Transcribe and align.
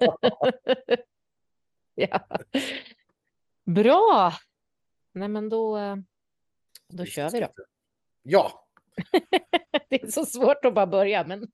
ja. 1.94 2.20
Bra. 3.64 4.32
Nej, 5.12 5.28
men 5.28 5.48
då, 5.48 5.78
eh, 5.78 5.96
då 6.88 7.04
kör 7.04 7.30
vi 7.30 7.40
då. 7.40 7.48
Ja. 8.22 8.66
det 9.88 10.02
är 10.02 10.10
så 10.10 10.26
svårt 10.26 10.64
att 10.64 10.74
bara 10.74 10.86
börja, 10.86 11.24
men. 11.26 11.48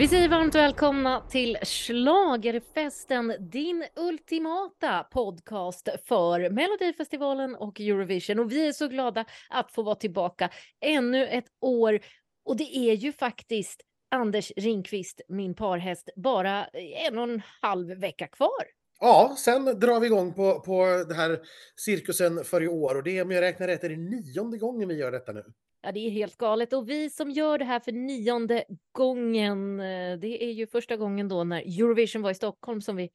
Vi 0.00 0.08
säger 0.08 0.28
varmt 0.28 0.54
välkomna 0.54 1.20
till 1.20 1.56
Schlagerfesten, 1.62 3.32
din 3.40 3.84
ultimata 3.96 5.04
podcast 5.04 5.88
för 6.04 6.50
Melodifestivalen 6.50 7.54
och 7.54 7.80
Eurovision. 7.80 8.38
Och 8.38 8.52
vi 8.52 8.68
är 8.68 8.72
så 8.72 8.88
glada 8.88 9.24
att 9.50 9.72
få 9.72 9.82
vara 9.82 9.94
tillbaka 9.94 10.50
ännu 10.80 11.26
ett 11.26 11.44
år. 11.60 12.00
Och 12.44 12.56
det 12.56 12.76
är 12.76 12.94
ju 12.94 13.12
faktiskt 13.12 13.82
Anders 14.10 14.52
Ringqvist, 14.56 15.20
min 15.28 15.54
parhäst, 15.54 16.08
bara 16.16 16.64
en 17.06 17.18
och 17.18 17.24
en 17.24 17.42
halv 17.62 17.88
vecka 17.88 18.26
kvar. 18.26 18.79
Ja, 19.00 19.34
sen 19.38 19.64
drar 19.64 20.00
vi 20.00 20.06
igång 20.06 20.34
på, 20.34 20.60
på 20.60 21.04
det 21.08 21.14
här 21.14 21.40
cirkusen 21.76 22.44
för 22.44 22.62
i 22.62 22.68
år 22.68 22.94
och 22.94 23.02
det 23.02 23.18
är, 23.18 23.22
om 23.22 23.30
jag 23.30 23.42
räknar 23.42 23.66
rätt, 23.66 23.84
är 23.84 23.88
det 23.88 23.96
nionde 23.96 24.58
gången 24.58 24.88
vi 24.88 24.94
gör 24.94 25.12
detta 25.12 25.32
nu. 25.32 25.44
Ja, 25.82 25.92
det 25.92 26.00
är 26.00 26.10
helt 26.10 26.36
galet. 26.36 26.72
Och 26.72 26.88
vi 26.88 27.10
som 27.10 27.30
gör 27.30 27.58
det 27.58 27.64
här 27.64 27.80
för 27.80 27.92
nionde 27.92 28.64
gången, 28.92 29.80
eh, 29.80 30.18
det 30.18 30.44
är 30.44 30.50
ju 30.50 30.66
första 30.66 30.96
gången 30.96 31.28
då 31.28 31.44
när 31.44 31.60
Eurovision 31.60 32.22
var 32.22 32.30
i 32.30 32.34
Stockholm 32.34 32.80
som 32.80 32.96
vi 32.96 33.10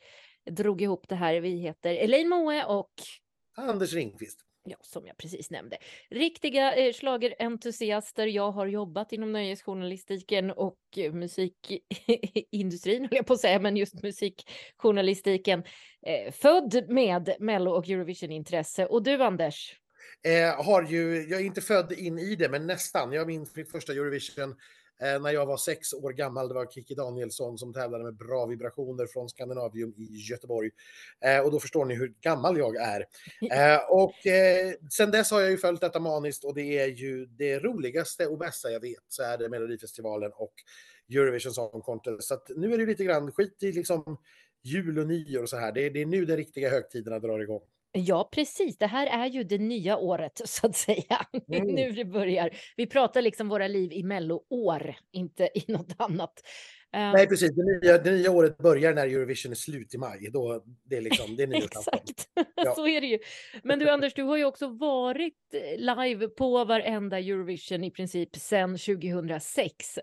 drog 0.52 0.82
ihop 0.82 1.08
det 1.10 1.16
här. 1.16 1.42
Vi 1.42 1.50
heter 1.50 1.96
Elaine 1.96 2.30
Moe 2.30 2.66
och 2.66 2.92
Anders 3.56 3.94
Ringqvist. 3.94 4.45
Ja, 4.68 4.78
som 4.82 5.08
jag 5.08 5.18
precis 5.18 5.52
nämnde. 5.52 5.78
Riktiga 6.10 6.76
eh, 6.76 6.94
slagerentusiaster. 6.94 8.28
Jag 8.28 8.52
har 8.52 8.66
jobbat 8.66 9.12
inom 9.12 9.32
nöjesjournalistiken 9.32 10.52
och 10.52 10.80
eh, 10.98 11.14
musikindustrin, 11.14 13.02
höll 13.10 13.16
jag 13.16 13.26
på 13.26 13.34
att 13.34 13.42
säga, 13.42 13.60
men 13.60 13.78
just 13.78 14.04
musikjournalistiken. 14.04 15.64
Eh, 16.06 16.32
född 16.32 16.90
med 16.90 17.36
Mello 17.40 17.72
och 17.72 17.90
Eurovision-intresse. 17.90 18.86
Och 18.86 19.04
du, 19.04 19.24
Anders? 19.24 19.76
Eh, 20.24 20.66
har 20.66 20.84
ju, 20.84 21.28
jag 21.30 21.42
är 21.42 21.46
inte 21.46 21.62
född 21.62 21.92
in 21.92 22.20
i 22.20 22.36
det, 22.36 22.50
men 22.50 22.68
nästan. 22.68 23.12
Jag 23.12 23.28
minns 23.28 23.56
min 23.56 23.66
första 23.66 23.94
Eurovision 23.94 24.56
när 25.00 25.32
jag 25.32 25.46
var 25.46 25.58
sex 25.58 25.94
år 25.94 26.12
gammal. 26.12 26.48
Det 26.48 26.54
var 26.54 26.66
Kiki 26.66 26.96
Danielsson 26.96 27.58
som 27.58 27.74
tävlade 27.74 28.04
med 28.04 28.16
bra 28.16 28.46
vibrationer 28.46 29.08
från 29.08 29.30
Skandinavium 29.30 29.94
i 29.98 30.16
Göteborg. 30.30 30.70
Eh, 31.22 31.40
och 31.40 31.52
då 31.52 31.60
förstår 31.60 31.86
ni 31.86 31.96
hur 31.96 32.14
gammal 32.22 32.58
jag 32.58 32.76
är. 32.76 33.06
Eh, 33.52 33.80
och 33.90 34.28
eh, 34.28 34.74
sen 34.92 35.12
dess 35.12 35.32
har 35.32 35.42
jag 35.42 35.52
ju 35.52 35.58
följt 35.58 35.82
detta 35.82 36.00
maniskt 36.00 36.44
och 36.44 36.56
det 36.56 36.80
är 36.80 36.88
ju 36.88 37.26
det 37.26 37.60
roligaste 37.60 38.28
och 38.28 38.38
bästa 38.38 38.72
jag 38.72 38.80
vet 38.80 39.04
så 39.08 39.24
är 39.24 39.38
det 39.38 39.50
Melodifestivalen 39.50 40.32
och 40.36 40.54
Eurovision 41.10 41.54
Song 41.54 41.82
Contest. 41.82 42.28
Så 42.28 42.40
nu 42.56 42.74
är 42.74 42.78
det 42.78 42.86
lite 42.86 43.04
grann 43.04 43.32
skit 43.32 43.64
i 43.64 43.72
liksom 43.72 44.18
jul 44.64 45.00
och 45.00 45.08
nyår 45.08 45.44
och 45.44 45.50
så 45.50 45.58
här. 45.58 45.72
Det 45.72 45.86
är, 45.86 45.90
det 45.90 46.02
är 46.02 46.06
nu 46.06 46.26
de 46.26 46.36
riktiga 46.36 46.70
högtiderna 46.70 47.20
drar 47.20 47.40
igång. 47.40 47.62
Ja, 47.98 48.30
precis. 48.32 48.78
Det 48.78 48.88
här 48.88 49.08
är 49.08 49.30
ju 49.30 49.44
det 49.44 49.58
nya 49.58 49.98
året 49.98 50.42
så 50.46 50.68
att 50.68 50.76
säga. 50.76 51.26
Mm. 51.54 51.68
nu 51.68 51.92
det 51.92 52.06
börjar. 52.06 52.50
Vi 52.76 52.88
pratar 52.88 53.22
liksom 53.22 53.50
våra 53.50 53.68
liv 53.68 53.94
i 53.94 54.04
melloår, 54.04 54.96
inte 55.12 55.50
i 55.54 55.72
något 55.72 55.96
annat. 55.98 56.34
Nej, 56.92 57.28
precis. 57.28 57.52
Det 57.56 57.64
nya, 57.64 57.98
det 57.98 58.12
nya 58.12 58.32
året 58.32 58.58
börjar 58.58 58.94
när 58.94 59.08
Eurovision 59.08 59.52
är 59.52 59.56
slut 59.56 59.94
i 59.94 59.98
maj. 59.98 60.30
Då, 60.34 60.64
det 60.84 60.98
är 60.98 61.02
liksom, 61.02 61.36
det 61.36 61.44
är 61.44 61.56
Exakt, 61.64 62.30
ja. 62.56 62.76
så 62.76 62.88
är 62.88 63.02
det 63.02 63.08
ju. 63.08 63.20
Men 63.64 63.80
du 63.80 63.90
Anders, 63.90 64.14
du 64.14 64.24
har 64.24 64.38
ju 64.38 64.46
också 64.46 64.68
varit 64.68 65.54
eh, 65.54 65.78
live 65.78 66.28
på 66.28 66.66
varenda 66.66 67.20
Eurovision 67.20 67.84
i 67.84 67.92
princip 67.92 68.36
sedan 68.36 68.78
2006. 68.78 70.00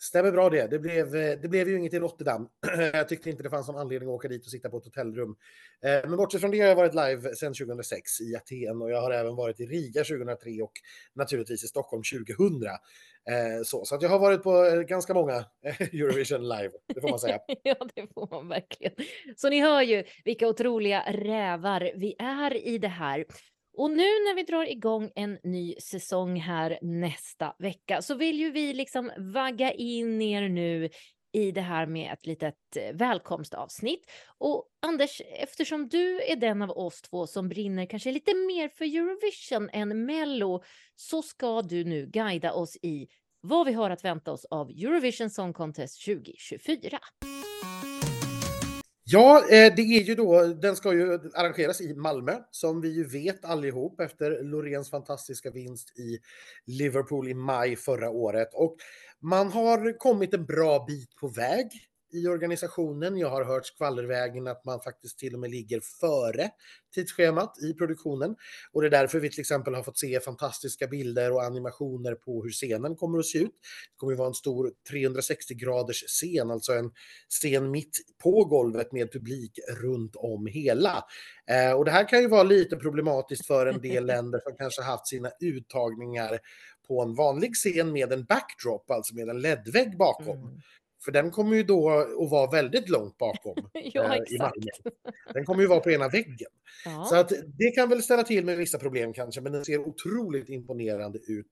Stämmer 0.00 0.32
bra 0.32 0.50
det. 0.50 0.66
Det 0.66 0.78
blev, 0.78 1.16
eh, 1.16 1.38
det 1.40 1.48
blev 1.48 1.68
ju 1.68 1.78
inget 1.78 1.94
i 1.94 1.98
Rotterdam. 1.98 2.48
jag 2.92 3.08
tyckte 3.08 3.30
inte 3.30 3.42
det 3.42 3.50
fanns 3.50 3.68
någon 3.68 3.80
anledning 3.80 4.08
att 4.08 4.14
åka 4.14 4.28
dit 4.28 4.44
och 4.44 4.50
sitta 4.50 4.70
på 4.70 4.78
ett 4.78 4.84
hotellrum. 4.84 5.36
Eh, 5.82 6.08
men 6.08 6.16
bortsett 6.16 6.40
från 6.40 6.50
det 6.50 6.60
har 6.60 6.68
jag 6.68 6.76
varit 6.76 6.94
live 6.94 7.34
sedan 7.34 7.54
2006 7.54 8.20
i 8.20 8.36
Aten 8.36 8.82
och 8.82 8.90
jag 8.90 9.00
har 9.00 9.10
även 9.10 9.36
varit 9.36 9.60
i 9.60 9.66
Riga 9.66 10.04
2003 10.04 10.62
och 10.62 10.72
naturligtvis 11.14 11.64
i 11.64 11.66
Stockholm 11.66 12.02
2000. 12.02 12.66
Eh, 12.66 13.62
så, 13.64 13.84
så 13.84 13.94
att 13.94 14.02
jag 14.02 14.08
har 14.08 14.18
varit 14.18 14.42
på 14.42 14.84
ganska 14.88 15.14
många 15.14 15.44
Eurovision 15.78 16.48
live, 16.48 16.70
det 16.94 17.00
får 17.00 17.08
man 17.08 17.18
säga. 17.18 17.38
ja, 17.62 17.76
det 17.94 18.06
får 18.14 18.28
man 18.30 18.48
verkligen. 18.48 18.92
Så 19.36 19.48
ni 19.48 19.60
hör 19.60 19.82
ju 19.82 20.04
vilka 20.24 20.48
otroliga 20.48 21.04
rävar 21.12 21.92
vi 21.94 22.16
är 22.18 22.66
i 22.66 22.78
det 22.78 22.88
här. 22.88 23.24
Och 23.78 23.90
nu 23.90 23.96
när 23.96 24.34
vi 24.34 24.42
drar 24.42 24.70
igång 24.70 25.10
en 25.14 25.38
ny 25.42 25.74
säsong 25.74 26.40
här 26.40 26.78
nästa 26.82 27.54
vecka 27.58 28.02
så 28.02 28.14
vill 28.14 28.40
ju 28.40 28.50
vi 28.50 28.72
liksom 28.72 29.10
vagga 29.18 29.72
in 29.72 30.22
er 30.22 30.48
nu 30.48 30.88
i 31.32 31.50
det 31.50 31.60
här 31.60 31.86
med 31.86 32.12
ett 32.12 32.26
litet 32.26 32.76
eh, 32.76 32.96
välkomstavsnitt. 32.96 34.10
Och 34.38 34.64
Anders, 34.80 35.22
eftersom 35.38 35.88
du 35.88 36.22
är 36.22 36.36
den 36.36 36.62
av 36.62 36.70
oss 36.70 37.02
två 37.02 37.26
som 37.26 37.48
brinner 37.48 37.86
kanske 37.86 38.12
lite 38.12 38.34
mer 38.34 38.68
för 38.68 38.84
Eurovision 38.84 39.70
än 39.72 40.04
Mello 40.04 40.62
så 40.96 41.22
ska 41.22 41.62
du 41.62 41.84
nu 41.84 42.06
guida 42.06 42.52
oss 42.52 42.76
i 42.82 43.08
vad 43.40 43.66
vi 43.66 43.72
har 43.72 43.90
att 43.90 44.04
vänta 44.04 44.32
oss 44.32 44.44
av 44.44 44.70
Eurovision 44.70 45.30
Song 45.30 45.52
Contest 45.52 46.04
2024. 46.04 46.98
Ja, 49.10 49.38
eh, 49.50 49.74
det 49.76 49.82
är 49.82 50.02
ju 50.02 50.14
då, 50.14 50.44
den 50.44 50.76
ska 50.76 50.92
ju 50.94 51.12
arrangeras 51.34 51.80
i 51.80 51.94
Malmö, 51.94 52.36
som 52.50 52.80
vi 52.80 52.88
ju 52.88 53.04
vet 53.04 53.44
allihop 53.44 54.00
efter 54.00 54.42
Loreens 54.42 54.90
fantastiska 54.90 55.50
vinst 55.50 55.98
i 55.98 56.18
Liverpool 56.66 57.28
i 57.28 57.34
maj 57.34 57.76
förra 57.76 58.10
året. 58.10 58.48
Och 58.54 58.76
man 59.20 59.52
har 59.52 59.98
kommit 59.98 60.34
en 60.34 60.46
bra 60.46 60.84
bit 60.88 61.16
på 61.16 61.28
väg 61.28 61.66
i 62.12 62.26
organisationen. 62.26 63.18
Jag 63.18 63.30
har 63.30 63.44
hört 63.44 63.66
skvallervägen 63.66 64.46
att 64.46 64.64
man 64.64 64.80
faktiskt 64.80 65.18
till 65.18 65.34
och 65.34 65.40
med 65.40 65.50
ligger 65.50 65.80
före 66.00 66.50
tidsschemat 66.94 67.58
i 67.62 67.74
produktionen. 67.74 68.36
Och 68.72 68.80
det 68.80 68.88
är 68.88 68.90
därför 68.90 69.20
vi 69.20 69.30
till 69.30 69.40
exempel 69.40 69.74
har 69.74 69.82
fått 69.82 69.98
se 69.98 70.20
fantastiska 70.20 70.86
bilder 70.86 71.32
och 71.32 71.42
animationer 71.42 72.14
på 72.14 72.42
hur 72.42 72.50
scenen 72.50 72.96
kommer 72.96 73.18
att 73.18 73.26
se 73.26 73.38
ut. 73.38 73.50
Det 73.50 73.96
kommer 73.96 74.12
att 74.12 74.18
vara 74.18 74.28
en 74.28 74.34
stor 74.34 74.72
360 74.90 75.54
graders 75.54 76.04
scen, 76.06 76.50
alltså 76.50 76.72
en 76.72 76.90
scen 77.28 77.70
mitt 77.70 77.98
på 78.22 78.44
golvet 78.44 78.92
med 78.92 79.12
publik 79.12 79.58
runt 79.82 80.16
om 80.16 80.46
hela. 80.46 81.04
Eh, 81.50 81.72
och 81.72 81.84
det 81.84 81.90
här 81.90 82.08
kan 82.08 82.20
ju 82.20 82.28
vara 82.28 82.42
lite 82.42 82.76
problematiskt 82.76 83.46
för 83.46 83.66
en 83.66 83.80
del 83.80 84.06
länder 84.12 84.40
som 84.44 84.56
kanske 84.56 84.82
haft 84.82 85.06
sina 85.06 85.30
uttagningar 85.40 86.38
på 86.88 87.02
en 87.02 87.14
vanlig 87.14 87.54
scen 87.54 87.92
med 87.92 88.12
en 88.12 88.24
backdrop, 88.24 88.90
alltså 88.90 89.14
med 89.14 89.28
en 89.28 89.40
ledvägg 89.40 89.98
bakom. 89.98 90.38
Mm. 90.38 90.60
För 91.04 91.12
den 91.12 91.30
kommer 91.30 91.56
ju 91.56 91.62
då 91.62 91.90
att 91.90 92.30
vara 92.30 92.50
väldigt 92.50 92.88
långt 92.88 93.18
bakom 93.18 93.54
ja, 93.72 94.16
eh, 94.16 94.34
i 94.34 94.38
Malmö. 94.38 94.70
Den 95.34 95.44
kommer 95.44 95.62
ju 95.62 95.68
vara 95.68 95.80
på 95.80 95.90
ena 95.90 96.08
väggen. 96.08 96.50
Ja. 96.84 97.04
Så 97.04 97.16
att 97.16 97.32
det 97.58 97.70
kan 97.70 97.88
väl 97.88 98.02
ställa 98.02 98.22
till 98.22 98.44
med 98.44 98.56
vissa 98.56 98.78
problem 98.78 99.12
kanske, 99.12 99.40
men 99.40 99.52
den 99.52 99.64
ser 99.64 99.78
otroligt 99.78 100.48
imponerande 100.48 101.18
ut. 101.18 101.50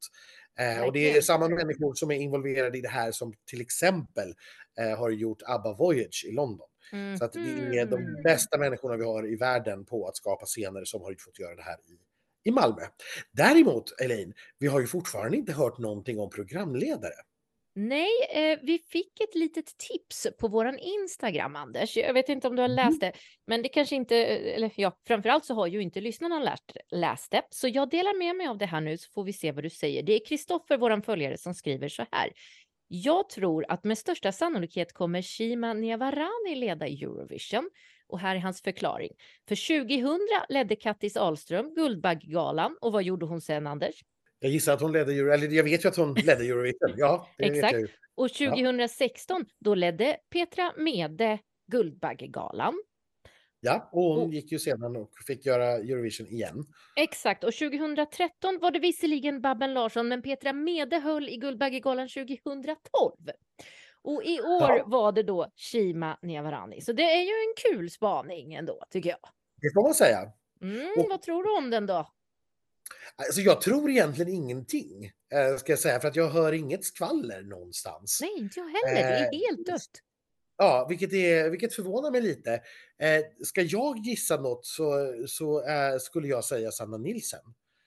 Eh, 0.59 0.85
och 0.85 0.93
det 0.93 1.17
är 1.17 1.21
samma 1.21 1.49
människor 1.49 1.95
som 1.95 2.11
är 2.11 2.15
involverade 2.15 2.79
i 2.79 2.81
det 2.81 2.89
här 2.89 3.13
som 3.13 3.33
till 3.47 3.61
exempel 3.61 4.35
eh, 4.81 4.99
har 4.99 5.11
gjort 5.11 5.43
ABBA 5.47 5.73
Voyage 5.73 6.27
i 6.29 6.33
London. 6.33 6.69
Mm. 6.93 7.17
Så 7.17 7.25
att 7.25 7.33
det 7.33 7.79
är 7.79 7.87
de 7.87 8.03
mm. 8.03 8.23
bästa 8.23 8.59
människorna 8.59 8.97
vi 8.97 9.05
har 9.05 9.33
i 9.33 9.37
världen 9.37 9.85
på 9.85 10.09
att 10.09 10.17
skapa 10.17 10.47
scener 10.47 10.85
som 10.85 11.03
har 11.03 11.17
fått 11.19 11.39
göra 11.39 11.55
det 11.55 11.63
här 11.63 11.77
i, 11.87 11.99
i 12.49 12.53
Malmö. 12.53 12.83
Däremot, 13.33 14.01
Elaine, 14.01 14.33
vi 14.59 14.67
har 14.67 14.81
ju 14.81 14.87
fortfarande 14.87 15.37
inte 15.37 15.53
hört 15.53 15.79
någonting 15.79 16.19
om 16.19 16.31
programledare. 16.31 17.15
Nej, 17.79 18.09
eh, 18.31 18.59
vi 18.63 18.79
fick 18.79 19.21
ett 19.21 19.35
litet 19.35 19.67
tips 19.79 20.27
på 20.41 20.49
våran 20.49 20.79
Instagram, 20.79 21.57
Anders. 21.57 21.97
Jag 21.97 22.15
vet 22.15 22.29
inte 22.29 22.49
om 22.49 22.57
du 22.57 22.63
har 22.63 22.69
Mm. 22.69 22.77
läst 22.77 23.01
det, 23.01 23.13
men 23.47 23.63
det 23.63 23.69
kanske 23.69 23.97
inte, 23.97 24.17
eller 24.27 24.71
ja, 24.77 24.93
framförallt 25.07 25.45
så 25.45 25.55
har 25.55 25.67
ju 25.67 25.83
inte 25.83 26.01
lyssnarna 26.01 26.39
lärt, 26.39 26.77
läst 26.91 27.31
det. 27.31 27.43
Så 27.51 27.69
jag 27.69 27.91
delar 27.91 28.19
med 28.19 28.37
mig 28.37 28.47
av 28.49 28.59
det 28.59 28.67
här 28.67 28.81
nu 28.81 28.99
så 28.99 29.11
får 29.15 29.25
vi 29.25 29.33
se 29.33 29.53
vad 29.53 29.65
du 29.65 29.71
säger. 29.71 30.03
Det 30.03 30.13
är 30.13 30.27
Kristoffer, 30.27 30.79
våran 30.79 31.03
följare, 31.03 31.39
som 31.39 31.55
skriver 31.55 31.89
så 31.89 32.07
här. 32.13 32.33
Jag 32.89 33.29
tror 33.29 33.65
att 33.69 33.85
med 33.85 33.99
största 33.99 34.33
sannolikhet 34.33 34.93
kommer 34.93 35.23
Shima 35.23 35.73
Niavarani 35.73 36.55
leda 36.55 36.87
Eurovision. 36.87 37.71
Och 38.09 38.19
här 38.21 38.37
är 38.37 38.41
hans 38.41 38.63
förklaring. 38.63 39.11
För 39.49 39.87
2000 39.87 40.29
ledde 40.49 40.77
Kattis 40.77 41.17
Ahlström 41.17 41.75
Guldbaggegalan 41.75 42.77
och 42.81 42.93
vad 42.93 43.03
gjorde 43.03 43.27
hon 43.27 43.41
sen, 43.41 43.67
Anders? 43.67 43.95
Jag 44.39 44.51
gissar 44.51 44.73
att 44.73 44.81
hon 44.81 44.93
ledde 44.93 45.13
Euro, 45.13 45.33
eller 45.33 45.49
jag 45.49 45.65
vet 45.65 45.85
ju 45.85 45.89
att 45.89 45.97
hon 45.97 46.15
ledde 46.15 46.45
Eurovision. 46.45 46.95
Ja, 46.97 47.29
Exakt. 47.39 47.77
Och 48.15 48.29
2016, 48.29 49.45
ja. 49.49 49.55
då 49.59 49.75
ledde 49.75 50.17
Petra 50.31 50.73
Mede 50.77 51.39
Guldbaggegalan. 51.67 52.75
Ja, 53.61 53.89
och 53.93 54.03
hon 54.03 54.29
och, 54.29 54.35
gick 54.35 54.53
ju 54.53 54.59
sedan 54.59 54.97
och 54.97 55.11
fick 55.27 55.47
göra 55.47 55.67
Eurovision 55.67 56.27
igen. 56.27 56.65
Exakt, 56.97 57.45
och 57.45 57.53
2013 57.53 58.59
var 58.61 58.71
det 58.71 58.79
visserligen 58.79 59.41
Babben 59.41 59.75
Larsson, 59.75 60.09
men 60.09 60.23
Petra 60.23 60.53
Mede 60.53 60.99
höll 60.99 61.29
i 61.29 61.37
Guldbaggegalan 61.37 62.09
2012. 62.09 62.77
Och 64.03 64.25
i 64.25 64.41
år 64.41 64.77
ja. 64.77 64.85
var 64.87 65.13
det 65.13 65.23
då 65.23 65.47
Shima 65.57 66.19
Niavarani. 66.23 66.81
Så 66.81 66.93
det 66.93 67.03
är 67.03 67.23
ju 67.23 67.31
en 67.31 67.73
kul 67.73 67.91
spaning 67.91 68.55
ändå, 68.55 68.85
tycker 68.91 69.11
jag. 69.11 69.19
Det 69.63 69.71
får 69.75 69.83
man 69.83 69.95
säga. 69.95 70.19
Mm, 70.63 70.93
och, 70.99 71.07
vad 71.09 71.23
tror 71.23 71.45
du 71.45 71.57
om 71.57 71.71
den 71.71 71.87
då? 71.87 72.07
Alltså 73.17 73.41
jag 73.41 73.61
tror 73.61 73.91
egentligen 73.91 74.33
ingenting, 74.33 75.05
eh, 75.33 75.57
ska 75.57 75.73
jag 75.73 75.79
säga, 75.79 76.01
för 76.01 76.09
att 76.09 76.17
jag 76.17 76.29
hör 76.31 76.53
inget 76.53 76.85
skvaller 76.85 77.43
någonstans. 77.43 78.19
Nej, 78.23 78.31
inte 78.39 78.61
jag 78.61 78.67
heller. 78.67 78.95
Det 78.95 79.17
är 79.19 79.25
Eh, 79.25 79.39
helt 79.49 79.67
dött. 79.67 79.91
Ja, 80.59 80.87
vilket, 80.89 81.13
är, 81.13 81.51
vilket 81.51 81.75
förvånar 81.75 82.11
mig 82.11 82.21
lite. 82.21 82.53
Eh, 82.99 83.25
ska 83.45 83.63
jag 83.63 83.99
gissa 83.99 84.41
något 84.41 84.67
så, 84.67 85.15
så 85.29 85.63
skulle 86.01 86.29
jag 86.29 86.45
säga 86.45 86.71
Sanna 86.71 86.97
Nilsen. 86.97 87.41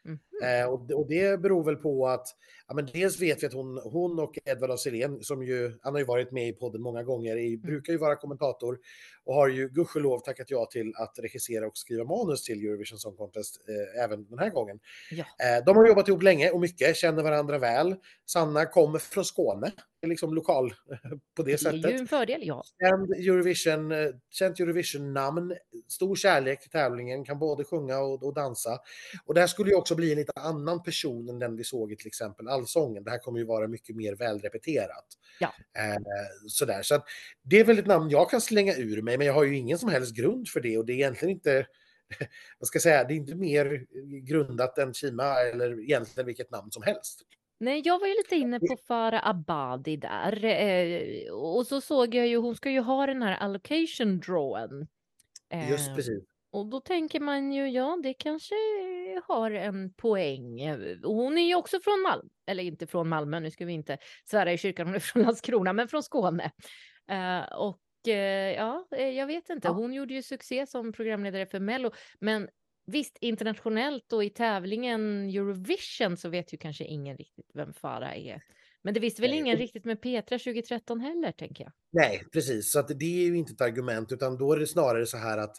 Mhm. 0.06 0.20
Eh, 0.44 0.66
och, 0.70 0.88
det- 0.88 0.94
och 0.94 1.08
det 1.08 1.40
beror 1.42 1.64
väl 1.64 1.76
på 1.76 2.08
att, 2.08 2.28
ja, 2.68 2.74
men 2.74 2.86
dels 2.94 3.22
vet 3.22 3.44
vi 3.44 3.48
att 3.48 3.54
hon, 3.54 3.78
hon 3.78 4.20
och 4.20 4.38
Edvard 4.46 4.72
af 4.72 4.80
Sillén, 4.80 5.24
som 5.24 5.44
ju, 5.44 5.72
han 5.82 5.94
har 5.94 6.00
ju 6.00 6.06
varit 6.06 6.32
med 6.32 6.48
i 6.48 6.54
podden 6.54 6.82
många 6.82 7.04
gånger, 7.04 7.32
Mm. 7.32 7.46
i, 7.46 7.58
brukar 7.58 7.94
ju 7.94 8.00
vara 8.00 8.16
kommentator 8.16 8.78
och 9.26 9.36
har 9.36 9.48
ju 9.48 9.70
gudskelov 9.70 10.20
tackat 10.20 10.52
ja 10.52 10.66
till 10.66 10.94
att 10.96 11.20
regissera 11.20 11.68
och 11.68 11.78
skriva 11.78 12.04
manus 12.04 12.44
till 12.44 12.66
Eurovision 12.66 12.98
Song 13.00 13.16
Contest 13.16 13.60
eh, 13.98 14.04
även 14.04 14.26
den 14.30 14.40
här 14.40 14.50
gången. 14.50 14.80
Ja. 15.12 15.24
Eh, 15.58 15.66
de 15.66 15.78
har 15.78 15.88
jobbat 15.88 16.08
ihop 16.08 16.24
länge 16.24 16.50
och 16.52 16.60
mycket, 16.62 16.96
känner 16.98 17.24
varandra 17.24 17.58
väl. 17.58 17.96
Sanna 18.26 18.66
kommer 18.66 19.00
från 19.00 19.26
Skåne, 19.26 19.72
är 20.02 20.08
liksom 20.08 20.34
lokal 20.34 20.74
på 21.36 21.44
det, 21.44 21.52
Det 21.52 21.54
är 21.54 21.58
sättet. 21.58 21.92
ju 21.92 21.98
en 21.98 22.08
fördel, 22.08 22.42
ja. 22.44 22.64
Känd 22.82 23.12
Eurovision, 23.14 23.92
eh, 23.92 23.98
känt 24.30 24.60
Eurovision-namn, 24.60 25.54
stor 25.88 26.16
kärlek 26.16 26.62
till 26.62 26.70
tävlingen, 26.72 27.26
kan 27.26 27.40
både 27.40 27.64
sjunga 27.64 28.00
och, 28.00 28.24
och 28.24 28.34
dansa. 28.34 28.80
Och 29.26 29.34
det 29.34 29.40
här 29.40 29.48
skulle 29.48 29.70
ju 29.70 29.76
också 29.76 29.96
bli 29.96 30.12
en 30.14 30.20
lite 30.30 30.42
annan 30.42 30.84
person 30.84 31.30
än 31.30 31.40
den 31.40 31.56
vi 31.56 31.64
såg 31.64 31.92
i 31.92 31.96
till 31.96 32.08
exempel 32.08 32.48
Allsången. 32.48 33.04
Det 33.04 33.12
här 33.12 33.18
kommer 33.18 33.40
ju 33.40 33.46
vara 33.46 33.68
mycket 33.68 33.96
mer 33.96 34.16
välrepeterat. 34.16 35.06
Ja. 35.40 35.54
Eh, 35.78 35.98
sådär. 36.48 36.82
Så 36.82 37.04
det 37.44 37.60
är 37.60 37.66
väl 37.66 37.80
ett 37.80 37.88
namn 37.88 38.10
jag 38.10 38.30
kan 38.30 38.42
slänga 38.42 38.76
ur 38.76 39.02
mig, 39.02 39.18
men 39.18 39.28
jag 39.28 39.34
har 39.34 39.44
ju 39.44 39.58
ingen 39.58 39.78
som 39.78 39.90
helst 39.90 40.16
grund 40.16 40.48
för 40.48 40.62
det 40.62 40.78
och 40.78 40.86
det 40.86 40.94
är 40.94 40.96
egentligen 40.96 41.36
inte 41.36 41.66
vad 42.60 42.68
ska 42.68 42.76
jag 42.76 42.84
säga, 42.84 43.04
det 43.04 43.14
är 43.14 43.16
inte 43.16 43.36
mer 43.36 43.86
grundat 44.28 44.78
än 44.78 44.94
Kima 44.94 45.40
eller 45.40 45.80
egentligen 45.80 46.28
vilket 46.28 46.52
namn 46.52 46.72
som 46.72 46.84
helst. 46.84 47.22
Nej, 47.62 47.82
jag 47.86 48.00
var 48.00 48.08
ju 48.08 48.14
lite 48.14 48.36
inne 48.36 48.60
på 48.60 48.78
Farah 48.88 49.30
Abadi 49.30 49.98
där. 49.98 50.46
Eh, 50.46 51.32
och 51.32 51.68
så 51.68 51.82
såg 51.82 52.16
jag 52.16 52.28
ju, 52.28 52.38
hon 52.38 52.56
ska 52.56 52.70
ju 52.70 52.80
ha 52.80 53.06
den 53.06 53.22
här 53.22 53.38
allocation 53.38 54.20
drawen. 54.20 54.88
Just 55.70 55.90
Eh, 55.90 55.96
precis. 55.96 56.24
Och 56.52 56.66
då 56.66 56.80
tänker 56.80 57.20
man 57.20 57.52
ju, 57.52 57.70
ja, 57.70 58.00
det 58.04 58.14
kanske 58.14 58.56
har 59.28 59.52
en 59.52 59.94
poäng. 59.94 60.62
Eh, 60.62 60.98
Hon 61.04 61.38
är 61.38 61.48
ju 61.48 61.56
också 61.56 61.80
från 61.80 62.02
Malmö, 62.02 62.30
eller 62.48 62.64
inte 62.64 62.88
från 62.88 63.10
Malmö, 63.10 63.40
nu 63.40 63.52
ska 63.52 63.66
vi 63.66 63.74
inte 63.74 63.98
svära 64.26 64.54
i 64.54 64.58
kyrkan, 64.58 64.88
hon 64.88 64.96
är 64.96 65.00
från 65.00 65.24
Landskrona, 65.24 65.74
men 65.74 65.88
från 65.88 66.04
Skåne. 66.04 66.52
Eh, 67.10 67.58
och 67.58 68.08
eh, 68.08 68.56
ja, 68.56 68.88
jag 68.92 69.28
vet 69.28 69.50
inte, 69.50 69.70
hon 69.70 69.94
gjorde 69.94 70.14
ju 70.14 70.24
succé 70.24 70.68
som 70.68 70.92
programledare 70.92 71.46
för 71.46 71.60
Mello, 71.60 71.92
men 72.20 72.48
visst, 72.86 73.18
internationellt 73.22 74.14
och 74.14 74.24
i 74.24 74.30
tävlingen 74.30 75.30
Eurovision 75.30 76.18
så 76.18 76.30
vet 76.30 76.54
ju 76.54 76.58
kanske 76.58 76.84
ingen 76.84 77.18
riktigt 77.18 77.52
vem 77.54 77.74
Farah 77.74 78.28
är. 78.28 78.42
Men 78.82 78.94
det 78.94 79.00
visste 79.00 79.22
väl 79.22 79.34
ingen 79.34 79.58
riktigt 79.58 79.86
med 79.86 80.02
Petra 80.02 80.40
2013 80.40 81.00
heller, 81.00 81.32
tänker 81.32 81.64
jag. 81.64 81.74
Nej, 81.92 82.24
precis. 82.34 82.72
Så 82.72 82.80
att 82.80 82.88
det 82.88 83.06
är 83.06 83.28
ju 83.28 83.38
inte 83.38 83.54
ett 83.54 83.62
argument, 83.62 84.12
utan 84.12 84.38
då 84.38 84.54
är 84.54 84.60
det 84.60 84.68
snarare 84.68 85.06
så 85.06 85.18
här 85.18 85.38
att 85.38 85.56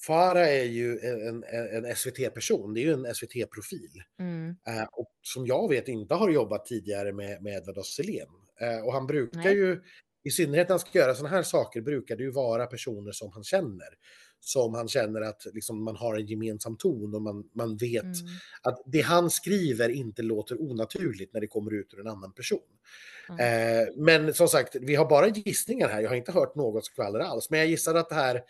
Farah 0.00 0.48
är 0.48 0.64
ju 0.64 0.98
en, 0.98 1.44
en, 1.44 1.84
en 1.84 1.96
SVT-person, 1.96 2.74
det 2.74 2.80
är 2.80 2.82
ju 2.82 2.92
en 2.92 3.14
SVT-profil. 3.14 4.02
Mm. 4.20 4.56
Eh, 4.68 4.84
och 4.92 5.12
som 5.22 5.46
jag 5.46 5.68
vet 5.68 5.88
inte 5.88 6.14
har 6.14 6.30
jobbat 6.30 6.66
tidigare 6.66 7.12
med, 7.12 7.42
med 7.42 7.56
Edvard 7.56 7.78
af. 7.78 7.86
Eh, 8.60 8.84
och 8.84 8.92
han 8.92 9.06
brukar 9.06 9.38
Nej. 9.38 9.54
ju, 9.54 9.82
i 10.24 10.30
synnerhet 10.30 10.68
när 10.68 10.72
han 10.72 10.80
ska 10.80 10.98
göra 10.98 11.14
sådana 11.14 11.36
här 11.36 11.42
saker, 11.42 11.80
brukar 11.80 12.16
det 12.16 12.22
ju 12.22 12.30
vara 12.30 12.66
personer 12.66 13.12
som 13.12 13.32
han 13.32 13.44
känner. 13.44 13.88
Som 14.40 14.74
han 14.74 14.88
känner 14.88 15.20
att 15.20 15.42
liksom, 15.52 15.84
man 15.84 15.96
har 15.96 16.16
en 16.16 16.26
gemensam 16.26 16.76
ton 16.76 17.14
och 17.14 17.22
man, 17.22 17.50
man 17.54 17.76
vet 17.76 18.02
Mm. 18.02 18.14
att 18.62 18.82
det 18.86 19.00
han 19.00 19.30
skriver 19.30 19.88
inte 19.88 20.22
låter 20.22 20.62
onaturligt 20.62 21.34
när 21.34 21.40
det 21.40 21.46
kommer 21.46 21.74
ut 21.74 21.94
ur 21.94 22.00
en 22.00 22.06
annan 22.08 22.32
person. 22.32 22.60
Mm. 23.28 23.82
Eh, 23.82 23.88
men 23.96 24.34
som 24.34 24.48
sagt, 24.48 24.76
vi 24.80 24.94
har 24.94 25.08
bara 25.08 25.28
gissningar 25.28 25.88
här. 25.88 26.00
Jag 26.00 26.08
har 26.08 26.16
inte 26.16 26.32
hört 26.32 26.54
något 26.54 26.84
skvaller 26.84 27.20
alls, 27.20 27.50
men 27.50 27.58
jag 27.58 27.68
gissar 27.68 27.94
att 27.94 28.08
det 28.08 28.14
här, 28.14 28.42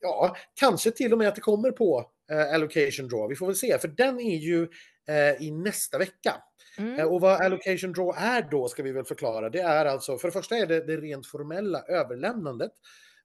ja, 0.00 0.36
kanske 0.54 0.90
till 0.90 1.12
och 1.12 1.18
med 1.18 1.28
att 1.28 1.34
det 1.34 1.40
kommer 1.40 1.70
på 1.70 2.10
eh, 2.30 2.54
allocation 2.54 3.08
draw. 3.08 3.28
Vi 3.28 3.36
får 3.36 3.46
väl 3.46 3.56
se, 3.56 3.78
för 3.78 3.88
den 3.88 4.20
är 4.20 4.36
ju 4.36 4.68
eh, 5.08 5.42
i 5.42 5.50
nästa 5.50 5.98
vecka. 5.98 6.34
Mm. 6.78 6.98
Eh, 6.98 7.06
och 7.06 7.20
vad 7.20 7.40
allocation 7.40 7.92
draw 7.92 8.14
är 8.18 8.48
då 8.50 8.68
ska 8.68 8.82
vi 8.82 8.92
väl 8.92 9.04
förklara. 9.04 9.50
Det 9.50 9.60
är 9.60 9.86
alltså, 9.86 10.18
för 10.18 10.28
det 10.28 10.32
första 10.32 10.56
är 10.56 10.66
det 10.66 10.86
det 10.86 10.96
rent 10.96 11.26
formella 11.26 11.82
överlämnandet 11.88 12.72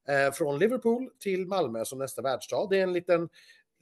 eh, 0.07 0.33
från 0.33 0.59
Liverpool 0.59 1.09
till 1.19 1.47
Malmö 1.47 1.85
som 1.85 1.99
nästa 1.99 2.21
världsstad. 2.21 2.67
Det 2.69 2.79
är 2.79 2.83
en 2.83 2.93
liten 2.93 3.29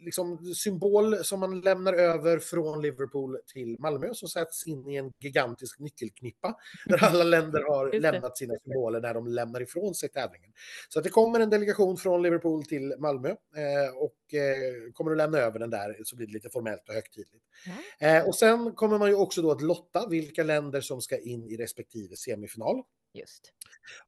liksom, 0.02 0.54
symbol 0.56 1.18
som 1.18 1.40
man 1.40 1.62
lämnar 1.62 1.94
över 1.94 2.40
från 2.40 2.82
Liverpool 2.82 3.38
till 3.54 3.76
Malmö 3.80 4.14
som 4.14 4.30
sätts 4.30 4.68
in 4.68 4.90
i 4.90 4.96
en 4.96 5.12
gigantisk 5.20 5.80
nyckelknippa 5.80 6.56
där 6.86 7.04
alla 7.04 7.24
länder 7.24 7.64
har 7.64 8.00
lämnat 8.00 8.38
sina 8.38 8.54
symboler 8.64 9.02
när 9.02 9.14
de 9.14 9.28
lämnar 9.28 9.62
ifrån 9.62 9.96
sig 9.96 10.10
tävlingen. 10.10 10.52
Så 10.90 11.00
att 11.00 11.04
det 11.04 11.10
kommer 11.10 11.40
en 11.40 11.50
delegation 11.50 11.98
från 11.98 12.22
Liverpool 12.22 12.66
till 12.66 12.96
Malmö 13.00 13.30
eh, 13.30 13.98
och 13.98 14.34
eh, 14.34 14.92
kommer 14.94 15.12
att 15.12 15.18
lämna 15.18 15.38
över 15.38 15.60
den 15.60 15.70
där 15.70 15.98
så 16.04 16.16
blir 16.16 16.28
det 16.28 16.34
lite 16.34 16.50
formellt 16.50 16.90
och 16.90 16.94
högtidligt. 16.94 17.44
Eh, 18.00 18.28
och 18.28 18.36
sen 18.36 18.72
kommer 18.76 19.00
man 19.00 19.10
ju 19.10 19.16
också 19.16 19.42
då 19.42 19.52
att 19.52 19.62
lotta 19.62 20.08
vilka 20.08 20.44
länder 20.44 20.82
som 20.82 21.02
ska 21.02 21.18
in 21.18 21.50
i 21.50 21.58
respektive 21.58 22.16
semifinal. 22.16 22.84
Just. 23.14 23.54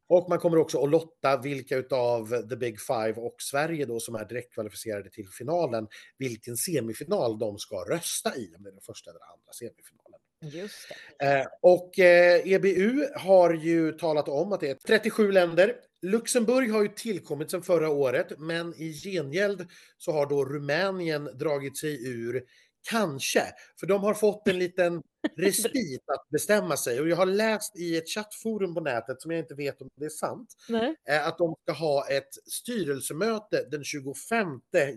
Och 0.08 0.30
man 0.30 0.40
kommer 0.40 0.58
också 0.58 0.84
att 0.84 0.90
lotta 0.90 1.38
vilka 1.38 1.78
utav 1.78 2.48
the 2.50 2.56
big 2.56 2.82
five 2.82 3.14
och 3.14 3.36
Sverige 3.40 3.86
då 3.86 4.00
som 4.00 4.16
är 4.16 4.26
direktkvalificerade 4.26 5.10
till 5.10 5.30
finalen, 5.30 5.88
vilken 6.18 6.58
semifinal 6.58 7.40
de 7.40 7.58
ska 7.58 7.76
rösta 7.76 8.36
i, 8.38 8.54
om 8.58 8.64
det 8.64 8.70
är 8.70 8.72
den 8.72 8.82
första 8.82 9.10
eller 9.10 9.20
andra 9.20 9.54
semifinalen. 9.54 10.20
Just. 10.42 10.88
Eh, 11.20 11.46
och 11.62 12.00
eh, 12.00 12.48
EBU 12.48 13.08
har 13.16 13.54
ju 13.54 13.92
talat 13.92 14.28
om 14.28 14.54
att 14.54 14.60
det 14.60 14.70
är 14.70 14.76
37 14.76 15.32
länder. 15.32 15.76
Luxemburg 16.02 16.72
har 16.72 16.84
ju 16.84 16.88
tillkommit 16.88 17.52
sedan 17.52 17.64
förra 17.64 17.90
året, 17.90 18.40
men 18.40 18.74
i 18.78 18.94
gengäld 18.94 19.68
så 19.98 20.12
har 20.12 20.26
då 20.26 20.46
Rumänien 20.46 21.30
dragit 21.34 21.78
sig 21.78 22.08
ur 22.08 22.44
Kanske, 22.90 23.44
för 23.80 23.88
de 23.88 24.04
har 24.04 24.14
fått 24.14 24.48
en 24.48 24.60
liten 24.60 25.02
respit 25.38 26.04
att 26.10 26.30
bestämma 26.30 26.78
sig. 26.78 27.02
Och 27.02 27.10
jag 27.10 27.16
har 27.16 27.26
läst 27.26 27.80
i 27.80 27.98
ett 27.98 28.10
chattforum 28.10 28.76
på 28.76 28.82
nätet, 28.82 29.22
som 29.22 29.32
jag 29.32 29.40
inte 29.40 29.56
vet 29.56 29.82
om 29.82 29.90
det 29.96 30.06
är 30.06 30.10
sant, 30.10 30.54
Nej. 30.70 30.96
eh, 31.10 31.28
att 31.28 31.38
de 31.38 31.56
ska 31.64 31.72
ha 31.72 32.08
ett 32.10 32.30
styrelsemöte 32.52 33.68
den 33.72 33.84
25 33.84 34.48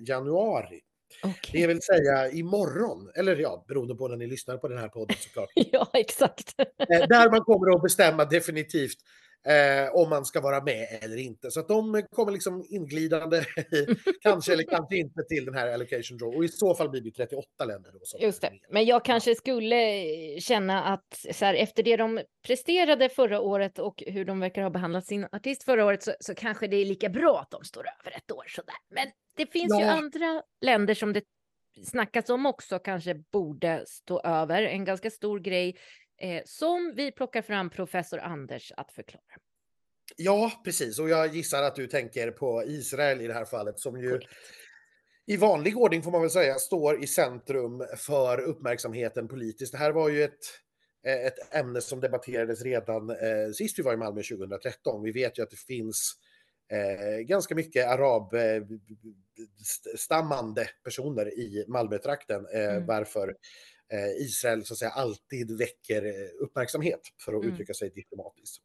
januari. 0.07 0.81
Det 1.23 1.29
Okej. 1.29 1.67
vill 1.67 1.83
säga 1.83 2.31
imorgon, 2.31 3.11
eller 3.15 3.37
ja, 3.37 3.65
beroende 3.69 3.95
på 3.95 4.09
när 4.09 4.17
ni 4.17 4.27
lyssnar 4.27 4.57
på 4.57 4.69
den 4.69 4.79
här 4.79 4.89
podden 4.89 5.17
såklart. 5.21 5.49
Ja, 5.55 5.91
exakt. 5.93 6.55
Eh, 6.59 7.09
där 7.09 7.31
man 7.31 7.41
kommer 7.41 7.77
att 7.77 7.83
bestämma 7.83 8.25
definitivt 8.25 8.99
eh, 9.47 9.95
om 9.95 10.11
man 10.11 10.25
ska 10.25 10.41
vara 10.41 10.63
med 10.65 10.99
eller 11.03 11.17
inte. 11.17 11.51
Så 11.51 11.61
att 11.61 11.69
de 11.69 12.03
kommer 12.11 12.33
liksom 12.33 12.65
inglidande, 12.71 13.45
kanske 14.23 14.53
eller 14.53 14.65
kanske 14.65 14.97
inte, 14.97 15.23
till 15.23 15.45
den 15.45 15.55
här 15.55 15.73
allocation 15.75 16.19
draw. 16.19 16.37
Och 16.37 16.45
i 16.45 16.49
så 16.49 16.75
fall 16.75 16.91
blir 16.91 17.01
det 17.01 17.11
38 17.11 17.65
länder 17.65 17.91
då. 17.93 17.99
Som 18.03 18.21
Just 18.21 18.41
det. 18.41 18.53
Men 18.71 18.85
jag 18.85 19.05
kanske 19.05 19.35
skulle 19.35 19.77
eh, 19.77 20.39
känna 20.39 20.85
att 20.85 21.27
så 21.33 21.45
här, 21.45 21.55
efter 21.55 21.83
det 21.83 21.97
de 21.97 22.21
presterade 22.47 23.09
förra 23.09 23.41
året 23.41 23.79
och 23.79 24.03
hur 24.07 24.25
de 24.25 24.41
verkar 24.41 24.63
ha 24.63 24.71
behandlat 24.71 25.07
sin 25.07 25.25
artist 25.33 25.65
förra 25.65 25.85
året 25.85 26.03
så, 26.03 26.13
så 26.21 26.35
kanske 26.35 26.67
det 26.67 26.77
är 26.77 26.85
lika 26.85 27.09
bra 27.09 27.41
att 27.41 27.51
de 27.51 27.65
står 27.65 27.81
över 28.01 28.17
ett 28.17 28.31
år 28.33 28.45
sådär. 28.49 28.77
Men 28.91 29.07
det 29.37 29.53
finns 29.53 29.81
ju 29.81 29.85
Ja. 29.85 29.91
andra 29.91 30.43
länder 30.61 30.95
som 30.95 31.13
det 31.13 31.23
snackas 31.85 32.31
om 32.31 32.47
också 32.47 32.79
kanske 32.79 33.15
borde 33.33 33.85
stå 33.87 34.21
över. 34.21 34.63
En 34.63 34.85
ganska 34.85 35.11
stor 35.11 35.41
grej 35.41 35.77
eh, 36.19 36.43
som 36.47 36.93
vi 36.97 37.13
plockar 37.13 37.43
fram 37.43 37.71
professor 37.71 38.19
Anders 38.19 38.73
att 38.77 38.93
förklara. 38.93 39.23
Ja, 40.17 40.53
precis. 40.65 40.99
Och 40.99 41.09
jag 41.09 41.35
gissar 41.35 41.63
att 41.63 41.77
du 41.77 41.87
tänker 41.87 42.31
på 42.31 42.65
Israel 42.67 43.21
i 43.21 43.27
det 43.27 43.35
här 43.35 43.45
fallet, 43.45 43.79
som 43.79 44.01
ju 44.01 44.11
Korrekt. 44.11 44.31
i 45.27 45.37
vanlig 45.37 45.77
ordning 45.79 46.03
får 46.03 46.11
man 46.11 46.21
väl 46.21 46.31
säga 46.31 46.55
står 46.55 47.05
i 47.05 47.07
centrum 47.07 47.87
för 47.97 48.41
uppmärksamheten 48.41 49.29
politiskt. 49.29 49.73
Det 49.73 49.79
här 49.79 49.93
var 49.93 50.09
ju 50.09 50.25
ett, 50.25 50.39
eh, 51.07 51.27
ett 51.27 51.55
ämne 51.55 51.81
som 51.81 52.01
debatterades 52.01 52.63
redan 52.63 53.11
eh, 53.11 53.51
sist 53.55 53.79
vi 53.79 53.83
var 53.83 53.95
i 53.95 53.97
Malmö 53.97 54.23
2013. 54.23 55.03
Vi 55.03 55.13
vet 55.13 55.39
ju 55.39 55.43
att 55.43 55.51
det 55.51 55.57
finns 55.61 56.13
eh, 56.73 57.19
ganska 57.19 57.55
mycket 57.55 57.87
arabstammande 57.89 60.69
personer 60.85 61.39
i 61.39 61.65
Malmötrakten, 61.69 62.47
eh, 62.55 62.71
Mm. 62.75 62.87
varför 62.87 63.29
eh, 63.29 63.35
Israel 64.19 64.65
så 64.65 64.75
att 64.75 64.79
säga 64.79 64.91
alltid 64.91 65.59
väcker 65.59 66.07
eh, 66.07 66.29
uppmärksamhet, 66.41 67.01
för 67.25 67.35
att 67.35 67.43
Mm. 67.43 67.53
uttrycka 67.55 67.75
sig 67.75 67.91
diplomatiskt. 67.91 68.63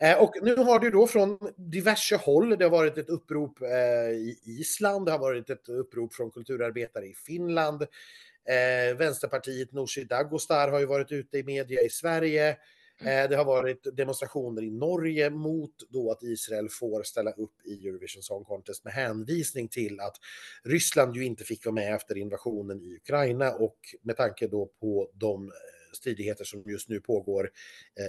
Eh, 0.00 0.22
och 0.22 0.34
nu 0.42 0.56
har 0.56 0.80
det 0.80 0.90
då 0.90 1.06
från 1.06 1.38
diverse 1.56 2.16
håll, 2.16 2.58
det 2.58 2.64
har 2.64 2.70
varit 2.70 2.98
ett 2.98 3.08
upprop 3.08 3.62
eh, 3.62 3.68
i 4.10 4.38
Island, 4.44 5.06
det 5.06 5.12
har 5.12 5.18
varit 5.18 5.50
ett 5.50 5.68
upprop 5.68 6.14
från 6.14 6.30
kulturarbetare 6.30 7.06
i 7.06 7.14
Finland, 7.14 7.82
eh, 7.82 8.96
Vänsterpartiet 8.96 9.72
Nooshi 9.72 10.04
Dadgostar 10.04 10.68
har 10.68 10.80
ju 10.80 10.86
varit 10.86 11.12
ute 11.12 11.38
i 11.38 11.42
media 11.42 11.80
i 11.82 11.90
Sverige, 11.90 12.48
Eh, 12.50 12.56
det 13.04 13.36
har 13.36 13.44
varit 13.44 13.96
demonstrationer 13.96 14.62
i 14.62 14.70
Norge 14.70 15.30
mot 15.30 15.74
då 15.88 16.10
att 16.10 16.22
Israel 16.22 16.68
får 16.68 17.02
ställa 17.02 17.30
upp 17.30 17.66
i 17.66 17.88
Eurovision 17.88 18.22
Song 18.22 18.44
Contest 18.44 18.84
med 18.84 18.92
hänvisning 18.92 19.68
till 19.68 20.00
att 20.00 20.16
Ryssland 20.64 21.16
ju 21.16 21.24
inte 21.24 21.44
fick 21.44 21.66
vara 21.66 21.74
med 21.74 21.94
efter 21.94 22.16
invasionen 22.16 22.80
i 22.80 22.96
Ukraina 22.96 23.52
och 23.52 23.78
med 24.02 24.16
tanke 24.16 24.46
då 24.46 24.70
på 24.80 25.10
de 25.14 25.46
eh, 25.46 25.52
stridigheter 25.92 26.44
som 26.44 26.62
just 26.66 26.88
nu 26.88 27.00
pågår 27.00 27.50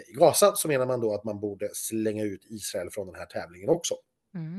i 0.09 0.13
Gaza 0.13 0.55
så 0.55 0.67
menar 0.67 0.85
man 0.85 1.01
då 1.01 1.13
att 1.13 1.23
man 1.23 1.39
borde 1.39 1.69
slänga 1.73 2.23
ut 2.23 2.45
Israel 2.49 2.89
från 2.89 3.07
den 3.07 3.15
här 3.15 3.25
tävlingen 3.25 3.69
också. 3.69 3.95
Mm. 4.35 4.57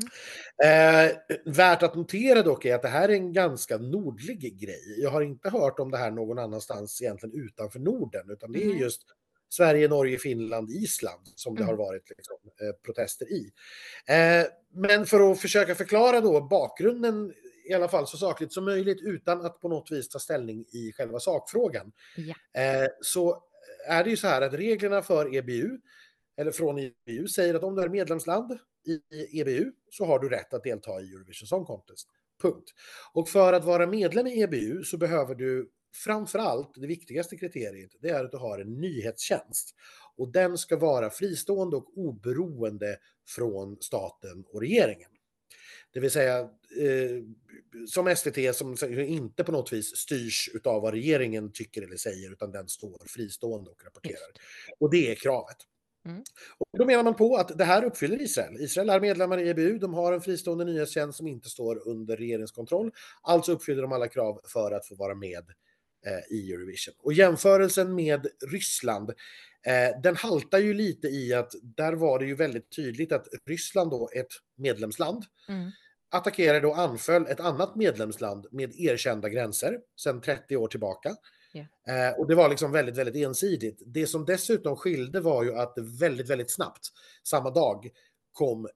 Eh, 0.65 1.17
värt 1.45 1.83
att 1.83 1.95
notera 1.95 2.43
dock 2.43 2.65
är 2.65 2.75
att 2.75 2.83
det 2.83 2.89
här 2.89 3.09
är 3.09 3.13
en 3.13 3.33
ganska 3.33 3.79
nordlig 3.79 4.61
grej. 4.61 4.97
Jag 4.99 5.11
har 5.11 5.23
inte 5.23 5.51
hört 5.51 5.79
om 5.79 5.91
det 5.91 5.99
här 5.99 6.11
någon 6.11 6.39
annanstans 6.39 7.03
egentligen 7.03 7.45
utanför 7.45 7.79
Norden, 7.79 8.31
utan 8.31 8.53
det 8.53 8.65
är 8.65 8.75
just 8.75 9.03
Sverige, 9.53 9.89
Norge, 9.89 10.19
Finland, 10.19 10.71
Island 10.71 11.23
som 11.35 11.55
det 11.55 11.63
mm. 11.63 11.69
har 11.69 11.85
varit 11.85 12.11
liksom, 12.17 12.37
eh, 12.61 12.73
protester 12.85 13.33
i. 13.33 13.53
Eh, 14.07 14.47
men 14.75 15.07
för 15.07 15.33
att 15.33 15.41
försöka 15.41 15.75
förklara 15.75 16.21
då 16.21 16.41
bakgrunden 16.41 17.33
i 17.65 17.75
alla 17.75 17.89
fall 17.89 18.07
så 18.07 18.17
sakligt 18.17 18.53
som 18.53 18.65
möjligt 18.65 19.01
utan 19.03 19.47
att 19.47 19.61
på 19.61 19.69
något 19.69 19.91
vis 19.91 20.09
ta 20.09 20.19
ställning 20.19 20.65
i 20.73 20.93
själva 20.93 21.21
sakfrågan. 21.21 21.93
Ja. 22.17 22.61
Eh, 22.63 22.89
så 23.01 23.43
är 23.89 24.05
det 24.05 24.11
ju 24.11 24.17
så 24.17 24.27
här 24.27 24.43
att 24.43 24.55
reglerna 24.55 25.03
för 25.03 25.35
EBU, 25.35 25.79
eller 26.37 26.51
från 26.51 26.79
EBU, 26.79 27.29
säger 27.29 27.55
att 27.55 27.63
om 27.63 27.75
du 27.75 27.83
är 27.83 27.89
medlemsland 27.89 28.59
i 28.87 29.41
EBU 29.41 29.73
så 29.91 30.05
har 30.05 30.19
du 30.19 30.29
rätt 30.29 30.55
att 30.55 30.65
delta 30.65 31.01
i 31.01 31.13
Eurovision 31.15 31.47
Song 31.47 31.65
Contest. 31.65 32.09
Punkt. 32.43 32.71
Och 33.13 33.29
för 33.29 33.53
att 33.53 33.65
vara 33.65 33.87
medlem 33.87 34.27
i 34.27 34.41
EBU 34.41 34.85
så 34.85 34.97
behöver 34.97 35.35
du 35.35 35.71
framför 35.93 36.39
allt, 36.39 36.75
det 36.75 36.87
viktigaste 36.87 37.37
kriteriet, 37.37 37.91
det 38.01 38.09
är 38.09 38.25
att 38.25 38.31
du 38.31 38.37
har 38.37 38.59
en 38.59 38.81
nyhetstjänst. 38.81 39.75
Och 40.17 40.33
den 40.33 40.59
ska 40.59 40.77
vara 40.77 41.11
fristående 41.11 41.77
och 41.77 41.99
oberoende 41.99 42.99
från 43.29 43.77
staten 43.81 44.45
och 44.53 44.61
regeringen. 44.61 45.11
Det 45.93 46.01
vill 46.01 46.11
säga 46.11 46.39
eh, 46.81 47.23
som 47.87 48.17
SVT 48.17 48.57
som 48.57 48.77
inte 48.99 49.45
på 49.45 49.53
något 49.53 49.73
vis 49.73 49.97
styrs 49.97 50.51
av 50.65 50.83
vad 50.83 50.95
regeringen 50.95 51.53
tycker 51.53 51.83
eller 51.83 51.97
säger 51.97 52.33
utan 52.33 52.51
den 52.51 52.69
står 52.69 53.07
fristående 53.07 53.71
och 53.71 53.85
rapporterar. 53.85 54.33
Och 54.79 54.91
det 54.91 55.11
är 55.11 55.15
kravet. 55.15 55.57
Mm. 56.07 56.23
Och 56.59 56.79
då 56.79 56.85
menar 56.85 57.05
man 57.05 57.15
på 57.15 57.37
att 57.37 57.59
det 57.59 57.65
här 57.65 57.85
uppfyller 57.85 58.23
Israel. 58.23 58.57
Israel 58.61 58.91
är 58.91 59.01
medlemmar 59.01 59.39
i 59.39 59.49
EBU, 59.49 59.79
de 59.79 59.95
har 59.95 60.13
en 60.13 60.21
fristående 60.21 60.65
nyhetstjänst 60.65 61.19
som 61.19 61.27
inte 61.27 61.49
står 61.49 61.89
under 61.89 62.17
regeringskontroll. 62.17 62.93
Alltså 63.23 63.53
uppfyller 63.53 63.83
de 63.83 63.93
alla 63.93 64.09
krav 64.09 64.41
för 64.45 64.73
att 64.73 64.87
få 64.87 64.95
vara 64.95 65.15
med 65.15 65.45
i 66.31 66.53
Eurovision. 66.53 66.95
Och 66.99 67.13
jämförelsen 67.13 67.95
med 67.95 68.27
Ryssland, 68.53 69.11
eh, 69.67 70.01
den 70.03 70.17
haltar 70.17 70.59
ju 70.59 70.75
lite 70.75 71.09
i 71.09 71.35
att 71.35 71.53
där 71.63 71.93
var 71.93 72.19
det 72.19 72.27
ju 72.27 72.35
väldigt 72.35 72.71
tydligt 72.77 73.13
att 73.13 73.27
Ryssland 73.47 73.91
då, 73.91 74.11
ett 74.15 74.33
medlemsland, 74.57 75.25
mm. 75.49 75.71
attackerade 76.11 76.67
och 76.67 76.79
anföll 76.79 77.27
ett 77.27 77.41
annat 77.41 77.77
medlemsland 77.77 78.47
med 78.51 78.81
erkända 78.81 79.29
gränser 79.29 79.79
sedan 79.97 80.21
30 80.21 80.57
år 80.57 80.69
tillbaka. 80.69 81.17
Yeah. 81.55 82.09
Eh, 82.09 82.19
och 82.19 82.29
det 82.29 82.35
var 82.35 82.49
liksom 82.49 82.73
väldigt, 82.73 82.97
väldigt 82.97 83.27
ensidigt. 83.27 83.83
Det 83.87 84.07
som 84.07 84.25
dessutom 84.25 84.77
skilde 84.77 85.21
var 85.21 85.45
ju 85.45 85.55
att 85.55 85.75
det 85.75 85.83
väldigt, 86.01 86.31
väldigt 86.31 86.51
snabbt, 86.51 86.89
samma 87.25 87.51
dag, 87.51 87.89
kom 88.33 88.69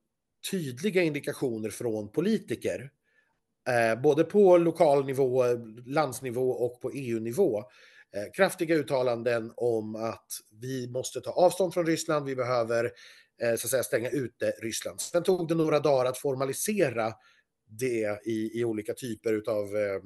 tydliga 0.51 1.03
indikationer 1.03 1.71
från 1.71 2.13
politiker, 2.13 2.91
eh, 3.69 4.01
både 4.01 4.25
på 4.25 4.59
lokal 4.59 5.05
nivå, 5.05 5.45
landsnivå 5.87 6.51
och 6.51 6.81
på 6.81 6.91
EU-nivå, 6.91 7.59
eh, 8.17 8.33
kraftiga 8.37 8.75
uttalanden 8.75 9.53
om 9.57 9.97
att 9.97 10.27
vi 10.61 10.89
måste 10.89 11.21
ta 11.21 11.31
avstånd 11.31 11.75
från 11.75 11.87
Ryssland, 11.87 12.27
vi 12.27 12.37
behöver 12.37 12.85
eh, 13.43 13.57
så 13.57 13.67
att 13.67 13.71
säga 13.71 13.83
stänga 13.83 14.11
ute 14.11 14.51
Ryssland. 14.51 15.01
Sen 15.01 15.23
tog 15.23 15.49
det 15.49 15.55
några 15.55 15.81
dagar 15.81 16.05
att 16.11 16.19
formalisera 16.19 17.13
det 17.69 18.27
i, 18.27 18.61
i 18.61 18.65
olika 18.65 18.95
typer 18.95 19.43
av 19.49 19.77
eh, 19.77 20.01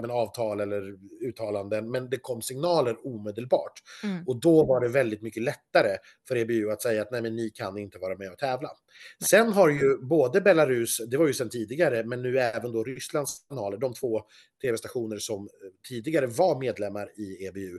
men, 0.00 0.10
avtal 0.10 0.60
eller 0.60 0.94
uttalanden, 1.20 1.90
men 1.90 2.10
det 2.10 2.18
kom 2.18 2.42
signaler 2.42 3.06
omedelbart. 3.06 3.82
Mm. 4.02 4.24
Och 4.26 4.40
då 4.40 4.66
var 4.66 4.80
det 4.80 4.88
väldigt 4.88 5.22
mycket 5.22 5.42
lättare 5.42 5.96
för 6.28 6.36
EBU 6.36 6.70
att 6.70 6.82
säga 6.82 7.02
att 7.02 7.10
nej, 7.10 7.22
men 7.22 7.36
ni 7.36 7.50
kan 7.50 7.78
inte 7.78 7.98
vara 7.98 8.16
med 8.16 8.32
och 8.32 8.38
tävla. 8.38 8.68
Nej. 8.68 9.28
Sen 9.28 9.52
har 9.52 9.68
ju 9.68 9.98
både 9.98 10.40
Belarus, 10.40 11.00
det 11.10 11.16
var 11.16 11.26
ju 11.26 11.32
sedan 11.32 11.50
tidigare, 11.50 12.04
men 12.04 12.22
nu 12.22 12.38
även 12.38 12.72
då 12.72 12.84
Rysslands 12.84 13.46
kanaler, 13.48 13.78
de 13.78 13.94
två 13.94 14.22
tv-stationer 14.62 15.18
som 15.18 15.48
tidigare 15.88 16.26
var 16.26 16.60
medlemmar 16.60 17.10
i 17.16 17.46
EBU, 17.46 17.78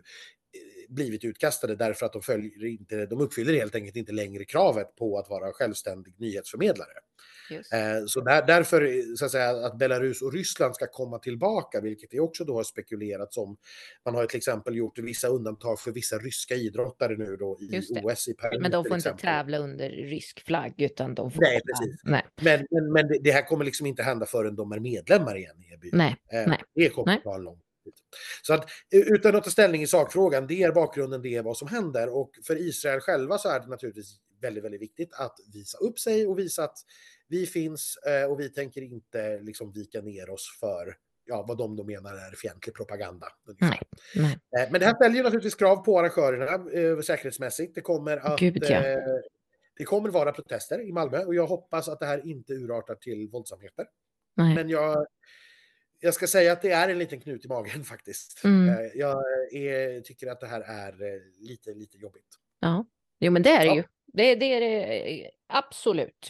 blivit 0.89 1.23
utkastade 1.23 1.75
därför 1.75 2.05
att 2.05 2.13
de, 2.13 2.21
följer 2.21 2.65
inte, 2.65 3.05
de 3.05 3.21
uppfyller 3.21 3.53
helt 3.53 3.75
enkelt 3.75 3.95
inte 3.95 4.11
längre 4.11 4.45
kravet 4.45 4.95
på 4.95 5.17
att 5.17 5.29
vara 5.29 5.53
självständig 5.53 6.13
nyhetsförmedlare. 6.17 6.91
Eh, 7.51 8.05
så 8.07 8.21
där, 8.21 8.47
därför 8.47 9.15
så 9.17 9.25
att, 9.25 9.31
säga, 9.31 9.49
att 9.49 9.77
Belarus 9.77 10.21
och 10.21 10.33
Ryssland 10.33 10.75
ska 10.75 10.87
komma 10.87 11.19
tillbaka, 11.19 11.81
vilket 11.81 12.11
det 12.11 12.19
också 12.19 12.45
då 12.45 12.55
har 12.55 12.63
spekulerats 12.63 13.37
om. 13.37 13.57
Man 14.05 14.15
har 14.15 14.25
till 14.25 14.37
exempel 14.37 14.75
gjort 14.75 14.99
vissa 14.99 15.27
undantag 15.27 15.79
för 15.79 15.91
vissa 15.91 16.17
ryska 16.17 16.55
idrottare 16.55 17.17
nu 17.17 17.35
då 17.39 17.57
i 17.59 17.79
OS 18.03 18.27
i 18.27 18.33
Paris. 18.33 18.61
Men 18.61 18.71
de 18.71 18.85
får 18.85 18.95
inte 18.97 19.17
tävla 19.17 19.57
under 19.57 19.89
rysk 19.89 20.45
flagg 20.45 20.73
utan 20.81 21.15
de 21.15 21.31
får... 21.31 21.41
Nej, 21.41 21.61
precis. 21.61 22.01
Nej. 22.03 22.25
Men, 22.41 22.67
men, 22.71 22.91
men 22.91 23.23
det, 23.23 23.31
här 23.31 23.41
kommer 23.41 23.65
liksom 23.65 23.87
inte 23.87 24.03
hända 24.03 24.25
förrän 24.25 24.55
de 24.55 24.71
är 24.71 24.79
medlemmar 24.79 25.37
igen 25.37 25.63
i 25.69 25.73
EBU. 25.73 25.89
Nej, 25.93 26.15
eh, 26.31 26.47
nej. 26.47 26.61
Det 26.75 26.89
kommer 26.89 27.17
att 27.17 27.23
ta 27.23 27.37
lång 27.37 27.59
så 28.41 28.53
att 28.53 28.69
utan 28.91 29.35
att 29.35 29.43
ta 29.43 29.49
ställning 29.49 29.81
i 29.81 29.87
sakfrågan, 29.87 30.47
det 30.47 30.63
är 30.63 30.71
bakgrunden, 30.71 31.21
det 31.21 31.35
är 31.35 31.43
vad 31.43 31.57
som 31.57 31.67
händer. 31.67 32.15
Och 32.15 32.31
för 32.43 32.67
Israel 32.67 32.99
själva 32.99 33.37
så 33.37 33.49
är 33.49 33.59
det 33.59 33.67
naturligtvis 33.67 34.19
väldigt, 34.41 34.63
väldigt 34.63 34.81
viktigt 34.81 35.13
att 35.13 35.35
visa 35.53 35.77
upp 35.77 35.99
sig 35.99 36.27
och 36.27 36.39
visa 36.39 36.63
att 36.63 36.77
vi 37.27 37.45
finns 37.45 37.97
eh, 37.97 38.31
och 38.31 38.39
vi 38.39 38.49
tänker 38.49 38.81
inte 38.81 39.39
liksom 39.41 39.71
vika 39.71 40.01
ner 40.01 40.29
oss 40.29 40.57
för 40.59 40.95
ja, 41.25 41.45
vad 41.47 41.57
de 41.57 41.75
då 41.75 41.83
menar 41.83 42.13
är 42.13 42.35
fientlig 42.35 42.75
propaganda. 42.75 43.27
Nej, 43.59 43.79
nej. 44.15 44.39
Eh, 44.57 44.71
men 44.71 44.79
det 44.79 44.85
här 44.85 44.95
ställer 44.95 45.15
ju 45.15 45.23
naturligtvis 45.23 45.55
krav 45.55 45.75
på 45.75 45.99
arrangörerna 45.99 46.71
eh, 46.71 46.99
säkerhetsmässigt. 46.99 47.75
Det 47.75 47.81
kommer 47.81 48.17
att 48.17 48.39
Gud, 48.39 48.63
ja. 48.69 48.85
eh, 48.85 48.97
det 49.77 49.83
kommer 49.83 50.09
vara 50.09 50.31
protester 50.31 50.81
i 50.81 50.91
Malmö 50.91 51.23
och 51.23 51.35
jag 51.35 51.47
hoppas 51.47 51.89
att 51.89 51.99
det 51.99 52.05
här 52.05 52.27
inte 52.27 52.53
urartar 52.53 52.95
till 52.95 53.29
våldsamheter. 53.29 53.85
Nej. 54.35 54.55
Men 54.55 54.69
jag, 54.69 55.07
jag 55.99 56.13
ska 56.13 56.27
säga 56.27 56.53
att 56.53 56.61
det 56.61 56.71
är 56.71 56.89
en 56.89 56.99
liten 56.99 57.19
knut 57.19 57.45
i 57.45 57.47
magen 57.47 57.83
faktiskt. 57.93 58.41
Mm. 58.43 58.69
Eh, 58.69 58.85
jag 58.95 59.23
är, 59.51 60.01
tycker 60.01 60.27
att 60.27 60.39
det 60.39 60.47
här 60.47 60.61
är 60.61 60.91
eh, 60.91 61.21
lite, 61.39 61.73
lite 61.73 61.97
jobbigt. 61.97 62.39
Ja, 62.59 62.85
jo 63.19 63.31
men 63.31 63.43
det 63.43 63.49
är 63.49 63.59
det 63.59 63.65
ja. 63.65 63.75
ju. 63.75 63.83
Det, 64.13 64.35
det 64.35 64.45
är 64.45 64.59
det 64.59 65.31
absolut. 65.47 66.29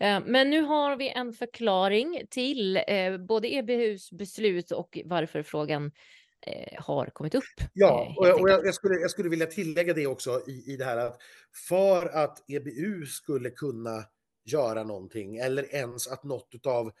Eh, 0.00 0.20
men 0.26 0.50
nu 0.50 0.60
har 0.60 0.96
vi 0.96 1.08
en 1.08 1.32
förklaring 1.32 2.26
till 2.30 2.80
både 3.28 3.54
EBUs 3.54 4.12
beslut 4.12 4.70
och 4.70 4.98
varför 5.04 5.42
frågan 5.42 5.92
har 6.78 7.06
kommit 7.06 7.34
upp. 7.34 7.44
Ja, 7.72 8.14
och, 8.16 8.40
och 8.40 8.50
jag, 8.50 8.66
jag, 8.66 8.74
skulle, 8.74 8.94
jag 8.94 9.10
skulle 9.10 9.28
vilja 9.28 9.46
tillägga 9.46 9.94
det 9.94 10.06
också 10.06 10.40
i, 10.46 10.72
i 10.72 10.76
det 10.76 10.84
här 10.84 10.96
att 10.96 11.18
för 11.68 12.06
att 12.06 12.50
EBU 12.50 13.06
skulle 13.06 13.50
kunna 13.50 14.04
göra 14.44 14.84
någonting 14.84 15.36
eller 15.36 15.74
ens 15.74 16.08
att 16.08 16.24
något 16.24 16.66
av 16.66 16.92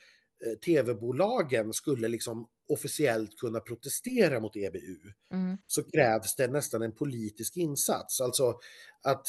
tv-bolagen 0.64 1.72
skulle 1.72 2.08
liksom 2.08 2.48
officiellt 2.68 3.38
kunna 3.38 3.60
protestera 3.60 4.40
mot 4.40 4.56
EBU 4.56 5.12
mm. 5.32 5.58
så 5.66 5.82
krävs 5.82 6.36
det 6.36 6.48
nästan 6.48 6.82
en 6.82 6.92
politisk 6.92 7.56
insats. 7.56 8.20
Alltså 8.20 8.58
att 9.02 9.26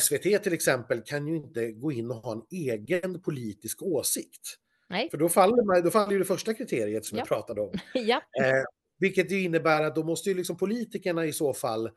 SVT 0.00 0.42
till 0.42 0.52
exempel 0.52 1.02
kan 1.06 1.26
ju 1.26 1.36
inte 1.36 1.72
gå 1.72 1.92
in 1.92 2.10
och 2.10 2.16
ha 2.16 2.32
en 2.32 2.42
egen 2.50 3.22
politisk 3.22 3.82
åsikt. 3.82 4.58
Nej. 4.88 5.10
För 5.10 5.18
då 5.18 5.28
faller, 5.28 5.82
då 5.82 5.90
faller 5.90 6.12
ju 6.12 6.18
det 6.18 6.24
första 6.24 6.54
kriteriet 6.54 7.04
som 7.04 7.18
ja. 7.18 7.20
jag 7.20 7.28
pratade 7.28 7.60
om. 7.60 7.72
ja. 7.94 8.22
eh, 8.40 8.64
vilket 8.98 9.30
ju 9.30 9.42
innebär 9.42 9.82
att 9.82 9.94
då 9.94 10.04
måste 10.04 10.28
ju 10.28 10.36
liksom 10.36 10.56
politikerna 10.56 11.26
i 11.26 11.32
så 11.32 11.54
fall 11.54 11.90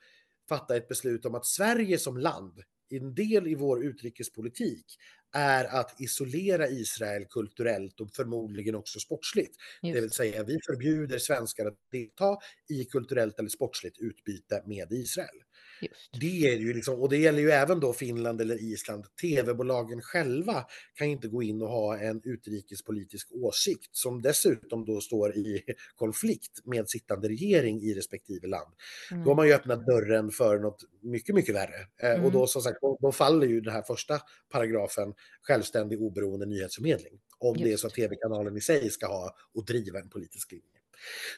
fatta 0.49 0.77
ett 0.77 0.87
beslut 0.87 1.25
om 1.25 1.35
att 1.35 1.45
Sverige 1.45 1.97
som 1.97 2.17
land, 2.17 2.63
en 2.89 3.15
del 3.15 3.47
i 3.47 3.55
vår 3.55 3.83
utrikespolitik, 3.85 4.85
är 5.33 5.65
att 5.65 6.01
isolera 6.01 6.67
Israel 6.67 7.25
kulturellt 7.25 7.99
och 7.99 8.09
förmodligen 8.15 8.75
också 8.75 8.99
sportsligt. 8.99 9.55
Just. 9.81 9.95
Det 9.95 10.01
vill 10.01 10.11
säga 10.11 10.43
vi 10.43 10.59
förbjuder 10.65 11.19
svenskar 11.19 11.65
att 11.65 11.77
delta 11.91 12.37
i 12.69 12.85
kulturellt 12.85 13.39
eller 13.39 13.49
sportsligt 13.49 13.97
utbyte 13.99 14.63
med 14.65 14.91
Israel. 14.91 15.44
Just. 15.81 16.09
Det 16.21 16.47
är 16.47 16.57
ju 16.57 16.73
liksom, 16.73 17.01
och 17.01 17.09
det 17.09 17.17
gäller 17.17 17.39
ju 17.39 17.51
även 17.51 17.79
då 17.79 17.93
Finland 17.93 18.41
eller 18.41 18.63
Island. 18.63 19.05
Tv-bolagen 19.21 20.01
själva 20.01 20.65
kan 20.93 21.07
inte 21.07 21.27
gå 21.27 21.43
in 21.43 21.61
och 21.61 21.69
ha 21.69 21.97
en 21.97 22.21
utrikespolitisk 22.23 23.31
åsikt 23.31 23.89
som 23.91 24.21
dessutom 24.21 24.85
då 24.85 25.01
står 25.01 25.37
i 25.37 25.61
konflikt 25.95 26.65
med 26.65 26.89
sittande 26.89 27.29
regering 27.29 27.81
i 27.81 27.93
respektive 27.93 28.47
land. 28.47 28.71
Mm. 29.11 29.23
Då 29.23 29.29
har 29.29 29.35
man 29.35 29.47
ju 29.47 29.53
öppnat 29.53 29.85
dörren 29.85 30.31
för 30.31 30.59
något 30.59 30.83
mycket, 31.01 31.35
mycket 31.35 31.55
värre. 31.55 31.87
Mm. 31.97 32.25
Och 32.25 32.31
då 32.31 32.37
mm. 32.37 32.47
som 32.47 32.61
sagt, 32.61 32.81
då, 32.81 32.97
då 33.01 33.11
faller 33.11 33.47
ju 33.47 33.61
den 33.61 33.73
här 33.73 33.81
första 33.81 34.19
paragrafen 34.51 35.13
självständig 35.41 36.01
oberoende 36.01 36.45
nyhetsförmedling. 36.45 37.19
Om 37.37 37.55
Just. 37.55 37.65
det 37.65 37.73
är 37.73 37.77
så 37.77 37.87
att 37.87 37.93
tv-kanalen 37.93 38.57
i 38.57 38.61
sig 38.61 38.89
ska 38.89 39.07
ha 39.07 39.35
och 39.53 39.65
driva 39.65 39.99
en 39.99 40.09
politisk 40.09 40.51
linje. 40.51 40.74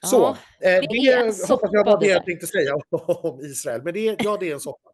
Så, 0.03 0.29
eh, 0.29 0.35
det, 0.61 0.87
det 0.89 1.47
hoppas 1.49 1.69
jag 1.73 1.85
var 1.85 1.99
det 1.99 2.07
jag 2.07 2.25
tänkte 2.25 2.47
säga 2.47 2.73
om 2.91 3.39
Israel. 3.41 3.81
Men 3.83 3.93
det, 3.93 4.15
ja, 4.19 4.37
det 4.39 4.49
är 4.49 4.53
en 4.53 4.59
soppa. 4.59 4.89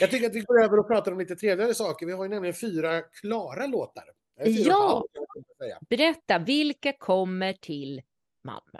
Jag 0.00 0.10
tycker 0.10 0.26
att 0.26 0.34
vi 0.34 0.40
går 0.40 0.62
över 0.64 0.78
och 0.78 0.86
pratar 0.88 1.12
om 1.12 1.18
lite 1.18 1.36
trevligare 1.36 1.74
saker. 1.74 2.06
Vi 2.06 2.12
har 2.12 2.24
ju 2.24 2.30
nämligen 2.30 2.54
fyra 2.54 3.00
klara 3.00 3.66
låtar. 3.66 4.04
Eh, 4.40 4.44
fyra 4.44 4.64
Ja. 4.68 5.04
säga. 5.58 5.78
Berätta, 5.90 6.38
vilka 6.38 6.92
kommer 6.92 7.52
till 7.52 8.02
Malmö? 8.44 8.78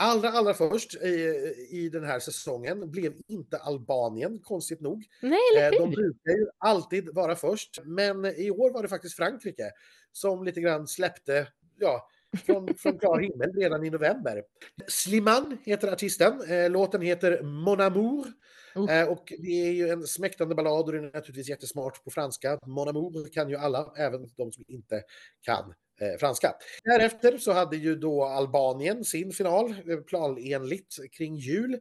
Allra, 0.00 0.28
allra 0.30 0.54
först 0.54 0.94
i, 0.94 1.54
i 1.70 1.88
den 1.88 2.04
här 2.04 2.20
säsongen 2.20 2.90
blev 2.90 3.12
inte 3.28 3.56
Albanien, 3.58 4.38
konstigt 4.38 4.80
nog. 4.80 5.04
Nej, 5.22 5.38
Eh, 5.56 5.66
eller 5.66 5.78
De 5.78 5.88
hur? 5.88 5.96
brukar 5.96 6.30
ju 6.30 6.46
alltid 6.58 7.08
vara 7.14 7.36
först, 7.36 7.80
men 7.84 8.24
i 8.26 8.50
år 8.50 8.70
var 8.72 8.82
det 8.82 8.88
faktiskt 8.88 9.16
Frankrike 9.16 9.70
som 10.12 10.44
lite 10.44 10.60
grann 10.60 10.86
släppte, 10.86 11.46
ja, 11.78 12.08
från, 12.36 12.74
från 12.74 12.98
klar 12.98 13.20
himmel 13.20 13.52
redan 13.52 13.84
i 13.84 13.90
november. 13.90 14.42
Slimane 14.88 15.56
heter 15.64 15.92
artisten, 15.92 16.50
eh, 16.50 16.70
låten 16.70 17.02
heter 17.02 17.42
Mon 17.42 17.80
Amour. 17.80 18.26
Oh. 18.74 19.02
Och 19.02 19.32
det 19.38 19.68
är 19.68 19.72
ju 19.72 19.88
en 19.88 20.06
smäktande 20.06 20.54
ballad 20.54 20.84
och 20.84 20.92
det 20.92 20.98
är 20.98 21.02
naturligtvis 21.02 21.48
jättesmart 21.48 22.04
på 22.04 22.10
franska. 22.10 22.58
Mon 22.66 22.88
Amour 22.88 23.32
kan 23.32 23.48
ju 23.48 23.56
alla, 23.56 23.92
även 23.96 24.28
de 24.36 24.52
som 24.52 24.64
inte 24.68 25.02
kan 25.42 25.74
franska. 26.20 26.54
Därefter 26.84 27.38
så 27.38 27.52
hade 27.52 27.76
ju 27.76 27.94
då 27.94 28.24
Albanien 28.24 29.04
sin 29.04 29.32
final 29.32 29.70
eh, 29.70 29.98
planenligt 30.06 30.96
kring 31.12 31.36
jul. 31.36 31.78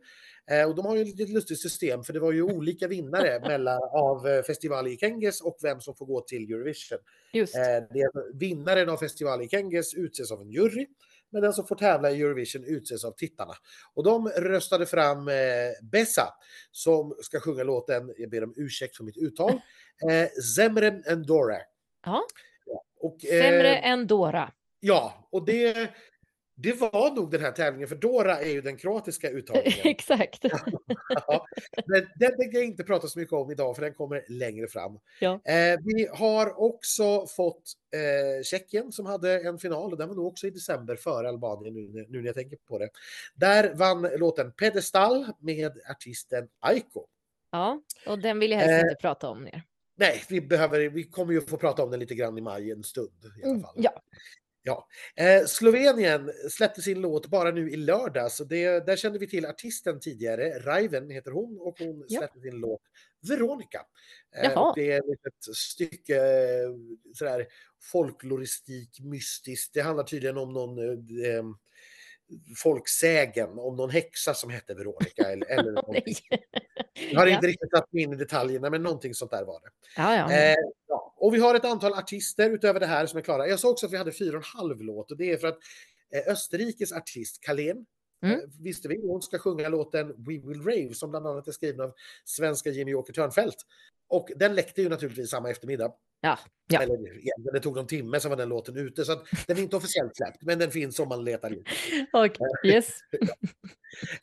Eh, 0.51 0.69
och 0.69 0.75
de 0.75 0.86
har 0.86 0.95
ju 0.95 1.01
ett 1.01 1.29
lustigt 1.29 1.62
system 1.62 2.03
för 2.03 2.13
det 2.13 2.19
var 2.19 2.31
ju 2.31 2.41
olika 2.41 2.88
vinnare 2.88 3.39
mellan 3.47 3.79
av 3.83 4.27
eh, 4.27 4.43
Festival 4.43 4.88
i 4.88 4.97
Kenges 4.97 5.41
och 5.41 5.57
vem 5.62 5.81
som 5.81 5.95
får 5.95 6.05
gå 6.05 6.21
till 6.21 6.53
Eurovision. 6.53 6.97
Just. 7.33 7.55
Eh, 7.55 7.62
vinnaren 8.33 8.89
av 8.89 8.97
Festival 8.97 9.41
i 9.41 9.50
Kenges 9.50 9.93
utses 9.93 10.31
av 10.31 10.41
en 10.41 10.51
jury, 10.51 10.88
men 11.29 11.41
den 11.41 11.53
som 11.53 11.67
får 11.67 11.75
tävla 11.75 12.12
i 12.12 12.21
Eurovision 12.21 12.63
utses 12.63 13.05
av 13.05 13.12
tittarna. 13.12 13.53
Och 13.93 14.03
de 14.03 14.27
röstade 14.27 14.86
fram 14.86 15.27
eh, 15.27 15.36
Bessa 15.91 16.33
som 16.71 17.15
ska 17.21 17.39
sjunga 17.39 17.63
låten, 17.63 18.13
jag 18.17 18.29
ber 18.29 18.43
om 18.43 18.53
ursäkt 18.57 18.97
för 18.97 19.03
mitt 19.03 19.17
uttal, 19.17 19.51
eh, 20.12 20.29
Zemren 20.55 21.03
Endora. 21.07 21.57
Ja, 22.05 22.24
Och, 23.00 23.25
eh, 23.25 23.42
sämre 23.42 23.77
än 23.77 24.08
Dora. 24.08 24.51
Ja, 24.80 25.27
och 25.32 25.46
det, 25.46 25.89
det 26.56 26.74
var 26.74 27.16
nog 27.16 27.32
den 27.32 27.42
här 27.42 27.51
tävlingen, 27.51 27.88
för 27.88 27.96
Dora 27.96 28.39
är 28.39 28.50
ju 28.50 28.62
den 28.62 28.77
kroatiska 28.77 29.30
uttagningen. 29.30 29.80
Exakt. 29.84 30.46
Ja, 31.27 31.46
men 31.86 32.08
den 32.16 32.38
tänker 32.38 32.58
jag 32.58 32.66
inte 32.66 32.84
prata 32.84 33.08
så 33.08 33.20
mycket 33.20 33.34
om 33.34 33.51
idag, 33.51 33.75
för 33.75 33.84
den 33.84 33.94
kommer 33.94 34.25
längre 34.30 34.68
fram. 34.68 35.00
Ja. 35.20 35.34
Eh, 35.34 35.80
vi 35.84 36.08
har 36.13 36.62
också 36.62 37.27
fått 37.27 37.63
eh, 37.94 38.44
Tjeckien 38.44 38.92
som 38.92 39.06
hade 39.06 39.39
en 39.42 39.58
final, 39.58 39.92
och 39.92 39.98
den 39.98 40.08
var 40.08 40.16
nog 40.16 40.27
också 40.27 40.48
i 40.48 40.50
december 40.50 40.96
före 40.96 41.30
Albanien 41.30 41.74
nu, 41.74 42.06
nu 42.10 42.20
när 42.20 42.25
jag 42.25 42.36
tänker 42.36 42.58
på 42.58 42.77
det. 42.77 42.89
Där 43.36 43.74
vann 43.75 44.01
låten 44.18 44.51
Pedestal 44.51 45.25
med 45.39 45.72
artisten 45.89 46.48
Aiko. 46.60 47.06
Ja, 47.51 47.82
och 48.08 48.20
den 48.20 48.39
vill 48.39 48.51
jag 48.51 48.58
helst 48.58 48.72
Eh, 48.72 48.80
inte 48.80 49.01
prata 49.01 49.30
om 49.30 49.44
mer. 49.44 49.63
Nej, 50.00 50.24
vi, 50.30 50.42
behöver, 50.42 50.89
vi 50.89 51.04
kommer 51.04 51.34
ju 51.34 51.42
få 51.42 51.58
prata 51.58 51.84
om 51.84 51.92
den 51.92 52.00
lite 52.00 52.16
grann 52.16 52.38
i 52.38 52.42
maj 52.42 52.72
en 52.72 52.84
stund 52.84 53.12
i 53.39 53.44
alla 53.44 53.51
Mm, 53.51 53.62
fall. 53.62 53.75
ja. 53.77 54.01
Ja. 54.63 54.88
Eh, 55.16 55.46
Slovenien 55.46 56.32
släppte 56.50 56.82
sin 56.82 57.01
låt 57.01 57.27
bara 57.27 57.51
nu 57.51 57.72
i 57.72 57.75
lördags. 57.75 58.38
det, 58.50 58.86
där 58.86 58.96
kände 58.96 59.20
vi 59.20 59.27
till 59.27 59.46
artisten 59.46 60.00
tidigare. 60.00 60.60
Raiven 60.60 61.10
heter 61.10 61.32
hon 61.32 61.60
och 61.60 61.75
hon 61.80 62.06
Ja. 62.08 62.20
släppte 62.20 62.39
sin 62.39 62.56
låt 62.56 62.82
Veronica. 63.30 63.86
Eh, 64.44 64.72
det 64.75 64.92
är 64.92 65.00
ett 65.00 65.56
stycke 65.56 66.16
eh, 66.18 66.70
sådär 67.13 67.48
folkloristik, 67.82 69.00
mystiskt. 69.00 69.74
Det 69.74 69.82
handlar 69.82 70.04
tydligen 70.04 70.38
om 70.38 70.54
någon 70.54 70.77
eh, 70.80 71.30
eh, 71.36 71.44
folksägen 72.55 73.60
om 73.60 73.75
någon 73.75 73.89
häxa 73.89 74.34
som 74.34 74.50
hette 74.50 74.74
Veronica. 74.74 75.24
eller, 75.31 75.46
eller 75.60 75.72
någonting. 75.72 76.15
Jag 77.12 77.19
har 77.19 77.27
inte 77.27 77.48
riktigt 77.48 77.69
satt 77.72 77.93
mig 77.93 78.03
in 78.03 78.13
i 78.13 78.15
detaljerna, 78.15 78.69
men 78.69 78.84
någonting 78.84 79.13
sånt 79.13 79.31
där 79.31 79.46
var 79.46 79.62
det. 79.62 79.69
Ja, 79.96 80.15
ja. 80.15 80.31
Eh, 80.31 80.55
ja. 80.88 81.13
Och 81.17 81.34
vi 81.34 81.39
har 81.39 81.55
ett 81.55 81.65
antal 81.65 81.93
artister 81.93 82.50
utöver 82.50 82.79
det 82.79 82.86
här 82.86 83.05
som 83.05 83.17
är 83.19 83.24
klara. 83.24 83.48
Jag 83.48 83.60
sa 83.60 83.69
också 83.69 83.86
att 83.86 83.91
vi 83.91 83.98
hade 83.98 84.12
fyra 84.12 84.38
och 84.38 84.43
en 84.43 84.60
halv 84.60 84.81
låt 84.81 85.12
och 85.12 85.17
det 85.17 85.31
är 85.31 85.38
för 85.38 85.48
att 85.48 85.57
eh, 86.13 86.31
Österrikes 86.31 86.91
artist 86.91 87.43
Carlén 87.43 87.86
Mm. 88.24 88.36
eh, 88.39 88.46
visste 88.60 88.88
vi, 88.88 89.01
hon 89.07 89.22
ska 89.22 89.39
sjunga 89.39 89.69
låten 89.69 90.07
We 90.07 90.48
Will 90.48 90.62
Rave 90.63 90.93
som 90.93 91.10
bland 91.10 91.27
annat 91.27 91.48
är 91.48 91.51
skriven 91.51 91.81
av 91.81 91.93
svenska 92.25 92.69
Jimmy 92.69 92.93
Åker 92.93 93.13
Törnfeldt. 93.13 93.55
Och 94.09 94.31
den 94.35 94.55
läckte 94.55 94.81
ju 94.81 94.89
naturligtvis 94.89 95.29
samma 95.29 95.49
eftermiddag. 95.49 95.93
Ja, 96.22 96.39
ja. 96.67 96.81
Eller 96.81 96.93
egentligen, 96.93 97.53
det 97.53 97.59
tog 97.59 97.75
någon 97.75 97.87
timme 97.87 98.20
så 98.20 98.29
var 98.29 98.35
den 98.35 98.50
låten 98.50 98.77
ute 98.77 99.05
så 99.05 99.25
den 99.48 99.57
är 99.57 99.61
inte 99.61 99.75
officiellt 99.75 100.15
släppt 100.15 100.41
men 100.41 100.59
den 100.59 100.72
finns 100.72 101.00
om 101.00 101.09
man 101.09 101.24
letar 101.24 101.53
in. 101.53 101.63
Och, 102.13 102.65
yes. 102.65 102.89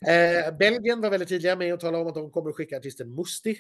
Eh, 0.08 0.56
Belgien 0.56 1.00
var 1.00 1.10
väldigt 1.10 1.28
tidiga 1.28 1.56
med 1.56 1.74
att 1.74 1.80
tala 1.80 1.98
om 1.98 2.06
att 2.06 2.14
de 2.14 2.30
kommer 2.30 2.50
att 2.50 2.56
skicka 2.56 2.76
artisten 2.76 3.14
Musti. 3.14 3.58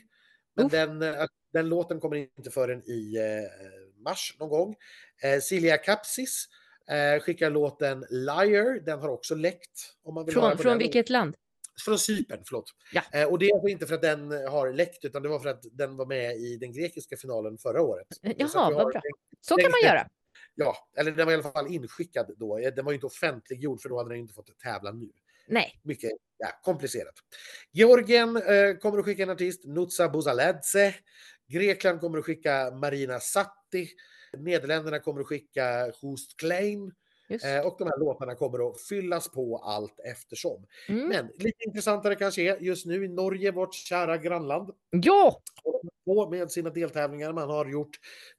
Men 0.56 0.68
den, 0.68 1.02
eh, 1.02 1.26
den 1.52 1.68
låten 1.68 2.00
kommer 2.00 2.16
inte 2.16 2.50
förrän 2.50 2.82
i 2.90 3.16
eh, 3.16 4.02
mars 4.04 4.36
någon 4.38 4.48
gång. 4.48 4.76
Eh, 5.22 5.40
Silja 5.40 5.78
Kapsis 5.78 6.48
eh, 6.88 7.22
skickar 7.22 7.50
låten 7.50 8.04
Liar. 8.10 8.84
Den 8.84 8.98
har 8.98 9.08
också 9.08 9.34
läckt. 9.34 9.96
Om 10.02 10.14
man 10.14 10.24
vill 10.24 10.34
Från, 10.34 10.58
från 10.58 10.78
vilket 10.78 11.10
land? 11.10 11.36
Från 11.84 11.98
Cypern, 11.98 12.42
förlåt. 12.46 12.70
Ja. 12.92 13.02
Eh, 13.12 13.28
och 13.28 13.38
det 13.38 13.46
är 13.46 13.54
alltså 13.54 13.68
inte 13.68 13.86
för 13.86 13.94
att 13.94 14.02
den 14.02 14.30
har 14.30 14.72
läckt 14.72 15.04
utan 15.04 15.22
det 15.22 15.28
var 15.28 15.40
för 15.40 15.48
att 15.48 15.64
den 15.72 15.96
var 15.96 16.06
med 16.06 16.36
i 16.36 16.56
den 16.56 16.72
grekiska 16.72 17.16
finalen 17.16 17.58
förra 17.58 17.82
året. 17.82 18.06
Att 18.22 18.32
Jaha, 18.36 18.70
vad 18.70 18.92
bra. 18.92 19.02
Så 19.40 19.56
kan 19.56 19.70
man 19.70 19.80
göra. 19.90 20.08
Ja, 20.54 20.76
eller 20.96 21.12
den 21.12 21.26
var 21.26 21.32
i 21.32 21.34
alla 21.34 21.52
fall 21.52 21.74
inskickad 21.74 22.34
då. 22.38 22.58
Eh, 22.58 22.74
Den 22.74 22.84
var 22.84 22.92
ju 22.92 22.94
inte 22.96 23.06
offentliggjord 23.06 23.80
för 23.80 23.88
då 23.88 23.98
hade 23.98 24.10
den 24.10 24.18
inte 24.18 24.34
fått 24.34 24.58
tävla 24.58 24.92
nu 24.92 25.08
Nej. 25.48 25.80
mycket 25.82 26.10
ja, 26.38 26.48
komplicerat. 26.62 27.14
Georgien 27.72 28.36
eh, 28.36 28.76
kommer 28.80 28.98
att 28.98 29.04
skicka 29.04 29.22
en 29.22 29.30
artist, 29.30 29.64
Nutsa 29.64 30.08
Buzaladze. 30.08 30.94
Grekland 31.48 32.00
kommer 32.00 32.18
att 32.18 32.24
skicka 32.24 32.70
Marina 32.70 33.20
Satti. 33.20 33.88
Nederländerna 34.38 34.98
kommer 34.98 35.20
att 35.20 35.26
skicka 35.26 35.92
Joost 36.02 36.36
Klein. 36.36 36.92
Eh, 37.28 37.66
och 37.66 37.76
de 37.78 37.84
här 37.84 37.98
låtarna 37.98 38.34
kommer 38.34 38.70
att 38.70 38.80
fyllas 38.80 39.28
på 39.28 39.58
allt 39.58 40.00
eftersom. 40.04 40.66
Mm. 40.88 41.08
Men 41.08 41.26
lite 41.26 41.64
intressantare 41.66 42.14
kanske 42.14 42.42
är 42.42 42.56
just 42.60 42.86
nu 42.86 43.04
i 43.04 43.08
Norge, 43.08 43.50
vårt 43.50 43.74
kära 43.74 44.16
grannland, 44.18 44.70
Ja! 44.90 45.42
på 46.04 46.30
med 46.30 46.50
sina 46.50 46.70
deltävlingar. 46.70 47.32
Man 47.32 47.50
har 47.50 47.66
gjort 47.66 47.96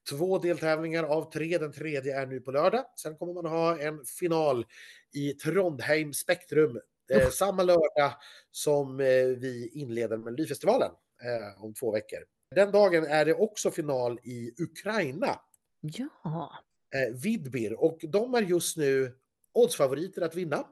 två 0.10 0.38
deltävlingar 0.38 1.04
av 1.04 1.32
tre. 1.32 1.58
Den 1.58 1.72
tredje 1.72 2.22
är 2.22 2.26
nu 2.26 2.40
på 2.40 2.52
lördag. 2.52 2.86
Sen 2.96 3.18
kommer 3.18 3.34
man 3.34 3.46
ha 3.46 3.80
en 3.80 4.06
final 4.20 4.66
i 5.14 5.34
Trondheim 5.34 6.14
Spektrum 6.14 6.80
eh, 7.12 7.30
samma 7.30 7.64
lördag 7.64 8.12
som 8.52 9.00
eh, 9.00 9.06
vi 9.38 9.72
inleder 9.74 10.18
Melodifestivalen 10.18 10.92
eh, 11.24 11.64
om 11.64 11.74
två 11.74 11.92
veckor. 11.92 12.20
Den 12.56 12.72
dagen 12.72 13.06
är 13.06 13.26
det 13.26 13.34
också 13.34 13.72
final 13.72 14.20
i 14.24 14.54
Ukraina, 14.64 15.40
Ja. 15.82 16.52
Eh, 16.94 17.16
Vidbir, 17.24 17.74
och 17.74 18.00
de 18.02 18.34
är 18.34 18.42
just 18.42 18.78
nu 18.78 19.12
oddsfavoriter 19.54 20.22
att 20.22 20.36
vinna. 20.36 20.64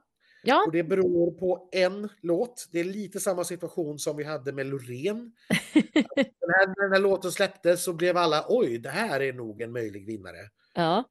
Ja. 0.43 0.63
Och 0.67 0.71
det 0.71 0.83
beror 0.83 1.31
på 1.31 1.69
en 1.71 2.09
låt. 2.21 2.67
Det 2.71 2.79
är 2.79 2.83
lite 2.83 3.19
samma 3.19 3.43
situation 3.43 3.99
som 3.99 4.17
vi 4.17 4.23
hade 4.23 4.51
med 4.51 4.65
Loreen. 4.65 5.31
Den 5.73 6.49
här, 6.55 6.67
när 6.67 6.83
den 6.83 6.93
här 6.93 6.99
låten 6.99 7.31
släpptes 7.31 7.83
så 7.83 7.93
blev 7.93 8.17
alla 8.17 8.45
oj, 8.49 8.77
det 8.77 8.89
här 8.89 9.19
är 9.19 9.33
nog 9.33 9.61
en 9.61 9.71
möjlig 9.71 10.05
vinnare. 10.05 10.49
Ja. 10.73 11.05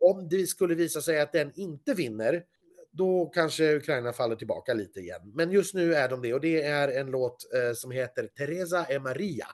Om 0.00 0.28
det 0.28 0.46
skulle 0.46 0.74
visa 0.74 1.00
sig 1.00 1.20
att 1.20 1.32
den 1.32 1.52
inte 1.54 1.94
vinner, 1.94 2.42
då 2.90 3.26
kanske 3.26 3.76
Ukraina 3.76 4.12
faller 4.12 4.36
tillbaka 4.36 4.74
lite 4.74 5.00
igen. 5.00 5.32
Men 5.34 5.50
just 5.50 5.74
nu 5.74 5.94
är 5.94 6.08
de 6.08 6.22
det 6.22 6.34
och 6.34 6.40
det 6.40 6.62
är 6.62 6.88
en 6.88 7.06
låt 7.06 7.36
eh, 7.54 7.74
som 7.74 7.90
heter 7.90 8.26
Teresa 8.26 8.86
e 8.88 8.98
Maria 8.98 9.46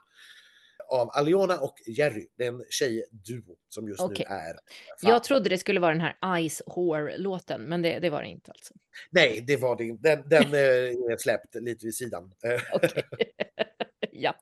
av 0.91 1.09
Aliona 1.13 1.59
och 1.59 1.75
Jerry. 1.85 2.27
Det 2.37 2.45
är 2.45 2.47
en 2.47 2.63
tjejduo 2.69 3.55
som 3.69 3.87
just 3.87 4.01
Okej. 4.01 4.25
nu 4.29 4.35
är. 4.35 4.55
Jag 5.01 5.23
trodde 5.23 5.49
det 5.49 5.57
skulle 5.57 5.79
vara 5.79 5.93
den 5.93 6.01
här 6.01 6.49
Ice 6.49 6.61
Whore-låten, 6.65 7.61
men 7.61 7.81
det, 7.81 7.99
det 7.99 8.09
var 8.09 8.21
det 8.21 8.27
inte 8.27 8.51
alltså. 8.51 8.73
Nej, 9.09 9.43
det 9.47 9.57
var 9.57 9.75
det 9.75 9.83
inte. 9.85 10.15
Den, 10.15 10.29
den 10.29 10.43
eh, 10.53 11.11
är 11.11 11.17
släppt 11.17 11.55
lite 11.55 11.85
vid 11.85 11.95
sidan. 11.95 12.33
Okej. 12.73 13.03
ja. 14.11 14.35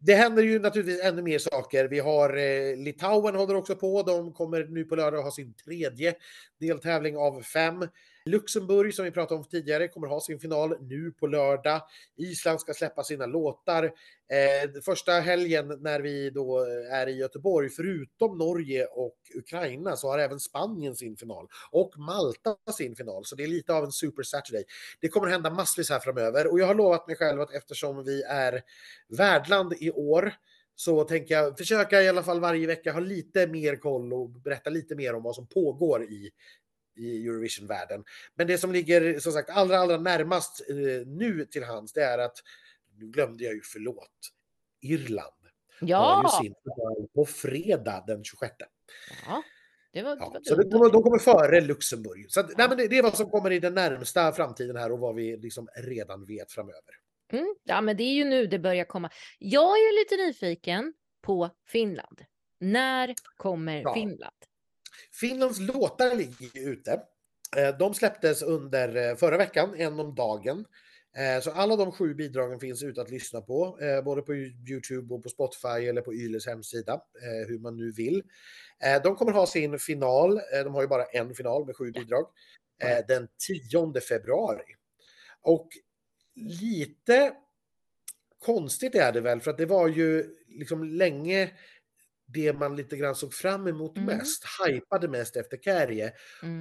Det 0.00 0.14
händer 0.14 0.42
ju 0.42 0.58
naturligtvis 0.58 1.04
ännu 1.04 1.22
mer 1.22 1.38
saker. 1.38 1.88
Vi 1.88 1.98
har 1.98 2.36
eh, 2.36 2.76
Litauen 2.76 3.34
håller 3.34 3.54
också 3.54 3.76
på. 3.76 4.02
De 4.02 4.32
kommer 4.32 4.64
nu 4.64 4.84
på 4.84 4.96
lördag 4.96 5.22
ha 5.22 5.30
sin 5.30 5.54
tredje 5.54 6.14
deltävling 6.60 7.16
av 7.16 7.42
fem. 7.42 7.88
Luxemburg 8.28 8.94
som 8.94 9.04
vi 9.04 9.10
pratade 9.10 9.38
om 9.40 9.44
tidigare 9.44 9.88
kommer 9.88 10.06
ha 10.06 10.20
sin 10.20 10.40
final 10.40 10.76
nu 10.80 11.12
på 11.12 11.26
lördag. 11.26 11.82
Island 12.16 12.60
ska 12.60 12.74
släppa 12.74 13.04
sina 13.04 13.26
låtar. 13.26 13.84
Eh, 13.84 14.80
första 14.84 15.12
helgen 15.12 15.78
när 15.80 16.00
vi 16.00 16.30
då 16.30 16.58
eh, 16.60 16.94
är 16.94 17.06
i 17.06 17.16
Göteborg, 17.16 17.68
förutom 17.68 18.38
Norge 18.38 18.86
och 18.86 19.16
Ukraina, 19.34 19.96
så 19.96 20.08
har 20.08 20.18
även 20.18 20.40
Spanien 20.40 20.96
sin 20.96 21.16
final 21.16 21.48
och 21.70 21.98
Malta 21.98 22.56
sin 22.76 22.96
final. 22.96 23.24
Så 23.24 23.36
det 23.36 23.42
är 23.42 23.48
lite 23.48 23.74
av 23.74 23.84
en 23.84 23.92
Super 23.92 24.22
Saturday. 24.22 24.64
Det 25.00 25.08
kommer 25.08 25.26
hända 25.26 25.50
massvis 25.50 25.90
här 25.90 26.00
framöver 26.00 26.52
och 26.52 26.60
jag 26.60 26.66
har 26.66 26.74
lovat 26.74 27.06
mig 27.06 27.16
själv 27.16 27.40
att 27.40 27.54
eftersom 27.54 28.04
vi 28.04 28.22
är 28.22 28.62
värdland 29.08 29.74
i 29.80 29.90
år 29.90 30.32
så 30.74 31.04
tänker 31.04 31.34
jag 31.34 31.58
försöka 31.58 32.02
i 32.02 32.08
alla 32.08 32.22
fall 32.22 32.40
varje 32.40 32.66
vecka 32.66 32.92
ha 32.92 33.00
lite 33.00 33.46
mer 33.46 33.76
koll 33.76 34.12
och 34.12 34.30
berätta 34.30 34.70
lite 34.70 34.94
mer 34.94 35.14
om 35.14 35.22
vad 35.22 35.34
som 35.34 35.46
pågår 35.46 36.04
i, 36.04 36.30
i 36.98 37.26
Eurovision-världen. 37.26 38.04
Men 38.34 38.46
det 38.46 38.58
som 38.58 38.72
ligger 38.72 39.18
som 39.18 39.32
sagt 39.32 39.50
allra, 39.50 39.78
allra 39.78 39.96
närmast 39.98 40.70
eh, 40.70 41.06
nu 41.06 41.44
till 41.44 41.64
hands, 41.64 41.92
det 41.92 42.02
är 42.02 42.18
att 42.18 42.36
nu 42.96 43.06
glömde 43.06 43.44
jag 43.44 43.54
ju, 43.54 43.60
förlåt, 43.64 44.10
Irland 44.80 45.32
har 45.80 45.86
ju 45.86 45.92
Ja! 45.92 46.38
sin 46.42 46.54
på 47.14 47.24
fredag 47.26 48.04
den 48.06 48.24
26. 48.24 48.54
Ja, 49.26 49.42
det 49.92 50.02
var, 50.02 50.16
det 50.16 50.22
Ja, 50.22 50.28
var 50.30 50.40
så 50.44 50.54
det, 50.54 50.62
dumt. 50.70 50.90
de, 50.92 51.02
kommer 51.02 51.18
före 51.18 51.60
Luxemburg. 51.60 52.26
Så 52.28 52.40
att, 52.40 52.46
nej, 52.46 52.54
Ja. 52.58 52.68
men 52.68 52.76
det, 52.88 52.98
är 52.98 53.02
vad 53.02 53.16
som 53.16 53.30
kommer 53.30 53.50
i 53.50 53.58
den 53.58 53.74
närmsta 53.74 54.32
framtiden 54.32 54.76
här 54.76 54.92
och 54.92 54.98
vad 54.98 55.14
vi 55.14 55.36
liksom 55.36 55.68
redan 55.76 56.24
vet 56.24 56.52
framöver. 56.52 56.94
Mm, 57.32 57.54
ja, 57.64 57.80
men 57.80 57.96
det 57.96 58.02
är 58.02 58.14
ju 58.14 58.24
nu 58.24 58.46
det 58.46 58.58
börjar 58.58 58.84
komma. 58.84 59.10
Jag 59.38 59.70
är 59.78 60.00
lite 60.04 60.26
nyfiken 60.26 60.94
på 61.22 61.50
Finland. 61.66 62.20
När 62.60 63.14
kommer 63.36 63.80
Ja. 63.82 63.94
Finland? 63.94 64.34
Finlands 65.20 65.58
låtar 65.60 66.16
ligger 66.16 66.68
ute. 66.68 67.02
Eh, 67.56 67.78
De 67.78 67.94
släpptes 67.94 68.42
under 68.42 68.96
eh, 69.10 69.16
förra 69.16 69.36
veckan, 69.36 69.74
en 69.74 70.00
om 70.00 70.14
dagen. 70.14 70.64
Eh, 71.16 71.42
Så 71.42 71.50
alla 71.50 71.76
de 71.76 71.92
sju 71.92 72.14
bidragen 72.14 72.60
finns 72.60 72.82
ute 72.82 73.00
att 73.00 73.10
lyssna 73.10 73.40
på, 73.40 73.78
både 74.04 74.22
på 74.22 74.34
Youtube 74.34 75.14
och 75.14 75.22
på 75.22 75.28
Spotify 75.28 75.86
eller 75.88 76.02
på 76.02 76.14
Yles 76.14 76.46
hemsida, 76.46 77.00
hur 77.48 77.58
man 77.58 77.76
nu 77.76 77.92
vill. 77.92 78.22
De 79.02 79.16
kommer 79.16 79.32
ha 79.32 79.46
sin 79.46 79.78
final, 79.78 80.40
de 80.64 80.74
har 80.74 80.82
ju 80.82 80.88
bara 80.88 81.04
en 81.04 81.34
final 81.34 81.66
med 81.66 81.76
sju 81.76 81.92
bidrag, 81.92 82.26
den 83.08 83.28
10 83.46 84.00
februari. 84.00 84.64
Och 85.42 85.68
lite 86.34 87.32
konstigt 88.38 88.94
är 88.94 89.12
det 89.12 89.20
väl, 89.20 89.40
för 89.40 89.50
att 89.50 89.58
det 89.58 89.66
var 89.66 89.88
ju 89.88 90.36
liksom 90.48 90.84
länge 90.84 91.50
det 92.34 92.52
man 92.52 92.76
lite 92.76 92.96
grann 92.96 93.14
såg 93.14 93.34
fram 93.34 93.66
emot 93.66 93.96
Mm. 93.96 94.06
mest, 94.06 94.44
hypade 94.66 95.08
mest 95.08 95.36
efter 95.36 95.56
Kärje. 95.56 96.06
Och 96.08 96.12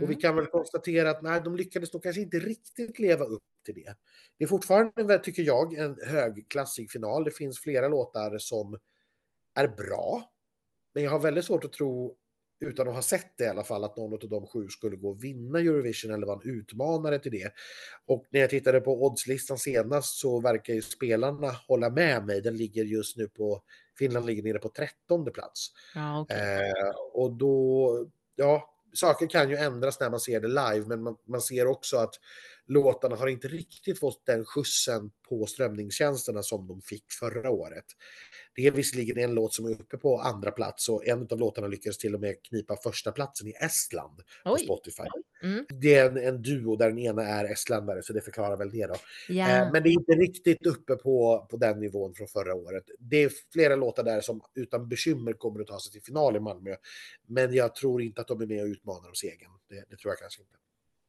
vi 0.02 0.06
Mm. 0.06 0.16
kan 0.20 0.36
väl 0.36 0.46
konstatera 0.46 1.10
att 1.10 1.22
nej, 1.22 1.42
de 1.46 1.56
lyckades 1.56 1.94
nog 1.94 2.04
kanske 2.04 2.22
inte 2.22 2.40
riktigt 2.40 3.00
leva 3.00 3.26
upp 3.26 3.44
till 3.66 3.74
det. 3.76 3.96
Det 4.38 4.44
är 4.44 4.48
fortfarande, 4.48 5.20
tycker 5.20 5.44
jag, 5.44 5.74
en 5.74 5.98
högklassig 6.08 6.92
final. 6.92 7.24
Det 7.24 7.32
finns 7.32 7.60
flera 7.60 7.88
låtar 7.88 8.38
som 8.38 8.78
är 9.56 9.68
bra. 9.68 10.32
Men 10.94 11.04
jag 11.04 11.12
har 11.12 11.20
väldigt 11.20 11.46
svårt 11.46 11.66
att 11.66 11.74
tro, 11.74 12.18
utan 12.60 12.88
att 12.88 12.94
ha 12.96 13.02
sett 13.02 13.38
det 13.38 13.44
i 13.44 13.48
alla 13.48 13.64
fall, 13.64 13.84
att 13.84 13.98
någon 13.98 14.14
av 14.14 14.30
de 14.30 14.48
sju 14.48 14.68
skulle 14.70 14.96
gå 14.96 15.10
och 15.10 15.24
vinna 15.24 15.60
Eurovision 15.60 16.12
eller 16.14 16.28
vara 16.28 16.40
en 16.44 16.50
utmanare 16.50 17.20
till 17.20 17.32
det. 17.32 17.52
Och 18.06 18.26
när 18.32 18.40
jag 18.40 18.50
tittade 18.50 18.82
på 18.82 19.06
oddslistan 19.06 19.58
senast 19.58 20.20
så 20.20 20.40
verkar 20.42 20.74
ju 20.74 20.82
spelarna 20.82 21.52
hålla 21.68 21.90
med 21.90 22.26
mig. 22.26 22.42
Den 22.42 22.58
ligger 22.58 22.84
just 22.84 23.18
nu 23.18 23.28
på, 23.28 23.62
Finland 23.98 24.26
ligger 24.26 24.44
nere 24.44 24.60
på 24.60 24.70
trettonde 24.70 25.32
plats. 25.32 25.68
Ja, 25.96 26.22
okej. 26.22 26.38
Eh, 26.38 26.96
och 27.14 27.32
då, 27.32 28.06
ja, 28.36 28.74
saker 28.94 29.28
kan 29.28 29.50
ju 29.50 29.56
ändras 29.56 30.00
när 30.00 30.10
man 30.10 30.20
ser 30.20 30.42
det 30.42 30.48
live, 30.48 30.86
men 30.88 31.04
man, 31.04 31.16
man 31.28 31.42
ser 31.42 31.68
också 31.68 31.98
att 31.98 32.16
låtarna 32.66 33.16
har 33.16 33.28
inte 33.28 33.48
riktigt 33.48 34.00
fått 34.00 34.26
den 34.26 34.46
skjutsen 34.46 35.12
på 35.30 35.46
strömningstjänsterna 35.46 36.44
som 36.44 36.68
de 36.68 36.82
fick 36.82 37.12
förra 37.12 37.50
året. 37.50 37.86
Det 38.56 38.68
är 38.68 38.72
visserligen 38.72 39.18
en 39.18 39.34
låt 39.34 39.54
som 39.54 39.66
är 39.66 39.72
uppe 39.72 39.98
på 39.98 40.20
andra 40.20 40.52
plats 40.52 40.90
och 40.90 41.08
en 41.08 41.28
av 41.32 41.40
låtarna 41.40 41.68
lyckades 41.68 41.98
till 41.98 42.16
och 42.16 42.22
med 42.22 42.44
knipa 42.44 42.78
första 42.84 43.12
platsen 43.12 43.48
i 43.48 43.52
Estland 43.52 44.18
på 44.44 44.52
Oj. 44.54 44.64
Spotify. 44.64 45.04
Mm. 45.44 45.66
Det 45.70 45.96
är 45.96 46.10
en, 46.10 46.18
en 46.18 46.42
duo 46.42 46.76
där 46.76 46.90
den 46.90 47.00
ena 47.00 47.24
är 47.24 47.46
estländare, 47.46 48.04
så 48.04 48.14
det 48.14 48.22
förklarar 48.22 48.58
väl 48.58 48.72
det 48.72 48.88
då. 48.88 48.96
Eh, 49.58 49.72
Men 49.72 49.84
det 49.84 49.90
är 49.90 49.94
inte 49.94 50.12
riktigt 50.12 50.66
uppe 50.66 50.96
på, 50.96 51.48
på 51.52 51.58
den 51.58 51.80
nivån 51.80 52.14
från 52.14 52.28
förra 52.28 52.56
året. 52.56 52.84
Det 53.00 53.24
är 53.24 53.32
flera 53.54 53.76
låtar 53.76 54.04
där 54.04 54.22
som 54.22 54.42
utan 54.56 54.90
bekymmer 54.90 55.34
kommer 55.34 55.62
att 55.62 55.68
ta 55.68 55.80
sig 55.80 55.92
till 55.92 56.04
final 56.04 56.36
i 56.36 56.40
Malmö. 56.40 56.76
Men 57.26 57.54
jag 57.54 57.76
tror 57.76 58.02
inte 58.02 58.22
att 58.22 58.28
de 58.28 58.42
är 58.42 58.46
med 58.46 58.64
och 58.64 58.68
utmanar 58.68 59.08
om 59.08 59.16
segern. 59.16 59.52
Det, 59.70 59.84
det 59.90 59.98
tror 59.98 60.12
jag 60.12 60.20
kanske 60.20 60.42
inte. 60.42 60.58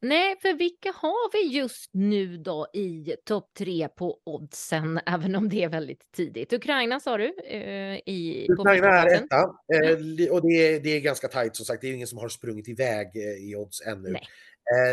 Nej, 0.00 0.36
för 0.42 0.54
vilka 0.54 0.92
har 0.92 1.32
vi 1.32 1.56
just 1.58 1.90
nu 1.92 2.36
då 2.36 2.66
i 2.74 3.16
topp 3.24 3.50
tre 3.58 3.88
på 3.88 4.20
oddsen, 4.24 5.00
även 5.06 5.36
om 5.36 5.48
det 5.48 5.62
är 5.64 5.68
väldigt 5.68 6.12
tidigt? 6.16 6.52
Ukraina 6.52 7.00
sa 7.00 7.16
du 7.16 7.34
eh, 7.44 7.96
i, 8.06 8.46
Ukraina 8.50 8.86
är 8.86 9.14
etta 9.14 9.36
eh, 9.74 10.32
och 10.32 10.42
det 10.42 10.74
är, 10.74 10.80
det 10.80 10.88
är 10.96 11.00
ganska 11.00 11.28
tajt 11.28 11.56
som 11.56 11.66
sagt. 11.66 11.80
Det 11.80 11.88
är 11.88 11.92
ingen 11.92 12.06
som 12.06 12.18
har 12.18 12.28
sprungit 12.28 12.68
iväg 12.68 13.06
eh, 13.16 13.48
i 13.50 13.56
odds 13.56 13.80
ännu. 13.86 14.10
Nej. 14.10 14.22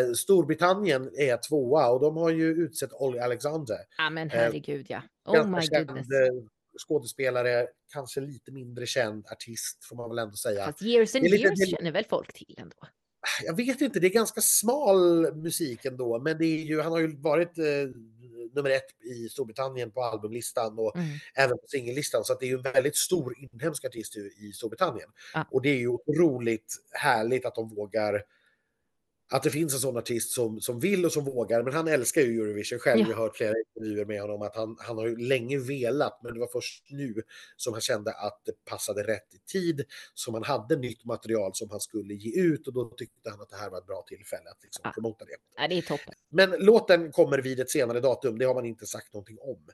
Eh, 0.01 0.13
Storbritannien 0.13 1.11
är 1.17 1.37
tvåa 1.37 1.87
och 1.89 2.01
de 2.01 2.17
har 2.17 2.29
ju 2.29 2.47
utsett 2.47 2.93
Olly 2.93 3.19
Alexander. 3.19 3.77
Ja, 3.97 4.09
men 4.09 4.27
Eh, 4.27 4.33
herregud 4.33 4.85
ja. 4.89 5.01
Oh 5.25 5.47
my 5.47 5.61
känd 5.61 5.87
goodness. 5.87 6.07
eh, 6.11 6.33
skådespelare, 6.87 7.67
kanske 7.93 8.21
lite 8.21 8.51
mindre 8.51 8.85
känd 8.85 9.25
artist 9.31 9.85
får 9.85 9.95
man 9.95 10.09
väl 10.09 10.19
ändå 10.19 10.35
säga. 10.35 10.65
Fast 10.65 10.81
years 10.81 11.15
and 11.15 11.23
lite- 11.23 11.35
years 11.37 11.69
känner 11.69 11.91
väl 11.91 12.05
folk 12.05 12.33
till 12.33 12.55
ändå? 12.57 12.75
Jag 13.45 13.55
vet 13.57 13.81
inte, 13.81 13.99
det 13.99 14.07
är 14.07 14.11
ganska 14.11 14.41
smal 14.41 15.35
musik 15.35 15.85
ändå, 15.85 16.19
men 16.19 16.37
det 16.37 16.45
är 16.45 16.63
ju, 16.65 16.81
han 16.81 16.91
har 16.91 16.99
ju 16.99 17.15
varit 17.17 17.57
eh, 17.57 17.65
nummer 18.53 18.69
ett 18.69 19.03
i 19.03 19.29
Storbritannien 19.29 19.91
på 19.91 20.03
albumlistan 20.03 20.79
och 20.79 20.95
Mm. 20.95 21.07
även 21.35 21.57
på 21.57 21.63
singellistan, 21.67 22.23
så 22.23 22.37
det 22.39 22.45
är 22.45 22.47
ju 22.47 22.55
en 22.55 22.61
väldigt 22.61 22.95
stor 22.95 23.35
inhemsk 23.37 23.85
artist 23.85 24.17
i, 24.17 24.51
Storbritannien. 24.53 25.09
Ja. 25.33 25.47
Och 25.51 25.61
det 25.61 25.69
är 25.69 25.77
ju 25.77 25.87
otroligt 25.87 26.75
härligt 26.91 27.45
att 27.45 27.55
de 27.55 27.69
vågar 27.69 28.21
att 29.31 29.43
det 29.43 29.49
finns 29.49 29.73
en 29.73 29.79
sån 29.79 29.97
artist 29.97 30.31
som, 30.31 30.61
som 30.61 30.79
vill 30.79 31.05
och 31.05 31.11
som 31.11 31.25
vågar, 31.25 31.63
men 31.63 31.73
han 31.73 31.87
älskar 31.87 32.21
ju 32.21 32.41
Eurovision 32.41 32.79
själv. 32.79 33.01
Ja. 33.01 33.07
Jag 33.09 33.15
har 33.15 33.23
hört 33.23 33.37
flera 33.37 33.53
intervjuer 33.57 34.05
med 34.05 34.21
honom 34.21 34.41
att 34.41 34.55
han, 34.55 34.77
han 34.79 34.97
har 34.97 35.07
ju 35.07 35.17
länge 35.17 35.57
velat, 35.57 36.19
men 36.23 36.33
det 36.33 36.39
var 36.39 36.47
först 36.47 36.85
nu 36.89 37.21
som 37.55 37.73
han 37.73 37.81
kände 37.81 38.11
att 38.11 38.41
det 38.45 38.65
passade 38.65 39.03
rätt 39.03 39.33
i 39.33 39.51
tid, 39.51 39.85
som 40.13 40.33
han 40.33 40.43
hade 40.43 40.75
nytt 40.75 41.05
material 41.05 41.51
som 41.53 41.69
han 41.69 41.79
skulle 41.79 42.13
ge 42.13 42.41
ut 42.41 42.67
och 42.67 42.73
då 42.73 42.89
tyckte 42.89 43.29
han 43.29 43.41
att 43.41 43.49
det 43.49 43.55
här 43.55 43.69
var 43.69 43.77
ett 43.77 43.87
bra 43.87 44.05
tillfälle 44.07 44.49
att 44.49 44.63
liksom 44.63 44.81
Ja. 44.83 44.91
promota 44.95 45.25
det. 45.25 45.35
Ja, 45.57 45.67
det 45.67 45.77
är 45.77 45.81
toppen. 45.81 46.13
Men 46.29 46.51
låten 46.59 47.11
kommer 47.11 47.37
vid 47.37 47.59
ett 47.59 47.69
senare 47.69 47.99
datum, 47.99 48.37
det 48.39 48.45
har 48.45 48.53
man 48.55 48.65
inte 48.65 48.85
sagt 48.85 49.13
någonting 49.13 49.37
om. 49.41 49.67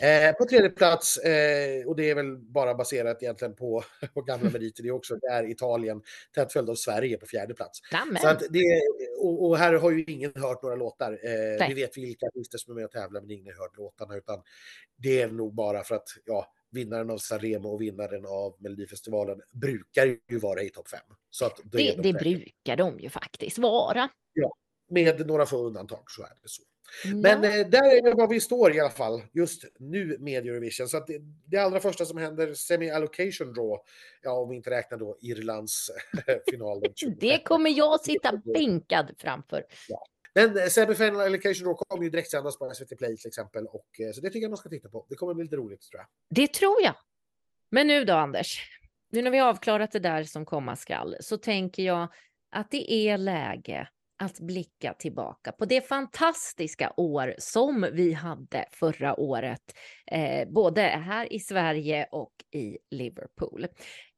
Eh, 0.00 0.32
på 0.32 0.44
tredje 0.44 0.70
plats, 0.70 1.16
eh, 1.16 1.86
och 1.86 1.96
det 1.96 2.10
är 2.10 2.14
väl 2.14 2.36
bara 2.38 2.74
baserat 2.74 3.22
egentligen 3.22 3.54
på, 3.54 3.84
på 4.14 4.22
gamla 4.22 4.50
meriter 4.50 4.82
det 4.82 4.90
också, 4.90 5.16
det 5.16 5.26
är 5.26 5.50
Italien, 5.50 6.02
tätt 6.34 6.52
följd 6.52 6.70
av 6.70 6.74
Sverige 6.74 7.16
på 7.16 7.26
fjärde 7.26 7.54
plats. 7.54 7.80
Nämen. 7.92 8.22
Så 8.22 8.28
att 8.28 8.42
det, 8.50 8.80
och, 9.18 9.48
och 9.48 9.58
här 9.58 9.74
har 9.74 9.90
ju 9.90 10.04
ingen 10.04 10.32
hört 10.34 10.62
några 10.62 10.76
låtar. 10.76 11.12
Eh, 11.12 11.68
vi 11.68 11.74
vet 11.74 11.96
vilka 11.96 12.26
artister 12.26 12.58
som 12.58 12.72
är 12.72 12.74
med 12.74 12.84
och 12.84 12.90
tävlar, 12.90 13.20
men 13.20 13.30
ingen 13.30 13.54
har 13.54 13.64
hört 13.64 13.76
låtarna, 13.76 14.16
utan 14.16 14.42
det 14.96 15.20
är 15.20 15.28
nog 15.28 15.54
bara 15.54 15.82
för 15.82 15.94
att 15.94 16.08
ja, 16.24 16.46
vinnaren 16.70 17.10
av 17.10 17.18
Sanremo 17.18 17.68
och 17.68 17.80
vinnaren 17.80 18.26
av 18.26 18.56
Melodifestivalen 18.58 19.40
brukar 19.50 20.06
ju 20.06 20.38
vara 20.38 20.62
i 20.62 20.70
topp 20.70 20.88
fem. 20.88 21.16
Så 21.30 21.46
att 21.46 21.58
är 21.58 21.64
Det, 21.64 21.96
de 21.96 22.12
det 22.12 22.18
brukar 22.18 22.76
de 22.76 23.00
ju 23.00 23.08
faktiskt 23.08 23.58
vara. 23.58 24.08
Med 24.90 25.26
några 25.26 25.46
få 25.46 25.56
undantag 25.56 26.10
så 26.10 26.22
är 26.22 26.28
det 26.42 26.48
så. 26.48 26.62
Ja. 27.04 27.14
Men 27.14 27.44
eh, 27.44 27.68
där 27.68 28.08
är 28.08 28.14
var 28.16 28.28
vi 28.28 28.40
står 28.40 28.76
i 28.76 28.80
alla 28.80 28.90
fall 28.90 29.22
just 29.32 29.64
nu 29.78 30.16
med 30.20 30.46
Eurovision. 30.46 30.88
Så 30.88 30.96
att 30.96 31.06
det, 31.06 31.18
det 31.46 31.58
allra 31.58 31.80
första 31.80 32.04
som 32.04 32.18
händer, 32.18 32.54
semi-allocation 32.54 33.52
draw, 33.54 33.78
ja 34.22 34.32
om 34.32 34.48
vi 34.48 34.56
inte 34.56 34.70
räknar 34.70 34.98
då 34.98 35.18
Irlands 35.20 35.90
final. 36.50 36.80
den 36.80 36.92
26. 36.94 37.20
det 37.20 37.38
kommer 37.38 37.70
jag 37.70 38.00
sitta 38.00 38.36
bänkad 38.54 39.14
framför. 39.18 39.64
Men 40.34 40.58
eh, 40.58 40.66
semi-final 40.66 41.20
allocation 41.20 41.64
draw 41.64 41.74
kommer 41.74 42.04
ju 42.04 42.10
direkt 42.10 42.30
sändas 42.30 42.58
på 42.58 42.70
SVT 42.74 42.98
Play 42.98 43.16
till 43.16 43.28
exempel. 43.28 43.66
Och, 43.66 44.00
eh, 44.00 44.12
så 44.12 44.20
det 44.20 44.28
tycker 44.28 44.40
jag 44.40 44.50
man 44.50 44.56
ska 44.56 44.68
titta 44.68 44.88
på. 44.88 45.06
Det 45.08 45.14
kommer 45.14 45.34
bli 45.34 45.44
lite 45.44 45.56
roligt 45.56 45.82
tror 45.82 46.00
jag. 46.00 46.06
Det 46.30 46.52
tror 46.52 46.82
jag. 46.82 46.94
Men 47.70 47.86
nu 47.86 48.04
då, 48.04 48.14
Anders? 48.14 48.70
Nu 49.10 49.22
när 49.22 49.30
vi 49.30 49.40
avklarat 49.40 49.92
det 49.92 49.98
där 49.98 50.24
som 50.24 50.44
komma 50.44 50.76
skall 50.76 51.16
så 51.20 51.36
tänker 51.36 51.82
jag 51.82 52.08
att 52.50 52.70
det 52.70 52.92
är 52.92 53.18
läge 53.18 53.88
att 54.18 54.40
blicka 54.40 54.94
tillbaka 54.94 55.52
på 55.52 55.64
det 55.64 55.80
fantastiska 55.80 56.92
år 56.96 57.34
som 57.38 57.86
vi 57.92 58.12
hade 58.12 58.64
förra 58.72 59.20
året, 59.20 59.76
eh, 60.06 60.48
både 60.48 60.82
här 60.82 61.32
i 61.32 61.40
Sverige 61.40 62.08
och 62.12 62.32
i 62.50 62.78
Liverpool. 62.90 63.66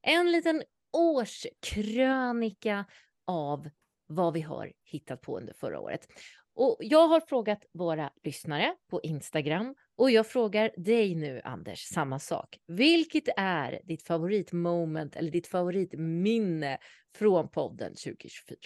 En 0.02 0.32
liten 0.32 0.62
årskrönika 0.92 2.84
av 3.26 3.68
vad 4.06 4.34
vi 4.34 4.40
har 4.40 4.72
hittat 4.84 5.20
på 5.20 5.38
under 5.38 5.52
förra 5.52 5.80
året. 5.80 6.08
Och 6.54 6.76
jag 6.80 7.08
har 7.08 7.20
frågat 7.20 7.64
våra 7.72 8.10
lyssnare 8.24 8.74
på 8.90 9.00
Instagram 9.02 9.74
och 9.96 10.10
jag 10.10 10.26
frågar 10.26 10.70
dig 10.76 11.14
nu, 11.14 11.40
Anders, 11.44 11.80
samma 11.80 12.18
sak. 12.18 12.58
Vilket 12.66 13.28
är 13.36 13.80
ditt 13.84 14.02
favoritmoment 14.02 15.16
eller 15.16 15.30
ditt 15.30 15.46
favoritminne 15.46 16.78
från 17.14 17.48
podden 17.48 17.90
2024? 17.90 18.56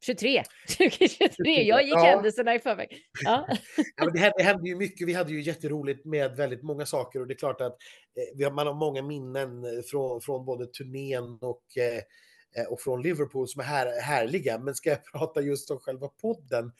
23, 0.00 0.42
2023. 0.78 1.62
Jag 1.62 1.82
gick 1.82 1.94
Ja. 1.94 2.02
händelserna 2.04 2.54
i 2.54 2.58
förväg. 2.58 2.88
Ja. 3.24 3.46
Ja, 3.96 4.10
det, 4.10 4.18
hände, 4.18 4.34
det 4.38 4.44
hände 4.44 4.68
ju 4.68 4.76
mycket. 4.76 5.08
Vi 5.08 5.12
hade 5.12 5.32
ju 5.32 5.42
jätteroligt 5.42 6.04
med 6.04 6.36
väldigt 6.36 6.62
många 6.62 6.86
saker 6.86 7.20
och 7.20 7.26
det 7.26 7.34
är 7.34 7.38
klart 7.38 7.60
att 7.60 7.72
eh, 7.72 8.36
vi 8.36 8.44
har, 8.44 8.50
man 8.50 8.66
har 8.66 8.74
många 8.74 9.02
minnen 9.02 9.64
eh, 9.64 9.82
från, 9.90 10.20
från 10.20 10.44
både 10.44 10.66
turnén 10.66 11.38
och, 11.40 11.62
eh, 11.76 12.62
eh, 12.62 12.68
och 12.70 12.80
från 12.80 13.02
Liverpool 13.02 13.48
som 13.48 13.60
är 13.60 13.64
här, 13.64 14.00
härliga. 14.00 14.58
Men 14.58 14.74
ska 14.74 14.90
jag 14.90 15.04
prata 15.12 15.40
just 15.40 15.70
om 15.70 15.78
själva 15.78 16.08
podden 16.08 16.72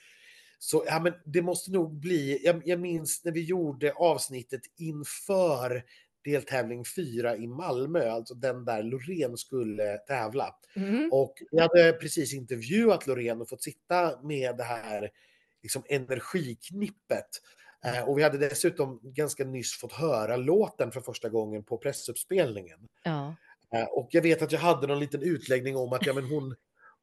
så 0.58 0.84
ja, 0.86 1.00
men 1.00 1.12
det 1.24 1.42
måste 1.42 1.70
nog 1.72 2.00
bli, 2.00 2.40
jag, 2.44 2.62
jag 2.64 2.80
minns 2.80 3.24
när 3.24 3.32
vi 3.32 3.44
gjorde 3.44 3.92
avsnittet 3.92 4.60
inför 4.76 5.84
deltävling 6.30 6.84
4 6.84 7.36
i 7.36 7.46
Malmö, 7.46 8.10
alltså 8.10 8.34
den 8.34 8.64
där 8.64 8.82
Loreen 8.82 9.36
skulle 9.36 9.98
tävla. 9.98 10.54
Mm. 10.76 11.12
Och 11.12 11.42
vi 11.50 11.60
hade 11.60 11.92
precis 11.92 12.34
intervjuat 12.34 13.06
Loreen 13.06 13.40
och 13.40 13.48
fått 13.48 13.62
sitta 13.62 14.22
med 14.22 14.56
det 14.56 14.64
här 14.64 15.10
liksom 15.62 15.82
energiknippet. 15.88 17.28
Eh, 17.84 18.08
och 18.08 18.18
vi 18.18 18.22
hade 18.22 18.38
dessutom 18.38 19.00
ganska 19.02 19.44
nyss 19.44 19.72
fått 19.72 19.92
höra 19.92 20.36
låten 20.36 20.92
för 20.92 21.00
första 21.00 21.28
gången 21.28 21.64
på 21.64 21.78
pressuppspelningen. 21.78 22.78
Ja. 23.04 23.34
Eh, 23.74 23.84
och 23.84 24.08
jag 24.10 24.22
vet 24.22 24.42
att 24.42 24.52
jag 24.52 24.60
hade 24.60 24.86
någon 24.86 25.00
liten 25.00 25.22
utläggning 25.22 25.76
om 25.76 25.92
att 25.92 26.06
ja, 26.06 26.14
men 26.14 26.24
hon, 26.24 26.54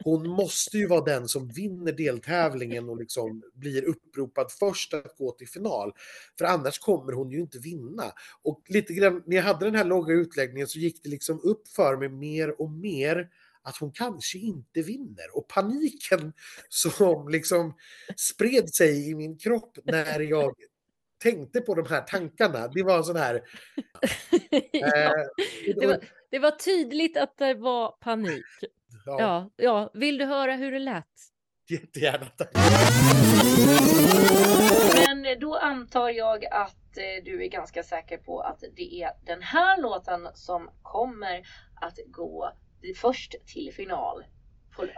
hon 0.04 0.30
måste 0.30 0.78
ju 0.78 0.88
vara 0.88 1.04
den 1.04 1.28
som 1.28 1.48
vinner 1.48 1.92
deltävlingen 1.92 2.90
och 2.90 2.98
liksom 2.98 3.44
blir 3.54 3.86
uppropad 3.86 4.52
först 4.52 4.94
att 4.94 5.18
gå 5.18 5.32
till 5.32 5.48
final. 5.48 5.94
För 6.38 6.46
annars 6.46 6.80
kommer 6.80 7.14
hon 7.14 7.32
ju 7.32 7.40
inte 7.40 7.60
vinna. 7.60 8.12
Och 8.42 8.62
lite 8.68 8.94
grann, 8.94 9.24
när 9.26 9.36
jag 9.36 9.44
hade 9.44 9.66
den 9.66 9.76
här 9.76 9.86
långa 9.86 10.14
utläggningen 10.14 10.68
så 10.68 10.80
gick 10.80 11.04
det 11.04 11.10
liksom 11.10 11.40
upp 11.44 11.68
för 11.68 11.98
mig 11.98 12.10
mer 12.10 12.62
och 12.62 12.72
mer 12.72 13.30
att 13.62 13.78
hon 13.78 13.92
kanske 13.92 14.38
inte 14.38 14.82
vinner. 14.82 15.38
Och 15.38 15.48
paniken 15.48 16.34
som 16.70 17.30
liksom 17.30 17.74
spred 18.18 18.74
sig 18.74 19.10
i 19.10 19.16
min 19.16 19.38
kropp 19.38 19.78
när 19.84 20.20
jag 20.20 20.56
tänkte 21.18 21.62
på 21.62 21.76
de 21.76 21.86
här 21.86 22.02
tankarna, 22.02 22.68
det 22.68 22.84
var 22.84 22.98
en 22.98 23.04
sån 23.04 23.16
här... 23.16 23.42
ja, 24.72 25.16
Eh, 25.66 25.74
det, 25.76 25.88
var, 25.88 26.00
det 26.30 26.40
var 26.40 26.52
tydligt 26.52 27.18
att 27.18 27.38
det 27.38 27.54
var 27.54 27.92
panik. 27.92 28.46
Ja, 29.06 29.16
Ja, 29.20 29.50
ja. 29.56 29.90
Vill 29.94 30.18
du 30.18 30.26
höra 30.26 30.56
hur 30.56 30.72
det 30.72 30.80
lät? 30.80 31.06
jättegärna. 31.70 32.26
tack. 32.26 32.50
Men 35.08 35.40
då 35.40 35.56
antar 35.56 36.10
jag 36.10 36.46
att 36.46 36.98
eh, 36.98 37.24
du 37.26 37.44
är 37.44 37.50
ganska 37.50 37.84
säker 37.84 38.18
på 38.18 38.40
att 38.40 38.64
det 38.76 39.02
är 39.02 39.12
den 39.26 39.42
här 39.42 39.82
låten 39.82 40.28
som 40.34 40.70
kommer 40.82 41.42
att 41.82 42.00
gå 42.08 42.52
först 42.96 43.36
till 43.46 43.74
final. 43.74 44.24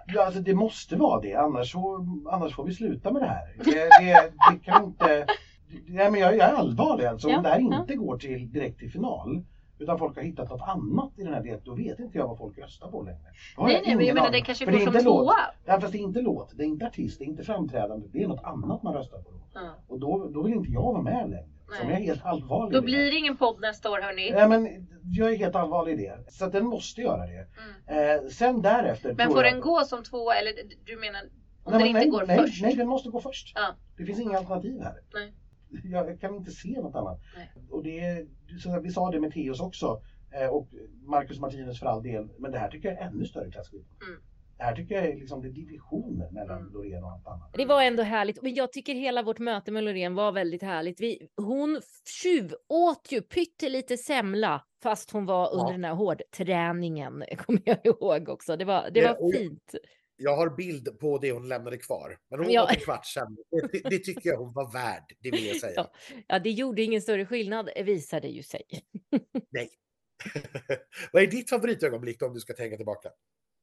Ja, 0.08 0.26
alltså 0.26 0.42
det 0.42 0.54
måste 0.56 0.96
vara 0.96 1.22
det, 1.22 1.34
annars, 1.34 1.72
så, 1.72 2.08
annars 2.32 2.56
får 2.56 2.66
vi 2.66 2.74
sluta 2.74 3.12
med 3.12 3.22
det 3.22 3.28
här. 3.28 3.56
Det, 3.58 3.74
det, 3.74 4.34
det 4.52 4.60
kan 4.64 4.84
inte... 4.86 5.26
Nej, 5.88 6.12
men 6.12 6.20
jag, 6.20 6.38
jag 6.38 6.50
är 6.50 6.54
allvarlig 6.54 7.06
alltså. 7.06 7.30
Ja, 7.30 7.38
Om 7.38 7.44
det 7.44 7.50
här 7.50 7.60
ja. 7.60 7.82
inte 7.82 7.96
går 7.96 8.18
till, 8.18 8.52
direkt 8.52 8.80
till 8.80 8.92
final, 8.92 9.46
utan 9.80 9.98
folk 10.00 10.16
har 10.16 10.24
hittat 10.24 10.50
något 10.50 10.62
annat 10.62 11.12
i 11.20 11.24
den 11.24 11.34
här 11.34 11.44
delen, 11.44 11.62
då 11.64 11.76
vet 11.76 12.00
inte 12.00 12.18
jag 12.18 12.28
vad 12.28 12.38
folk 12.38 12.58
röstar 12.58 12.92
på 12.92 13.04
längre. 13.04 13.20
Nej, 13.58 13.82
nej, 13.86 13.96
men 13.96 14.06
jag 14.06 14.14
menar 14.14 14.32
det 14.32 14.42
kanske 14.42 14.66
går 14.66 14.74
är 14.74 14.80
som 14.80 15.04
tvåa. 15.04 15.36
Ja, 15.66 15.80
fast 15.80 15.92
det 15.94 15.98
är 16.00 16.02
inte 16.02 16.22
låt, 16.22 16.58
det 16.58 16.64
är 16.64 16.68
inte 16.68 16.86
artist, 16.88 17.20
det 17.20 17.26
är 17.26 17.28
inte 17.28 17.44
framträdande, 17.44 18.08
det 18.14 18.24
är 18.24 18.28
något 18.28 18.44
annat 18.44 18.84
man 18.84 18.94
röstar 18.94 19.18
på. 19.18 19.32
Då. 19.32 19.40
Ja. 19.54 19.76
Och 19.88 20.00
då, 20.00 20.30
då 20.34 20.44
vill 20.44 20.54
inte 20.54 20.72
jag 20.72 20.82
vara 20.94 21.02
med 21.02 21.30
längre. 21.30 21.48
Nej. 21.70 21.80
jag 21.82 21.92
är 21.92 22.06
helt 22.06 22.26
allvarlig 22.26 22.74
Då 22.74 22.80
det. 22.80 22.86
blir 22.86 23.12
det 23.12 23.18
ingen 23.18 23.38
podd 23.38 23.62
nästa 23.62 23.92
år 23.92 24.00
hörni. 24.02 24.32
Nej, 24.32 24.50
men 24.50 24.88
jag 25.04 25.32
är 25.34 25.38
helt 25.38 25.56
allvarlig 25.56 25.94
i 25.94 25.96
det. 25.96 26.32
Så 26.32 26.48
den 26.48 26.66
måste 26.66 27.02
göra 27.02 27.24
det. 27.28 27.48
Eh, 27.88 28.28
sen 28.30 28.62
därefter 28.62 29.10
Mm. 29.10 29.18
Men 29.18 29.32
får 29.32 29.44
jag... 29.44 29.54
den 29.54 29.62
gå 29.62 29.84
som 29.84 30.04
tvåa 30.04 30.36
eller 30.36 30.54
du 30.86 30.98
menar 30.98 31.22
om 31.64 31.72
Nej, 31.74 31.80
den 31.80 31.88
inte 31.88 32.00
nej, 32.00 32.10
går 32.10 32.26
nej, 32.28 32.38
först? 32.38 32.62
Nej, 32.62 32.76
den 32.76 32.88
måste 32.88 33.10
gå 33.10 33.22
först. 33.22 33.52
Ja. 33.56 33.76
Det 33.98 34.06
finns 34.06 34.20
inga 34.20 34.38
alternativ 34.38 34.82
här. 34.82 34.96
Nej. 35.14 35.34
Jag 35.84 36.20
kan 36.22 36.36
inte 36.36 36.52
se 36.52 36.82
något 36.82 36.96
annat. 36.96 37.20
Nej. 37.38 37.50
Och 37.70 37.84
det, 37.84 38.26
så 38.64 38.80
vi 38.80 38.92
sa 38.92 39.12
det 39.12 39.20
med 39.20 39.34
Theos 39.34 39.62
också. 39.62 40.02
eh, 40.42 40.48
Och 40.50 40.68
Marcus 41.06 41.40
Martinez 41.40 41.80
för 41.80 41.86
all 41.86 42.04
del. 42.04 42.28
Men 42.38 42.52
det 42.52 42.58
här 42.60 42.70
tycker 42.70 42.90
jag 42.90 42.98
är 43.02 43.08
ännu 43.08 43.26
större 43.26 43.52
klasskillnad. 43.52 43.88
Mm. 44.10 44.22
Det 44.58 44.64
här 44.64 44.76
tycker 44.76 44.96
jag 44.96 45.06
är 45.06 45.16
liksom 45.16 45.42
det 45.42 45.48
är 45.48 45.52
divisioner 45.52 46.32
mellan 46.32 46.58
Mm. 46.62 46.74
Loreen 46.74 47.04
och 47.04 47.12
allt 47.12 47.28
annat. 47.28 47.54
Det 47.54 47.66
var 47.66 47.84
ändå 47.84 48.04
härligt. 48.04 48.42
Men 48.42 48.54
jag 48.54 48.74
tycker 48.74 48.94
hela 48.94 49.24
vårt 49.24 49.40
möte 49.40 49.72
med 49.72 49.84
Loreen 49.84 50.16
var 50.16 50.32
väldigt 50.32 50.62
härligt. 50.64 51.02
Vi, 51.02 51.28
hon 51.38 51.82
tjuvåt 52.24 53.08
ju 53.10 53.22
pyttelite 53.22 53.98
semla 53.98 54.64
fast 54.84 55.12
hon 55.12 55.26
var 55.26 55.54
under 55.54 55.66
Ja. 55.66 55.72
den 55.72 55.84
här 55.84 55.94
hårdträningen. 55.94 57.24
Kommer 57.38 57.62
jag 57.66 57.78
ihåg 57.86 58.30
också. 58.30 58.58
Det 58.58 58.66
var, 58.66 58.90
det 58.94 59.00
Ja, 59.00 59.08
var 59.20 59.24
och- 59.26 59.34
fint. 59.34 59.76
Jag 60.18 60.36
har 60.36 60.50
bild 60.50 61.00
på 61.00 61.18
det 61.18 61.32
hon 61.32 61.48
lämnade 61.48 61.78
kvar. 61.78 62.18
Men 62.30 62.40
hon 62.40 62.52
Ja. 62.52 62.64
åt 62.64 62.70
en 62.70 62.76
kvart 62.80 63.06
sen. 63.06 63.38
Det, 63.72 63.90
det, 63.90 64.00
tycker 64.00 64.30
jag 64.30 64.38
hon 64.38 64.54
var 64.54 64.74
värd, 64.74 65.04
det 65.20 65.32
vill 65.32 65.46
jag 65.48 65.58
säga. 65.62 65.74
Ja. 65.76 65.92
Ja, 66.28 66.40
det 66.40 66.52
gjorde 66.52 66.82
ingen 66.82 67.02
större 67.02 67.26
skillnad 67.26 67.70
visade 67.86 68.28
ju 68.28 68.44
sig. 68.44 68.62
Nej. 69.50 69.70
Vad 71.12 71.24
är 71.24 71.28
ditt 71.28 71.50
favoritögonblick 71.50 72.20
då, 72.20 72.26
om 72.26 72.34
du 72.34 72.40
ska 72.40 72.54
tänka 72.54 72.78
tillbaka? 72.78 73.10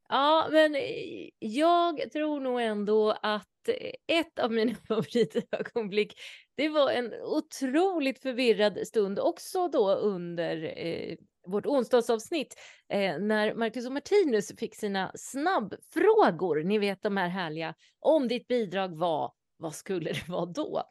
Ja, 0.08 0.48
men 0.52 0.74
eh, 0.74 1.28
jag 1.38 2.10
tror 2.12 2.40
nog 2.40 2.60
ändå 2.60 3.10
att 3.22 3.68
eh, 3.68 4.18
ett 4.18 4.38
av 4.38 4.52
mina 4.52 4.74
favoritögonblick, 4.88 6.20
det 6.56 6.68
var 6.68 6.90
en 6.90 7.14
otroligt 7.22 8.18
förvirrad 8.22 8.86
stund 8.86 9.18
också 9.18 9.68
då 9.68 9.94
under 9.94 10.78
eh, 10.86 11.16
vårt 11.46 11.66
onsdagsavsnitt 11.66 12.54
eh, 12.92 13.18
när 13.18 13.54
Marcus 13.54 13.86
och 13.86 13.92
Martinus 13.92 14.52
fick 14.58 14.76
sina 14.76 15.12
snabbfrågor. 15.14 16.62
Ni 16.64 16.78
vet 16.78 17.02
de 17.02 17.16
här 17.16 17.28
härliga. 17.28 17.74
Om 18.00 18.28
ditt 18.28 18.48
bidrag 18.48 18.96
var, 18.96 19.30
vad 19.58 19.74
skulle 19.74 20.12
det 20.12 20.28
vara 20.28 20.46
då? 20.46 20.82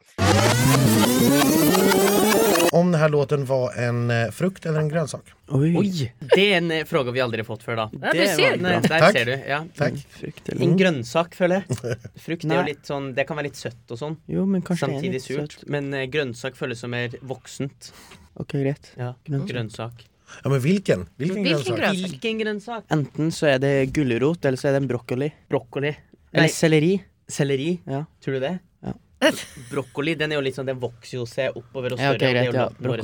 Om 2.72 2.92
den 2.92 3.00
här 3.00 3.08
låten 3.08 3.44
var 3.44 3.72
en 3.72 4.10
eh, 4.10 4.30
frukt 4.30 4.66
eller 4.66 4.78
en 4.80 4.88
grönsak? 4.88 5.24
Oj! 5.48 5.76
Oj, 5.78 6.14
det 6.34 6.52
är 6.52 6.58
en 6.58 6.70
eh, 6.70 6.84
fråga 6.84 7.10
vi 7.10 7.20
aldrig 7.20 7.46
fått 7.46 7.62
før, 7.62 7.76
da. 7.76 7.90
Ja, 8.02 8.12
du 8.12 8.18
Det 8.18 8.28
ser. 8.28 8.50
var 8.50 8.56
Nej, 8.56 8.80
der 8.82 8.88
Takk. 8.98 9.12
ser 9.12 9.24
du. 9.24 9.32
ja. 9.48 9.66
Tack. 9.76 9.90
Mm, 9.92 10.00
frukt 10.10 10.48
eller- 10.48 10.62
En 10.66 10.76
grønnsak, 10.78 11.34
føler 11.34 11.54
jeg. 11.54 11.96
Frukt 12.26 12.44
er 12.44 12.56
jo 12.56 12.62
litt 12.66 12.86
sånn 12.86 13.12
Det 13.14 13.24
kan 13.28 13.36
være 13.38 13.46
litt 13.50 13.56
søtt 13.60 13.90
og 13.94 13.98
sånn. 14.00 14.16
Jo, 14.26 14.46
men 14.46 14.62
kanskje 14.62 14.86
det 14.86 14.92
Samtidig 14.94 15.12
litt 15.12 15.22
surt. 15.22 15.52
søtt. 15.60 15.68
Men 15.70 15.94
eh, 15.94 16.06
grønnsak 16.10 16.56
føles 16.58 16.78
som 16.82 16.90
mer 16.90 17.14
voksent. 17.22 17.92
Ok, 18.36 18.52
greit. 18.58 18.90
Ja, 18.98 19.12
Grønnsak. 19.24 19.48
grønnsak. 19.54 20.04
Ja, 20.44 20.50
men 20.50 20.60
vilken? 20.60 21.06
Vilken, 21.16 21.34
Vilken 21.42 21.44
grönsak? 21.44 21.76
grönsak? 21.78 22.10
Hvilken 22.10 22.38
grønnsak? 22.38 22.84
Enten 22.88 23.32
så 23.32 23.46
er 23.46 23.58
det 23.58 23.86
gulrot, 23.94 24.44
eller 24.44 24.56
så 24.56 24.68
er 24.68 24.72
det 24.72 24.76
en 24.82 24.88
brokkoli. 24.88 25.32
Brokkoli. 25.48 25.94
Eller 26.32 26.48
selleri. 26.48 27.02
selleri. 27.28 27.80
Ja. 27.86 28.04
Tror 28.24 28.34
du 28.34 28.40
det? 28.40 28.58
Ja. 28.80 28.92
Brokkoli 29.70 30.14
den 30.14 30.32
jo 30.32 30.40
litt 30.40 30.54
sånn, 30.56 30.66
den 30.66 30.80
vokser 30.82 31.18
jo 31.18 31.26
seg 31.26 31.56
oppover 31.56 31.92
og 31.94 32.00
Ja, 32.00 32.12
større. 32.14 32.16
ok, 32.16 32.16
og 32.16 32.20
det 32.20 32.28
er 32.28 32.34
greit. 32.34 32.46
jo 32.46 32.60
Ja. 32.60 32.68
vår 32.78 32.96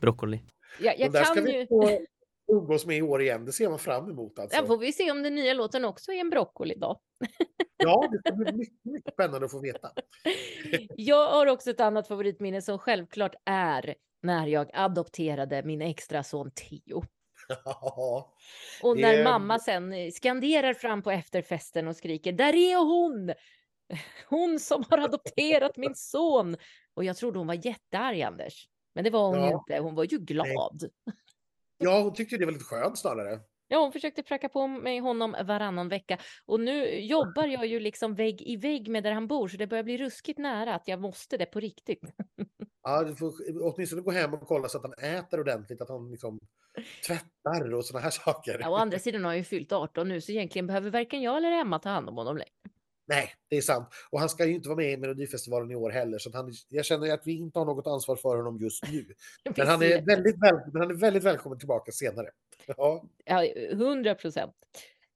Brokkoli. 0.00 0.36
også. 0.36 0.52
Ja. 0.84 0.92
Jag, 0.98 1.06
Och 1.08 1.12
där 1.12 1.24
ska 1.24 1.34
kan 1.34 1.44
vi 1.44 1.52
ju... 1.58 1.66
få 1.66 1.90
umgås 2.52 2.86
med 2.86 2.96
i 2.96 3.02
år 3.02 3.22
igen. 3.22 3.44
Det 3.44 3.52
ser 3.52 3.68
man 3.68 3.78
fram 3.78 4.10
emot. 4.10 4.38
Alltså. 4.38 4.60
Där 4.60 4.66
får 4.66 4.78
vi 4.78 4.92
se 4.92 5.10
om 5.10 5.22
den 5.22 5.34
nya 5.34 5.54
låten 5.54 5.84
också 5.84 6.12
är 6.12 6.20
en 6.20 6.30
broccoli 6.30 6.74
då. 6.76 7.00
Ja, 7.78 8.08
det 8.12 8.18
ska 8.18 8.32
bli 8.36 8.52
mycket, 8.52 8.84
mycket 8.84 9.12
spännande 9.12 9.44
att 9.44 9.50
få 9.50 9.60
veta. 9.60 9.90
Jag 10.96 11.30
har 11.30 11.46
också 11.46 11.70
ett 11.70 11.80
annat 11.80 12.08
favoritminne 12.08 12.62
som 12.62 12.78
självklart 12.78 13.34
är 13.44 13.94
när 14.22 14.46
jag 14.46 14.70
adopterade 14.72 15.62
min 15.62 15.82
extra 15.82 16.22
son 16.22 16.50
Theo. 16.50 17.02
Och 18.82 18.96
när 18.98 19.24
mamma 19.24 19.58
sen 19.58 19.92
eh, 19.92 20.10
skanderar 20.10 20.74
fram 20.74 21.02
på 21.02 21.10
efterfesten 21.10 21.88
och 21.88 21.96
skriker 21.96 22.32
där 22.32 22.54
är 22.54 22.76
hon! 22.76 23.32
Hon 24.28 24.58
som 24.60 24.84
har 24.90 24.98
adopterat 24.98 25.76
min 25.76 25.94
son! 25.96 26.56
Och 26.94 27.04
jag 27.04 27.16
trodde 27.16 27.38
hon 27.38 27.46
var 27.46 27.66
jättearg 27.66 28.22
Anders. 28.22 28.68
Men 28.94 29.04
det 29.04 29.10
var 29.10 29.26
hon 29.28 29.38
Ja. 29.38 29.52
inte, 29.52 29.78
hon 29.78 29.94
var 29.94 30.04
ju 30.04 30.18
glad. 30.18 30.90
ja, 31.78 32.02
hon 32.02 32.14
tyckte 32.14 32.36
det 32.36 32.44
var 32.44 32.52
lite 32.52 32.64
skönt 32.64 32.98
snarare. 32.98 33.40
Ja, 33.68 33.78
hon 33.78 33.92
försökte 33.92 34.22
pracka 34.22 34.48
på 34.48 34.66
mig 34.66 34.98
honom 34.98 35.36
varannan 35.44 35.88
vecka. 35.88 36.18
Och 36.46 36.60
nu 36.60 37.00
jobbar 37.00 37.46
jag 37.46 37.66
ju 37.66 37.80
liksom 37.80 38.14
vägg 38.14 38.42
i 38.42 38.56
vägg 38.56 38.88
med 38.88 39.02
där 39.04 39.12
han 39.12 39.26
bor, 39.26 39.48
så 39.48 39.56
det 39.56 39.66
börjar 39.66 39.84
bli 39.84 39.98
ruskigt 39.98 40.38
nära 40.38 40.74
att 40.74 40.88
jag 40.88 41.00
måste 41.00 41.36
det 41.36 41.46
på 41.46 41.60
riktigt. 41.60 42.00
Ja, 42.88 43.04
du 43.04 43.14
får 43.14 43.34
åtminstone 43.60 44.02
gå 44.02 44.10
hem 44.10 44.34
och 44.34 44.48
kolla 44.48 44.68
så 44.68 44.78
att 44.78 44.84
han 44.84 45.16
äter 45.18 45.40
ordentligt, 45.40 45.80
att 45.80 45.88
han 45.88 46.10
liksom 46.10 46.38
tvättar 47.06 47.74
och 47.74 47.84
sådana 47.84 48.02
här 48.02 48.10
saker. 48.10 48.58
Ja, 48.60 48.70
å 48.70 48.74
andra 48.74 48.98
sidan 48.98 49.24
har 49.24 49.30
jag 49.30 49.38
ju 49.38 49.44
fyllt 49.44 49.72
18 49.72 50.08
nu, 50.08 50.20
så 50.20 50.32
egentligen 50.32 50.66
behöver 50.66 50.90
varken 50.90 51.22
jag 51.22 51.36
eller 51.36 51.52
Emma 51.52 51.78
ta 51.78 51.88
hand 51.88 52.08
om 52.08 52.16
honom 52.16 52.36
längre. 52.36 52.50
Nej, 53.06 53.30
det 53.48 53.56
är 53.56 53.60
sant. 53.60 53.88
Och 54.10 54.20
han 54.20 54.28
ska 54.28 54.46
ju 54.46 54.54
inte 54.54 54.68
vara 54.68 54.76
med 54.76 54.92
i 54.92 54.96
Melodifestivalen 54.96 55.70
i 55.70 55.74
år 55.74 55.90
heller, 55.90 56.18
så 56.18 56.30
han, 56.32 56.52
jag 56.68 56.84
känner 56.84 57.14
att 57.14 57.26
vi 57.26 57.32
inte 57.32 57.58
har 57.58 57.66
något 57.66 57.86
ansvar 57.86 58.16
för 58.16 58.36
honom 58.36 58.58
just 58.58 58.92
nu. 58.92 59.06
Men 59.56 59.66
han 59.66 59.82
är 59.82 60.02
väldigt, 60.02 60.42
väl, 60.42 60.60
men 60.72 60.82
han 60.82 60.90
är 60.90 60.94
väldigt 60.94 61.24
välkommen 61.24 61.58
tillbaka 61.58 61.92
senare. 61.92 62.30
Ja, 62.76 63.04
Ja, 63.24 63.44
100 63.44 64.14
procent. 64.14 64.54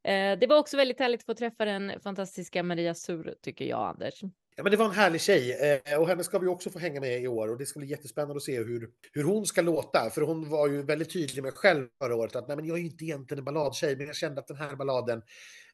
Eh, 0.05 0.39
det 0.39 0.47
var 0.47 0.59
också 0.59 0.77
väldigt 0.77 0.99
härligt 0.99 1.21
att 1.21 1.27
få 1.27 1.35
träffa 1.35 1.65
den 1.65 2.01
fantastiska 2.01 2.63
Maria 2.63 2.95
Sur, 2.95 3.35
tycker 3.43 3.65
jag, 3.65 3.89
Anders. 3.89 4.23
Ja, 4.61 4.65
men 4.65 4.71
det 4.71 4.77
var 4.77 4.87
en 4.87 4.93
härlig 4.93 5.21
tjej 5.21 5.81
eh, 5.87 6.01
och 6.01 6.09
henne 6.09 6.25
ska 6.25 6.39
vi 6.39 6.47
också 6.47 6.71
få 6.71 6.79
hänga 6.79 7.01
med 7.01 7.23
i 7.23 7.29
år 7.29 7.49
och 7.49 7.59
det 7.59 7.67
ska 7.67 7.79
bli 7.79 7.89
jättespännande 7.89 8.37
att 8.37 8.43
se 8.43 8.59
hur, 8.59 8.91
hur 9.13 9.25
hon 9.25 9.47
ska 9.47 9.63
låta. 9.63 10.11
För 10.11 10.21
hon 10.23 10.49
var 10.49 10.69
ju 10.69 10.83
väldigt 10.83 11.13
tydlig 11.13 11.43
med 11.43 11.55
själv 11.55 11.89
förra 11.99 12.17
året 12.17 12.37
att 12.37 12.49
Nej, 12.49 12.57
men 12.57 12.67
jag 12.67 12.79
är 12.79 12.83
inte 12.83 13.05
egentligen 13.05 13.39
en 13.39 13.45
balladtjej, 13.45 13.97
men 13.97 14.07
jag 14.07 14.17
kände 14.17 14.41
att 14.41 14.47
den 14.47 14.57
här 14.57 14.77
balladen 14.77 15.23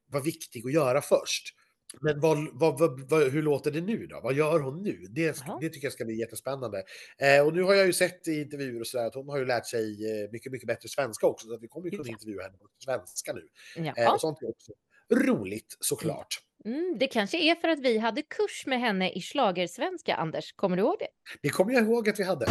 var 0.06 0.20
viktig 0.20 0.66
att 0.66 0.72
göra 0.72 1.00
först. 1.00 1.54
Men 2.00 2.20
vad, 2.20 2.48
vad, 2.52 3.10
vad, 3.10 3.32
hur 3.32 3.42
låter 3.42 3.70
det 3.70 3.80
nu 3.80 4.06
då? 4.06 4.20
Vad 4.20 4.34
gör 4.34 4.60
hon 4.60 4.82
nu? 4.82 5.06
Det, 5.10 5.36
det 5.60 5.68
tycker 5.68 5.86
jag 5.86 5.92
ska 5.92 6.04
bli 6.04 6.18
jättespännande. 6.18 6.82
Eh, 7.18 7.46
och 7.46 7.54
nu 7.54 7.62
har 7.62 7.74
jag 7.74 7.86
ju 7.86 7.92
sett 7.92 8.28
i 8.28 8.40
intervjuer 8.40 8.80
och 8.80 8.86
sådär 8.86 9.06
att 9.06 9.14
hon 9.14 9.28
har 9.28 9.38
ju 9.38 9.46
lärt 9.46 9.66
sig 9.66 9.84
eh, 10.22 10.30
mycket, 10.30 10.52
mycket 10.52 10.66
bättre 10.66 10.88
svenska 10.88 11.26
också. 11.26 11.46
Så 11.48 11.54
att 11.54 11.62
vi 11.62 11.68
kommer 11.68 11.90
ju 11.90 11.96
kunna 11.96 12.08
intervjua 12.08 12.42
henne 12.42 12.58
på 12.58 12.66
svenska 12.84 13.32
nu. 13.32 13.48
Eh, 13.82 13.92
Ja. 13.96 14.14
och 14.14 14.20
sånt 14.20 14.42
är 14.42 14.48
också 14.48 14.72
roligt 15.12 15.76
såklart. 15.80 16.45
Mm, 16.66 16.96
det 17.00 17.06
kanske 17.06 17.38
är 17.38 17.54
för 17.54 17.68
att 17.68 17.78
vi 17.78 17.98
hade 17.98 18.22
kurs 18.22 18.66
med 18.66 18.80
henne 18.80 19.10
i 19.10 19.20
schlagersvenska, 19.20 20.14
Anders. 20.16 20.52
Kommer 20.52 20.76
du 20.76 20.82
ihåg 20.82 20.96
det? 20.98 21.06
Det 21.42 21.48
kommer 21.48 21.72
jag 21.72 21.82
ihåg 21.82 22.08
att 22.08 22.20
vi 22.20 22.24
hade. 22.24 22.46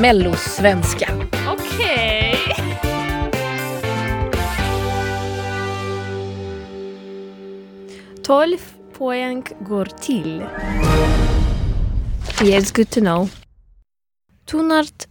Mellosvenska. 0.00 1.08
Okej. 1.52 2.34
Tolv 8.22 8.58
poäng 8.98 9.44
går 9.60 9.84
till... 9.84 10.44
Yes, 12.44 12.72
good 12.72 12.90
to 12.90 13.00
know. 13.00 13.30
Tonart... 14.46 15.06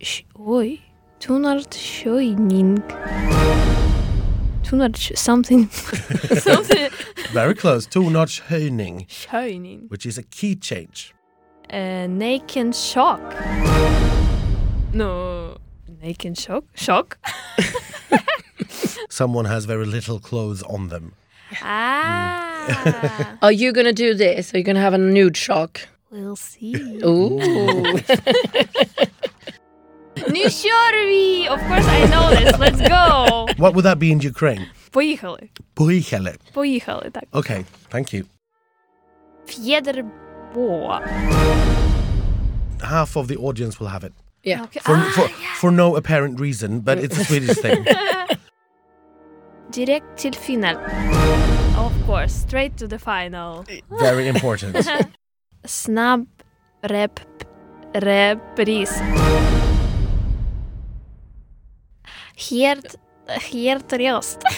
sh- 0.00 0.24
Oj. 0.34 0.80
Tonart 1.20 1.74
Schöning. 1.74 2.82
Tonart 4.62 4.96
sh- 4.96 5.12
something... 5.16 5.68
something... 6.40 6.90
Very 7.32 7.54
close. 7.54 7.86
Two 7.86 8.10
notch 8.10 8.42
höjning, 8.48 9.06
Schöning. 9.08 9.88
which 9.90 10.06
is 10.06 10.18
a 10.18 10.22
key 10.22 10.54
change. 10.56 11.14
Uh, 11.72 12.06
Naked 12.08 12.74
Shock. 12.74 13.20
No. 14.92 15.56
Naked 16.02 16.36
Shock? 16.38 16.64
Shock? 16.74 17.18
Someone 19.08 19.44
has 19.44 19.64
very 19.64 19.86
little 19.86 20.18
clothes 20.18 20.62
on 20.64 20.88
them. 20.88 21.14
Ah. 21.62 23.36
Are 23.42 23.52
you 23.52 23.72
gonna 23.72 23.92
do 23.92 24.14
this? 24.14 24.54
Are 24.54 24.58
you 24.58 24.64
gonna 24.64 24.80
have 24.80 24.94
a 24.94 24.98
nude 24.98 25.36
shock? 25.36 25.80
we'll 26.10 26.36
see. 26.36 26.74
Ooh. 27.04 27.38
Nu 30.27 30.39
kör 30.49 31.05
vi! 31.07 31.49
Of 31.49 31.59
course 31.67 31.97
I 31.97 32.07
know 32.07 32.29
this. 32.29 32.57
Let's 32.59 32.81
go! 32.89 33.45
What 33.63 33.73
would 33.73 33.83
that 33.85 33.97
be 33.99 34.05
in 34.11 34.19
Ukraine? 34.27 34.65
Поїхали. 34.91 35.39
Поїхали. 35.73 36.35
Поїхали, 36.53 37.09
так. 37.11 37.23
Okay, 37.31 37.65
thank 37.89 38.13
you. 38.13 38.23
Fjäderbå. 39.45 40.99
Half 42.81 43.15
of 43.17 43.27
the 43.27 43.35
audience 43.37 43.79
will 43.79 43.89
have 43.89 44.03
it. 44.07 44.13
Yeah. 44.43 44.61
Okej. 44.63 44.81
For, 44.83 44.95
Ah, 44.95 45.11
for, 45.15 45.27
for 45.59 45.71
no 45.71 45.95
apparent 45.95 46.39
reason, 46.39 46.79
but 46.79 46.97
it's 46.97 47.17
a 47.19 47.23
Swedish 47.25 47.57
thing. 47.61 47.85
Direkt 49.71 50.17
till 50.17 50.33
final. 50.33 50.77
Of 51.77 51.93
course, 52.05 52.33
straight 52.33 52.77
to 52.77 52.87
the 52.87 52.99
final. 52.99 53.65
Very 53.99 54.27
important. 54.27 54.75
Snabb 55.65 56.25
rep 56.83 57.19
repris. 57.93 58.91
Helt, 62.48 62.96
helt 63.26 63.92
röst. 63.92 64.38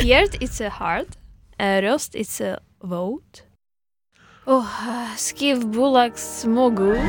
helt 0.00 0.34
it's 0.40 0.60
a 0.60 0.68
heart. 0.70 1.16
Uh, 1.60 1.80
röst 1.82 2.14
it's 2.14 2.40
a 2.40 2.58
vote. 2.82 3.42
Oh, 4.46 4.60
uh, 4.60 5.16
skriv 5.16 5.64
bolagsmogul. 5.72 6.94
no, 6.96 7.00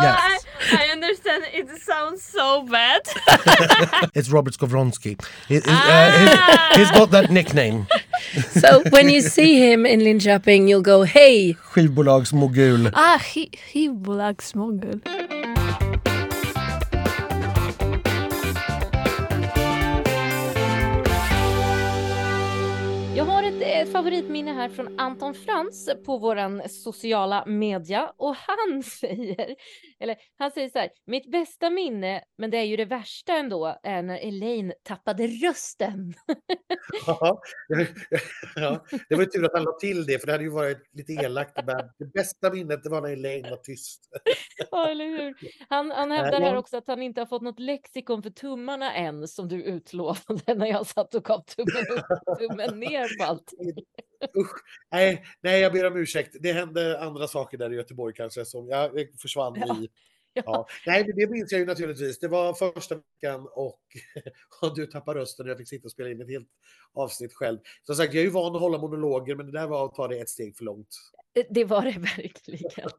Yes. 0.00 0.44
I, 0.70 0.86
I 0.86 0.92
understand 0.92 1.44
it 1.52 1.68
sounds 1.82 2.22
so 2.22 2.62
bad. 2.62 3.00
it's 4.14 4.30
Robert 4.30 4.54
Skowronski. 4.54 5.16
He, 5.48 5.54
he's, 5.54 5.66
uh, 5.66 6.10
he's, 6.18 6.76
he's 6.78 6.90
got 6.92 7.10
that 7.10 7.30
nickname. 7.30 7.86
So 8.50 8.82
when 8.90 9.08
you 9.08 9.20
see 9.22 9.58
him 9.58 9.86
in 9.86 10.00
Linköping, 10.00 10.68
you'll 10.68 10.82
go, 10.82 11.02
hey, 11.02 11.54
Skivbolagsmogul. 11.72 12.90
ah, 12.94 13.18
ski- 13.18 13.50
skivbolagsmogul. 13.72 15.00
Jag 15.04 15.27
ett 23.78 23.88
eh, 23.88 23.92
favoritminne 23.92 24.52
här 24.52 24.68
från 24.68 25.00
Anton 25.00 25.34
Frans 25.34 25.90
på 26.06 26.18
våran 26.18 26.68
sociala 26.68 27.44
media 27.46 28.12
och 28.16 28.36
han 28.36 28.82
säger, 29.00 29.56
eller 30.00 30.16
han 30.38 30.50
säger 30.50 30.68
så 30.68 30.78
här, 30.78 30.90
mitt 31.06 31.30
bästa 31.30 31.70
minne, 31.70 32.22
men 32.38 32.50
det 32.50 32.56
är 32.58 32.62
ju 32.62 32.76
det 32.76 32.84
värsta 32.84 33.32
ändå, 33.32 33.78
är 33.82 34.02
när 34.02 34.18
Elaine 34.18 34.72
tappade 34.82 35.26
rösten. 35.26 36.14
Ja, 37.06 37.40
ja, 38.54 38.84
det 39.08 39.14
var 39.14 39.22
ju 39.22 39.30
tur 39.30 39.44
att 39.44 39.52
han 39.54 39.62
la 39.62 39.72
till 39.72 40.06
det, 40.06 40.18
för 40.18 40.26
det 40.26 40.32
hade 40.32 40.44
ju 40.44 40.50
varit 40.50 40.78
lite 40.92 41.12
elakt. 41.12 41.56
Men 41.66 41.76
det 41.98 42.12
bästa 42.12 42.50
minnet 42.52 42.82
det 42.82 42.90
var 42.90 43.00
när 43.00 43.12
Elaine 43.12 43.50
var 43.50 43.56
tyst. 43.56 44.08
Ja, 44.70 44.88
eller 44.88 45.06
hur? 45.06 45.34
Han, 45.68 45.90
han 45.90 46.10
hävdar 46.10 46.40
här 46.40 46.56
också 46.56 46.76
att 46.76 46.86
han 46.86 47.02
inte 47.02 47.20
har 47.20 47.26
fått 47.26 47.42
något 47.42 47.60
lexikon 47.60 48.22
för 48.22 48.30
tummarna 48.30 48.94
än, 48.94 49.28
som 49.28 49.48
du 49.48 49.62
utlovade 49.62 50.54
när 50.54 50.66
jag 50.66 50.86
satt 50.86 51.14
och 51.14 51.24
gav 51.24 51.40
tummen 51.40 51.98
upp 51.98 52.26
och 52.26 52.38
tummen 52.38 52.80
ner 52.80 53.18
på 53.18 53.24
allting. 53.24 53.67
Usch, 54.38 54.56
nej, 54.92 55.24
nej, 55.40 55.60
jag 55.60 55.72
ber 55.72 55.86
om 55.86 55.96
ursäkt. 55.96 56.36
Det 56.40 56.52
hände 56.52 57.00
andra 57.00 57.28
saker 57.28 57.58
där 57.58 57.72
i 57.72 57.76
Göteborg 57.76 58.14
kanske 58.14 58.44
som 58.44 58.68
jag 58.68 58.90
försvann 59.20 59.56
i. 59.56 59.88
Ja. 60.44 60.66
Nej, 60.86 61.12
det 61.16 61.30
minns 61.30 61.52
jag 61.52 61.58
ju 61.58 61.66
naturligtvis. 61.66 62.18
Det 62.18 62.28
var 62.28 62.54
första 62.54 62.94
veckan 62.94 63.48
och, 63.52 63.80
och 64.62 64.76
du 64.76 64.86
tappade 64.86 65.20
rösten 65.20 65.46
och 65.46 65.50
jag 65.50 65.58
fick 65.58 65.68
sitta 65.68 65.84
och 65.84 65.90
spela 65.90 66.10
in 66.10 66.20
ett 66.20 66.28
helt 66.28 66.48
avsnitt 66.94 67.34
själv. 67.34 67.58
Som 67.82 67.94
sagt, 67.94 68.14
jag 68.14 68.20
är 68.20 68.24
ju 68.24 68.30
van 68.30 68.54
att 68.54 68.60
hålla 68.60 68.78
monologer, 68.78 69.34
men 69.34 69.46
det 69.46 69.52
där 69.52 69.66
var 69.66 69.84
att 69.84 69.94
ta 69.94 70.08
det 70.08 70.18
ett 70.18 70.28
steg 70.28 70.56
för 70.56 70.64
långt. 70.64 70.96
Det 71.50 71.64
var 71.64 71.82
det 71.82 71.98
verkligen. 71.98 72.90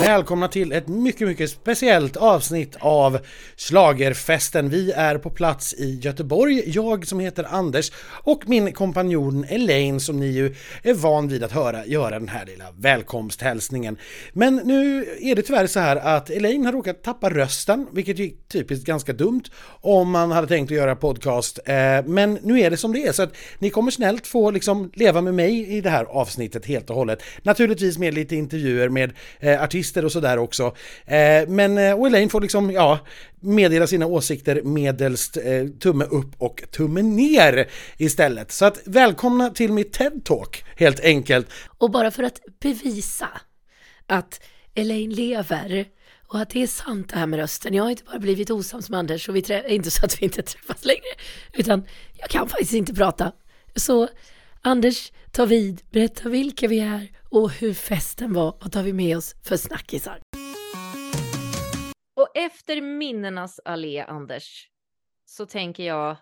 Välkomna 0.00 0.48
till 0.48 0.72
ett 0.72 0.88
mycket, 0.88 1.28
mycket 1.28 1.50
speciellt 1.50 2.16
avsnitt 2.16 2.76
av 2.80 3.18
Slagerfesten. 3.56 4.68
Vi 4.68 4.92
är 4.92 5.18
på 5.18 5.30
plats 5.30 5.74
i 5.74 5.98
Göteborg, 6.02 6.62
jag 6.66 7.06
som 7.06 7.20
heter 7.20 7.46
Anders 7.50 7.92
och 8.06 8.48
min 8.48 8.72
kompanjon 8.72 9.44
Elaine 9.44 10.00
som 10.00 10.20
ni 10.20 10.26
ju 10.26 10.54
är 10.82 10.94
van 10.94 11.28
vid 11.28 11.44
att 11.44 11.52
höra 11.52 11.86
göra 11.86 12.18
den 12.18 12.28
här 12.28 12.46
lilla 12.46 12.64
välkomsthälsningen. 12.78 13.96
Men 14.32 14.56
nu 14.56 15.06
är 15.20 15.34
det 15.34 15.42
tyvärr 15.42 15.66
så 15.66 15.80
här 15.80 15.96
att 15.96 16.30
Elaine 16.30 16.66
har 16.66 16.72
råkat 16.72 17.02
tappa 17.02 17.30
rösten, 17.30 17.86
vilket 17.92 18.20
är 18.20 18.30
typiskt 18.48 18.86
ganska 18.86 19.12
dumt 19.12 19.44
om 19.80 20.10
man 20.10 20.30
hade 20.30 20.46
tänkt 20.46 20.70
att 20.70 20.76
göra 20.76 20.96
podcast. 20.96 21.58
Eh, 21.64 21.74
men 22.06 22.38
nu 22.42 22.60
är 22.60 22.70
det 22.70 22.76
som 22.76 22.92
det 22.92 23.06
är 23.06 23.12
så 23.12 23.22
att 23.22 23.36
ni 23.58 23.70
kommer 23.70 23.90
snällt 23.90 24.26
få 24.26 24.50
liksom 24.50 24.90
leva 24.94 25.20
med 25.20 25.34
mig 25.34 25.45
i 25.50 25.80
det 25.80 25.90
här 25.90 26.04
avsnittet 26.04 26.66
helt 26.66 26.90
och 26.90 26.96
hållet. 26.96 27.22
Naturligtvis 27.42 27.98
med 27.98 28.14
lite 28.14 28.36
intervjuer 28.36 28.88
med 28.88 29.12
eh, 29.40 29.62
artister 29.62 30.04
och 30.04 30.12
sådär 30.12 30.38
också. 30.38 30.74
Eh, 31.04 31.48
men 31.48 31.78
eh, 31.78 31.92
och 32.00 32.06
Elaine 32.06 32.28
får 32.28 32.40
liksom, 32.40 32.70
ja, 32.70 32.98
meddela 33.40 33.86
sina 33.86 34.06
åsikter 34.06 34.62
medelst 34.62 35.36
eh, 35.36 35.66
tumme 35.80 36.04
upp 36.04 36.32
och 36.38 36.62
tumme 36.70 37.02
ner 37.02 37.68
istället. 37.96 38.52
Så 38.52 38.64
att 38.64 38.80
välkomna 38.84 39.50
till 39.50 39.72
mitt 39.72 39.98
TED-talk 39.98 40.64
helt 40.76 41.00
enkelt. 41.00 41.48
Och 41.78 41.90
bara 41.90 42.10
för 42.10 42.22
att 42.22 42.40
bevisa 42.60 43.28
att 44.06 44.40
Elaine 44.74 45.14
lever 45.14 45.84
och 46.28 46.40
att 46.40 46.50
det 46.50 46.62
är 46.62 46.66
sant 46.66 47.08
det 47.08 47.18
här 47.18 47.26
med 47.26 47.38
rösten. 47.38 47.74
Jag 47.74 47.82
har 47.82 47.90
inte 47.90 48.04
bara 48.04 48.18
blivit 48.18 48.50
osams 48.50 48.90
med 48.90 48.98
Anders 48.98 49.28
och 49.28 49.36
vi 49.36 49.40
trä- 49.40 49.68
inte 49.68 49.90
så 49.90 50.04
att 50.04 50.22
vi 50.22 50.24
inte 50.24 50.42
träffas 50.42 50.84
längre. 50.84 51.14
Utan 51.52 51.84
jag 52.18 52.30
kan 52.30 52.48
faktiskt 52.48 52.72
inte 52.72 52.94
prata. 52.94 53.32
Så 53.76 54.08
Anders, 54.62 55.12
ta 55.32 55.44
vid, 55.44 55.82
berätta 55.90 56.28
vilka 56.28 56.68
vi 56.68 56.80
är 56.80 57.08
och 57.30 57.50
hur 57.50 57.74
festen 57.74 58.32
var. 58.32 58.58
Vad 58.60 58.72
tar 58.72 58.82
vi 58.82 58.92
med 58.92 59.16
oss 59.16 59.34
för 59.42 59.56
snackisar? 59.56 60.20
Och 62.16 62.36
efter 62.36 62.80
minnenas 62.80 63.60
allé, 63.64 64.00
Anders, 64.00 64.68
så 65.24 65.46
tänker 65.46 65.82
jag 65.82 66.16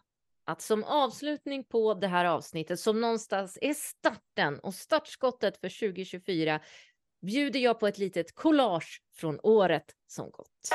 att 0.47 0.63
som 0.63 0.85
avslutning 0.85 1.65
på 1.65 1.95
det 1.95 2.07
här 2.09 2.25
avsnittet, 2.25 2.81
som 2.81 3.01
någonstans 3.01 3.59
är 3.61 3.75
starten 3.75 4.59
och 4.59 4.75
startskottet 4.75 5.61
för 5.61 5.89
2024, 5.89 6.61
bjuder 7.27 7.61
jag 7.61 7.81
på 7.81 7.87
ett 7.87 7.99
litet 7.99 8.35
collage 8.35 9.03
från 9.17 9.41
året 9.43 9.85
som 10.07 10.31
gått. 10.31 10.71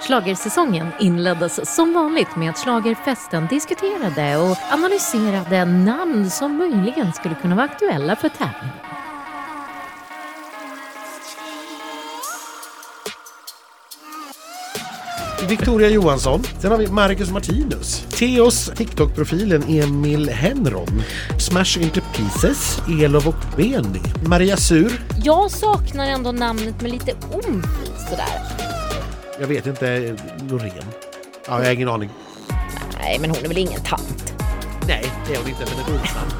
Schlagersäsongen 0.00 0.86
inleddes 1.00 1.74
som 1.74 1.94
vanligt 1.94 2.36
med 2.36 2.50
att 2.50 2.58
Schlagerfesten 2.58 3.46
diskuterade 3.46 4.36
och 4.36 4.56
analyserade 4.70 5.64
namn 5.64 6.30
som 6.30 6.56
möjligen 6.56 7.12
skulle 7.12 7.34
kunna 7.34 7.54
vara 7.54 7.66
aktuella 7.66 8.16
för 8.16 8.28
tävlingen. 8.28 8.76
Victoria 15.48 15.88
Johansson. 15.88 16.42
Sen 16.58 16.70
har 16.70 16.78
vi 16.78 16.86
Marcus 16.86 17.30
Martinus. 17.30 18.04
Theos 18.10 18.70
TikTok-profilen 18.76 19.62
Emil 19.68 20.28
Henron. 20.28 21.02
Smash 21.38 21.78
Into 21.82 22.00
Pieces. 22.16 22.78
Elov 23.02 23.28
och 23.28 23.56
Beni. 23.56 24.00
Maria 24.26 24.56
Sur. 24.56 24.92
Jag 25.24 25.50
saknar 25.50 26.06
ändå 26.06 26.32
namnet 26.32 26.82
med 26.82 26.90
lite 26.90 27.12
omf 27.12 27.66
sådär. 28.10 28.55
Jag 29.40 29.46
vet 29.46 29.66
inte. 29.66 30.16
Loreen. 30.50 30.72
Ja, 31.46 31.58
jag 31.58 31.64
har 31.64 31.72
ingen 31.72 31.88
aning. 31.88 32.10
Nej, 32.98 33.18
men 33.20 33.30
hon 33.30 33.38
är 33.44 33.48
väl 33.48 33.58
ingen 33.58 33.80
tant? 33.80 34.34
Nej, 34.88 35.12
det 35.26 35.34
är 35.34 35.38
hon 35.38 35.48
inte, 35.48 35.64
men 35.64 35.80
ett 35.96 36.02
ordsnamn. 36.02 36.30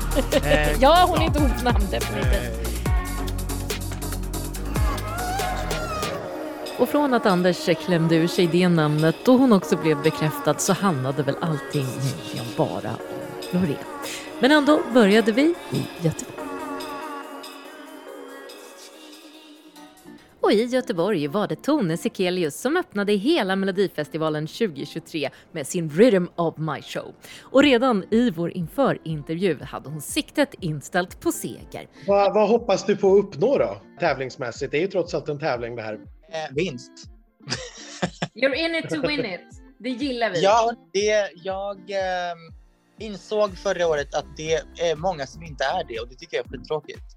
Eh, 0.46 0.72
Ja, 0.80 1.04
hon 1.08 1.18
är 1.18 1.24
inte 1.24 1.38
ortsnamn 1.38 1.86
definitivt. 1.90 2.66
Och 6.78 6.88
från 6.88 7.14
att 7.14 7.26
Anders 7.26 7.68
klämde 7.86 8.16
ur 8.16 8.26
sig 8.28 8.46
det 8.46 8.68
namnet 8.68 9.28
och 9.28 9.38
hon 9.38 9.52
också 9.52 9.76
blev 9.76 10.02
bekräftad 10.02 10.58
så 10.58 10.72
handlade 10.72 11.22
väl 11.22 11.36
allting 11.40 11.86
egentligen 11.86 12.46
bara 12.56 12.90
om 13.52 13.60
Loreen. 13.60 13.76
Men 14.40 14.52
ändå 14.52 14.80
började 14.94 15.32
vi 15.32 15.54
i 15.70 15.82
Göteborg. 16.00 16.35
Och 20.46 20.52
i 20.52 20.64
Göteborg 20.64 21.26
var 21.26 21.48
det 21.48 21.56
Tone 21.56 21.96
Sekelius 21.96 22.60
som 22.60 22.76
öppnade 22.76 23.12
hela 23.12 23.56
Melodifestivalen 23.56 24.46
2023 24.46 25.30
med 25.52 25.66
sin 25.66 25.90
Rhythm 25.90 26.26
of 26.36 26.54
My 26.58 26.82
Show. 26.82 27.14
Och 27.40 27.62
redan 27.62 28.04
i 28.10 28.30
vår 28.30 28.56
inför-intervju 28.56 29.62
hade 29.62 29.88
hon 29.88 30.00
siktet 30.00 30.54
inställt 30.60 31.20
på 31.20 31.32
seger. 31.32 31.88
Vad, 32.06 32.34
vad 32.34 32.48
hoppas 32.48 32.86
du 32.86 32.96
på 32.96 33.12
att 33.12 33.24
uppnå 33.24 33.58
då, 33.58 33.80
tävlingsmässigt? 34.00 34.72
Det 34.72 34.78
är 34.78 34.80
ju 34.80 34.86
trots 34.86 35.14
allt 35.14 35.28
en 35.28 35.38
tävling 35.38 35.76
det 35.76 35.82
här. 35.82 35.94
Eh, 35.94 36.54
vinst. 36.54 36.92
You're 38.34 38.54
in 38.54 38.74
it 38.74 38.90
to 38.90 39.08
win 39.08 39.24
it. 39.24 39.40
Det 39.78 39.90
gillar 39.90 40.30
vi. 40.30 40.42
Ja, 40.42 40.72
det, 40.92 41.30
jag 41.44 41.76
eh, 41.76 42.36
insåg 42.98 43.56
förra 43.58 43.86
året 43.86 44.14
att 44.14 44.36
det 44.36 44.54
är 44.90 44.96
många 44.96 45.26
som 45.26 45.42
inte 45.42 45.64
är 45.64 45.84
det 45.88 46.00
och 46.00 46.08
det 46.08 46.14
tycker 46.14 46.36
jag 46.36 46.46
är 46.46 46.50
skittråkigt. 46.50 47.16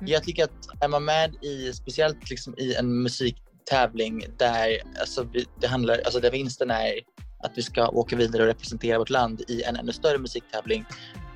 Mm. 0.00 0.12
Jag 0.12 0.24
tycker 0.24 0.44
att 0.44 0.68
är 0.80 0.88
man 0.88 1.04
med 1.04 1.34
i, 1.44 1.72
speciellt 1.72 2.30
liksom 2.30 2.54
i 2.58 2.74
en 2.74 3.02
musiktävling 3.02 4.24
där 4.36 4.82
alltså, 5.00 5.26
det 5.60 5.66
handlar, 5.66 5.98
alltså 6.04 6.20
där 6.20 6.30
vinsten 6.30 6.70
är 6.70 7.00
att 7.38 7.52
vi 7.54 7.62
ska 7.62 7.88
åka 7.88 8.16
vidare 8.16 8.42
och 8.42 8.48
representera 8.48 8.98
vårt 8.98 9.10
land 9.10 9.42
i 9.48 9.62
en 9.62 9.76
ännu 9.76 9.92
större 9.92 10.18
musiktävling. 10.18 10.84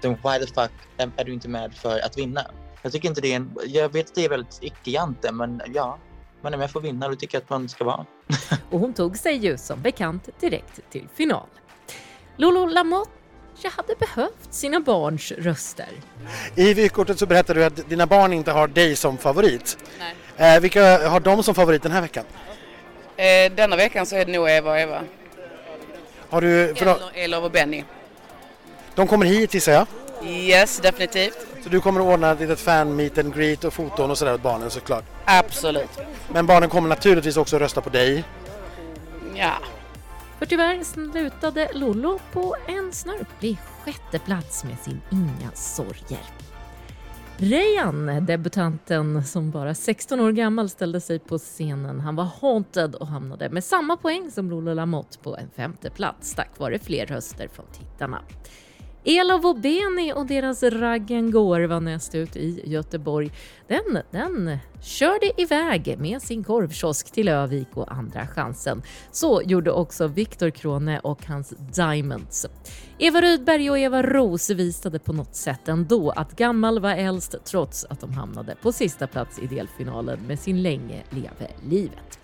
Then 0.03 0.11
why 0.13 0.39
the 0.39 0.47
fuck 0.47 0.71
är 0.97 1.11
är 1.17 1.25
du 1.25 1.33
inte 1.33 1.49
med 1.49 1.75
för 1.75 2.01
att 2.01 2.19
vinna? 2.19 2.47
Jag 2.83 2.93
tycker 2.93 3.09
inte 3.09 3.21
det 3.21 3.33
är 3.33 3.37
en, 3.37 3.57
jag 3.67 3.93
vet 3.93 4.09
att 4.09 4.15
det 4.15 4.25
är 4.25 4.29
väldigt 4.29 4.59
icke-jante 4.63 5.33
men 5.33 5.63
ja, 5.75 5.99
man 6.43 6.55
är 6.55 6.59
med 6.59 6.71
för 6.71 6.79
att 6.79 6.85
vinna 6.85 7.07
och 7.07 7.13
det 7.13 7.19
tycker 7.19 7.37
jag 7.37 7.43
att 7.43 7.51
man 7.51 7.69
ska 7.69 7.85
vara. 7.85 8.07
Och 8.71 8.81
hon 8.81 8.95
tog 8.95 9.17
sig 9.17 9.37
ju 9.37 9.57
som 9.59 9.83
bekant 9.83 10.29
direkt 10.41 10.81
till 10.91 11.09
final. 11.15 11.47
Lolo 12.37 12.67
Lamotte 12.67 13.20
hade 13.69 13.95
behövt 13.95 14.49
sina 14.55 14.81
barns 14.81 15.33
röster. 15.33 15.89
I 16.55 16.75
vykortet 16.75 17.19
så 17.19 17.27
berättar 17.27 17.55
du 17.55 17.65
att 17.65 17.89
dina 17.89 18.07
barn 18.07 18.33
inte 18.33 18.53
har 18.53 18.69
dig 18.69 18.97
som 18.97 19.19
favorit. 19.19 19.79
Nej. 19.99 20.55
Eh, 20.57 20.61
vilka 20.61 21.09
har 21.09 21.21
de 21.21 21.43
som 21.43 21.55
favorit 21.55 21.83
den 21.83 21.93
här 21.93 22.01
veckan? 22.01 22.25
Eh, 23.17 23.53
denna 23.53 23.77
veckan 23.77 24.07
så 24.07 24.17
är 24.17 24.25
det 24.25 24.33
nog 24.33 24.51
Eva 24.51 24.71
och 24.71 24.79
Eva. 24.79 25.03
Har 26.31 26.41
du, 26.41 26.75
för 26.75 26.87
Eller 26.87 26.99
Elov 27.15 27.45
och 27.45 27.51
Benny. 27.51 27.85
de 28.95 29.07
kommer 29.07 29.27
hit 29.27 29.55
gissar 29.55 29.73
jag. 29.73 29.87
Yes, 30.25 30.79
definitivt. 30.81 31.47
Så 31.63 31.69
du 31.69 31.81
kommer 31.81 32.01
att 32.01 32.07
ordna 32.07 32.33
ett 32.33 32.41
litet 32.41 32.61
fan 32.61 32.97
meet 32.97 33.19
and 33.19 33.35
greet 33.37 33.65
och 33.65 33.73
foton 33.73 34.11
och 34.11 34.19
sådär 34.19 34.35
åt 34.35 34.43
barnen 34.43 34.71
såklart. 34.71 35.05
Absolut. 35.25 35.91
Men 36.33 36.47
barnen 36.47 36.69
kommer 36.69 36.89
naturligtvis 36.89 37.37
också 37.37 37.59
rösta 37.59 37.81
på 37.81 37.91
dig. 37.91 38.25
Ja. 39.35 39.53
För 40.41 40.47
tyvärr 40.47 40.85
slutade 40.85 41.71
Lollo 41.75 42.19
på 42.33 42.57
en 42.67 42.93
snörplig 42.93 43.59
sjätte 43.85 44.19
plats 44.19 44.65
med 44.65 44.79
sin 44.79 45.01
Inga 45.11 45.51
sorger. 45.55 46.21
Rayan, 47.39 48.27
debutanten 48.27 49.25
som 49.25 49.51
bara 49.51 49.75
16 49.75 50.21
år 50.21 50.33
gammal 50.33 50.69
ställde 50.69 51.01
sig 51.01 51.19
på 51.19 51.39
scenen. 51.39 52.01
Han 52.01 52.17
var 52.17 52.29
haunted 52.41 52.95
och 52.95 53.07
hamnade 53.07 53.51
med 53.51 53.65
samma 53.65 53.97
poäng 53.97 54.31
som 54.31 54.51
Lolo 54.51 54.75
Lamotte 54.75 55.19
på 55.19 55.37
en 55.37 55.51
femte 55.51 55.91
plats 55.91 56.35
tack 56.35 56.59
vare 56.59 56.79
fler 56.79 57.07
röster 57.07 57.49
från 57.49 57.67
tittarna. 57.73 58.23
Elof 59.05 59.45
och 59.45 59.57
Beni 59.57 60.13
och 60.15 60.27
deras 60.27 60.63
Raggen 60.63 61.31
går 61.31 61.61
var 61.61 61.81
näst 61.81 62.15
ut 62.15 62.37
i 62.37 62.63
Göteborg. 62.65 63.33
Den, 63.69 64.03
den 64.11 64.59
körde 64.83 65.43
iväg 65.43 65.97
med 65.99 66.23
sin 66.23 66.45
korvkiosk 66.45 67.13
till 67.13 67.29
Övik 67.29 67.69
och 67.75 67.93
andra 67.93 68.27
chansen. 68.27 68.83
Så 69.11 69.43
gjorde 69.43 69.73
också 69.73 70.07
Viktor 70.07 70.51
Krone 70.51 70.99
och 70.99 71.27
hans 71.27 71.55
Diamonds. 71.75 72.47
Eva 72.99 73.21
Rydberg 73.21 73.71
och 73.71 73.79
Eva 73.79 74.03
Ros 74.03 74.51
visade 74.51 74.99
på 74.99 75.13
något 75.13 75.35
sätt 75.35 75.69
ändå 75.69 76.11
att 76.11 76.37
gammal 76.37 76.81
var 76.81 76.95
äldst 76.95 77.37
trots 77.45 77.85
att 77.85 78.01
de 78.01 78.13
hamnade 78.13 78.57
på 78.63 78.73
sista 78.73 79.07
plats 79.07 79.39
i 79.39 79.47
delfinalen 79.47 80.21
med 80.27 80.39
sin 80.39 80.63
Länge 80.63 81.03
leve 81.11 81.51
livet. 81.69 82.20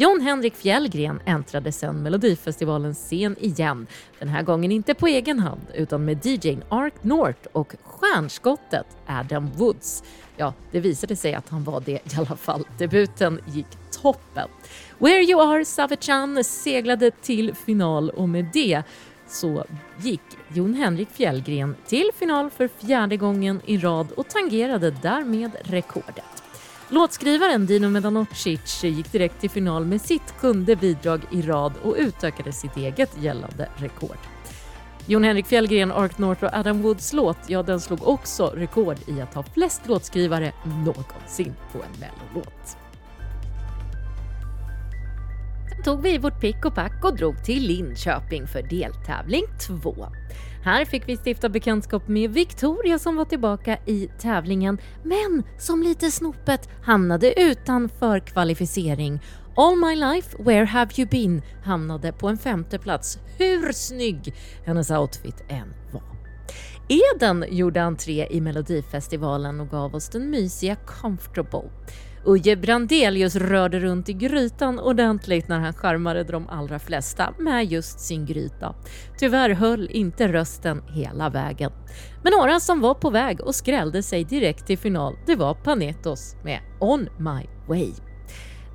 Jon 0.00 0.20
Henrik 0.20 0.54
Fjällgren 0.54 1.20
äntrade 1.24 1.72
sen 1.72 2.02
Melodifestivalens 2.02 2.98
scen 2.98 3.36
igen. 3.40 3.86
Den 4.18 4.28
här 4.28 4.42
gången 4.42 4.72
inte 4.72 4.94
på 4.94 5.06
egen 5.06 5.38
hand 5.38 5.60
utan 5.74 6.04
med 6.04 6.26
DJn 6.26 6.62
Ark 6.68 6.94
North 7.02 7.48
och 7.52 7.74
stjärnskottet 7.82 8.86
Adam 9.06 9.50
Woods. 9.56 10.02
Ja, 10.36 10.54
det 10.72 10.80
visade 10.80 11.16
sig 11.16 11.34
att 11.34 11.48
han 11.48 11.64
var 11.64 11.80
det 11.80 11.92
i 11.92 12.16
alla 12.16 12.36
fall. 12.36 12.66
Debuten 12.78 13.40
gick 13.46 13.66
toppen. 14.02 14.48
Where 14.98 15.22
You 15.22 15.42
Are 15.42 15.64
Savichan 15.64 16.44
seglade 16.44 17.10
till 17.10 17.54
final 17.54 18.10
och 18.10 18.28
med 18.28 18.46
det 18.52 18.82
så 19.28 19.64
gick 19.98 20.22
Jon 20.48 20.74
Henrik 20.74 21.08
Fjällgren 21.10 21.76
till 21.86 22.10
final 22.14 22.50
för 22.50 22.68
fjärde 22.68 23.16
gången 23.16 23.60
i 23.66 23.78
rad 23.78 24.12
och 24.12 24.28
tangerade 24.28 24.90
därmed 24.90 25.50
rekordet. 25.62 26.39
Låtskrivaren 26.92 27.66
Dino 27.66 27.88
Medanocic 27.88 28.84
gick 28.84 29.12
direkt 29.12 29.40
till 29.40 29.50
final 29.50 29.84
med 29.84 30.00
sitt 30.00 30.34
sjunde 30.36 30.76
bidrag 30.76 31.20
i 31.30 31.42
rad 31.42 31.72
och 31.82 31.94
utökade 31.98 32.52
sitt 32.52 32.76
eget 32.76 33.10
gällande 33.22 33.68
rekord. 33.76 34.16
Jon 35.06 35.24
Henrik 35.24 35.46
Fjällgren, 35.46 35.92
Ark 35.92 36.18
North 36.18 36.44
och 36.44 36.50
Adam 36.52 36.82
Woods 36.82 37.12
låt, 37.12 37.36
ja 37.46 37.62
den 37.62 37.80
slog 37.80 38.08
också 38.08 38.46
rekord 38.56 38.96
i 39.06 39.20
att 39.20 39.34
ha 39.34 39.42
flest 39.42 39.88
låtskrivare 39.88 40.52
någonsin 40.64 41.54
på 41.72 41.78
en 41.78 42.00
mellolåt. 42.00 42.76
Sen 45.68 45.82
tog 45.84 46.02
vi 46.02 46.18
vårt 46.18 46.40
pick 46.40 46.64
och 46.64 46.74
pack 46.74 47.04
och 47.04 47.16
drog 47.16 47.44
till 47.44 47.66
Linköping 47.66 48.46
för 48.46 48.62
deltävling 48.62 49.44
2. 49.82 49.94
Här 50.62 50.84
fick 50.84 51.08
vi 51.08 51.16
stifta 51.16 51.48
bekantskap 51.48 52.08
med 52.08 52.30
Victoria 52.30 52.98
som 52.98 53.16
var 53.16 53.24
tillbaka 53.24 53.78
i 53.86 54.08
tävlingen 54.18 54.78
men 55.04 55.42
som 55.58 55.82
lite 55.82 56.10
snopet 56.10 56.68
hamnade 56.82 57.40
utanför 57.40 58.18
kvalificering. 58.18 59.20
All 59.56 59.76
My 59.76 59.94
Life, 59.96 60.36
Where 60.42 60.64
Have 60.64 60.90
You 60.96 61.08
Been 61.08 61.42
hamnade 61.64 62.12
på 62.12 62.28
en 62.28 62.38
femte 62.38 62.78
plats. 62.78 63.18
Hur 63.38 63.72
snygg 63.72 64.34
hennes 64.64 64.90
outfit 64.90 65.44
än 65.48 65.74
var. 65.92 66.02
Eden 66.88 67.44
gjorde 67.48 67.82
entré 67.82 68.26
i 68.30 68.40
Melodifestivalen 68.40 69.60
och 69.60 69.70
gav 69.70 69.94
oss 69.94 70.08
den 70.08 70.30
mysiga 70.30 70.76
Comfortable. 70.76 71.70
Uje 72.24 72.56
Brandelius 72.56 73.36
rörde 73.36 73.80
runt 73.80 74.08
i 74.08 74.12
grytan 74.12 74.78
ordentligt 74.78 75.48
när 75.48 75.58
han 75.58 75.72
charmade 75.72 76.24
de 76.24 76.48
allra 76.48 76.78
flesta 76.78 77.34
med 77.38 77.64
just 77.64 78.00
sin 78.00 78.26
gryta. 78.26 78.74
Tyvärr 79.18 79.50
höll 79.50 79.90
inte 79.90 80.32
rösten 80.32 80.82
hela 80.88 81.30
vägen. 81.30 81.72
Men 82.22 82.32
några 82.32 82.60
som 82.60 82.80
var 82.80 82.94
på 82.94 83.10
väg 83.10 83.40
och 83.40 83.54
skrällde 83.54 84.02
sig 84.02 84.24
direkt 84.24 84.66
till 84.66 84.78
final, 84.78 85.16
det 85.26 85.36
var 85.36 85.54
Panetos 85.54 86.36
med 86.44 86.60
On 86.80 87.08
My 87.18 87.46
Way. 87.68 87.92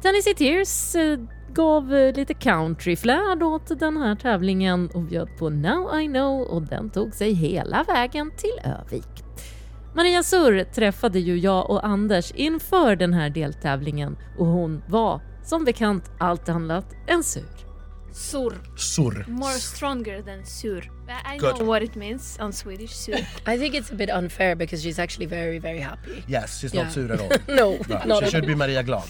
Tennessee 0.01 0.35
Tears 0.35 0.95
eh, 0.95 1.19
gav 1.53 1.95
eh, 1.95 2.15
lite 2.15 2.33
countryflärd 2.33 3.43
åt 3.43 3.79
den 3.79 3.97
här 3.97 4.15
tävlingen 4.15 4.89
och 4.93 5.01
bjöd 5.01 5.37
på 5.37 5.49
Now 5.49 5.99
I 5.99 6.07
Know 6.07 6.41
och 6.41 6.61
den 6.61 6.89
tog 6.89 7.13
sig 7.13 7.33
hela 7.33 7.83
vägen 7.83 8.31
till 8.37 8.71
Övik. 8.71 9.24
Maria 9.95 10.23
Surr 10.23 10.63
träffade 10.63 11.19
ju 11.19 11.37
jag 11.39 11.69
och 11.69 11.85
Anders 11.85 12.31
inför 12.31 12.95
den 12.95 13.13
här 13.13 13.29
deltävlingen 13.29 14.17
och 14.37 14.45
hon 14.45 14.83
var 14.87 15.21
som 15.43 15.65
bekant 15.65 16.11
allt 16.17 16.49
annat 16.49 16.85
än 17.07 17.23
sur. 17.23 17.43
Sur. 18.13 18.53
Sur. 18.77 19.25
More 19.27 19.53
stronger 19.53 20.21
than 20.21 20.45
sur. 20.45 20.91
I 21.07 21.35
I 21.35 21.37
Good. 21.37 21.55
know 21.55 21.67
what 21.67 21.81
it 21.83 21.95
means 21.95 22.37
on 22.41 22.53
Swedish, 22.53 22.91
sur. 22.91 23.15
I 23.53 23.57
think 23.59 23.75
it's 23.75 23.91
a 23.91 23.95
bit 23.95 24.09
unfair 24.09 24.55
because 24.55 24.83
she's 24.83 24.99
actually 25.03 25.27
very, 25.27 25.59
very 25.59 25.79
happy. 25.79 26.23
Yes, 26.27 26.59
she's 26.59 26.73
Yeah. 26.73 26.83
not 26.85 26.93
sur 26.93 27.11
at 27.13 27.19
all. 27.19 27.29
No, 27.55 27.77
No, 27.89 28.05
not 28.05 28.23
she 28.23 28.29
should 28.31 28.47
be 28.47 28.55
Maria 28.55 28.83
Glad. 28.83 29.09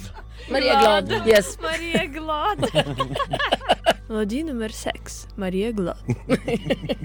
Maria 0.51 0.79
Glad, 0.79 1.27
yes. 1.27 1.57
Maria 1.61 2.05
Glad. 2.07 2.59
Melodi 4.07 4.43
nummer 4.43 4.69
sex. 4.69 5.27
Maria 5.35 5.71
Glad. 5.71 5.97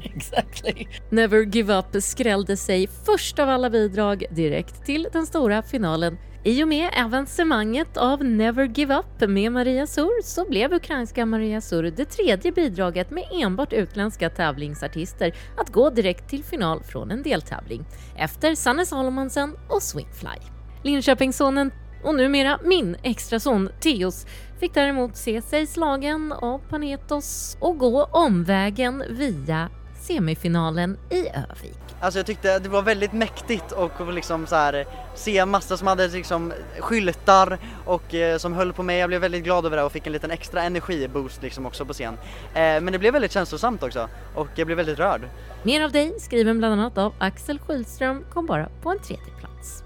exactly. 0.03 0.89
Never 1.11 1.43
Give 1.45 1.79
Up 1.79 2.03
skrällde 2.03 2.57
sig 2.57 2.87
först 2.87 3.39
av 3.39 3.49
alla 3.49 3.71
bidrag 3.71 4.25
direkt 4.31 4.85
till 4.85 5.09
den 5.13 5.27
stora 5.27 5.63
finalen. 5.63 6.19
I 6.45 6.65
och 6.65 6.69
med 6.69 6.91
avancemanget 7.05 7.97
av 7.97 8.25
Never 8.25 8.67
Give 8.67 8.95
Up 8.95 9.29
med 9.29 9.53
Maria 9.53 9.87
Sur 9.87 10.23
så 10.23 10.45
blev 10.49 10.73
ukrainska 10.73 11.27
Maria 11.27 11.61
Sur 11.61 11.83
det 11.83 12.05
tredje 12.05 12.53
bidraget 12.53 13.11
med 13.11 13.25
enbart 13.33 13.73
utländska 13.73 14.31
tävlingsartister 14.31 15.35
att 15.57 15.73
gå 15.73 15.91
direkt 15.91 16.29
till 16.31 16.45
final 16.45 16.83
från 16.83 17.11
en 17.11 17.23
deltävling. 17.23 17.85
Efter 18.17 18.55
Sanne 18.55 18.87
Salomonsen 18.87 19.57
och 19.69 19.83
Swingfly. 19.83 20.39
Linköpingssonen 20.83 21.73
och 22.03 22.15
numera 22.15 22.59
min 22.65 22.97
extrason 23.03 23.69
Theos 23.81 24.27
fick 24.61 24.75
däremot 24.75 25.17
se 25.17 25.43
sig 25.43 25.67
slagen 25.67 26.33
av 26.33 26.59
Panetos 26.59 27.57
och 27.61 27.79
gå 27.79 28.05
omvägen 28.05 29.05
via 29.09 29.69
semifinalen 30.01 30.99
i 31.11 31.29
Övik. 31.29 31.79
Alltså 32.01 32.19
jag 32.19 32.27
tyckte 32.27 32.59
det 32.59 32.69
var 32.69 32.83
väldigt 32.83 33.13
mäktigt 33.13 33.73
och 33.73 34.13
liksom 34.13 34.47
så 34.47 34.55
här 34.55 34.87
se 35.15 35.47
massa 35.47 35.77
som 35.77 35.87
hade 35.87 36.09
liksom 36.09 36.53
skyltar 36.79 37.59
och 37.85 38.15
eh, 38.15 38.39
som 38.39 38.53
höll 38.53 38.73
på 38.73 38.83
mig. 38.83 38.99
Jag 38.99 39.09
blev 39.09 39.21
väldigt 39.21 39.45
glad 39.45 39.67
över 39.67 39.77
det 39.77 39.83
och 39.83 39.93
fick 39.93 40.07
en 40.07 40.13
liten 40.13 40.31
extra 40.31 40.63
energiboost 40.63 41.43
liksom 41.43 41.67
också 41.67 41.85
på 41.85 41.93
scen. 41.93 42.15
Eh, 42.55 42.61
men 42.61 42.87
det 42.87 42.99
blev 42.99 43.13
väldigt 43.13 43.33
känslosamt 43.33 43.83
också 43.83 44.09
och 44.35 44.49
jag 44.55 44.67
blev 44.67 44.77
väldigt 44.77 44.99
rörd. 44.99 45.29
Mer 45.63 45.85
av 45.85 45.93
dig, 45.93 46.15
skriven 46.21 46.59
bland 46.59 46.81
annat 46.81 46.99
av 46.99 47.15
Axel 47.19 47.59
Schylström, 47.59 48.25
kom 48.33 48.47
bara 48.47 48.69
på 48.83 48.91
en 48.91 48.99
tredje 48.99 49.33
plats 49.41 49.85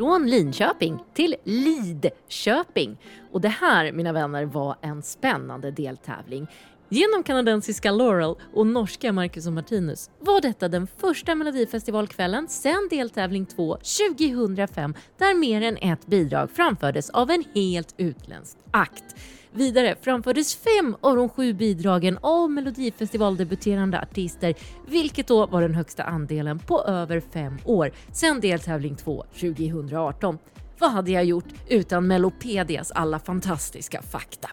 från 0.00 0.26
Linköping 0.26 0.98
till 1.14 1.36
Lidköping. 1.44 2.96
Och 3.32 3.40
det 3.40 3.48
här, 3.48 3.92
mina 3.92 4.12
vänner, 4.12 4.44
var 4.44 4.76
en 4.80 5.02
spännande 5.02 5.70
deltävling. 5.70 6.46
Genom 6.88 7.22
kanadensiska 7.22 7.90
Laurel 7.90 8.34
och 8.54 8.66
norska 8.66 9.12
Marcus 9.12 9.46
och 9.46 9.52
Martinus 9.52 10.10
var 10.18 10.40
detta 10.40 10.68
den 10.68 10.86
första 10.86 11.34
Melodifestivalkvällen 11.34 12.48
sedan 12.48 12.88
deltävling 12.90 13.46
2 13.46 13.76
2005 14.16 14.94
där 15.18 15.34
mer 15.34 15.62
än 15.62 15.76
ett 15.76 16.06
bidrag 16.06 16.50
framfördes 16.50 17.10
av 17.10 17.30
en 17.30 17.44
helt 17.54 17.94
utländsk 17.96 18.56
akt. 18.70 19.16
Vidare 19.52 19.96
framfördes 20.00 20.56
fem 20.56 20.96
av 21.00 21.16
de 21.16 21.28
sju 21.28 21.52
bidragen 21.52 22.18
av 22.20 22.50
Melodifestivaldebuterande 22.50 24.00
artister, 24.00 24.54
vilket 24.86 25.26
då 25.26 25.46
var 25.46 25.62
den 25.62 25.74
högsta 25.74 26.02
andelen 26.02 26.58
på 26.58 26.82
över 26.82 27.20
fem 27.20 27.58
år 27.64 27.92
sedan 28.12 28.40
deltävling 28.40 28.96
2 28.96 29.24
2018. 29.40 30.38
Vad 30.78 30.90
hade 30.90 31.10
jag 31.10 31.24
gjort 31.24 31.44
utan 31.68 32.06
Melopedias 32.06 32.90
alla 32.90 33.18
fantastiska 33.18 34.02
fakta? 34.02 34.50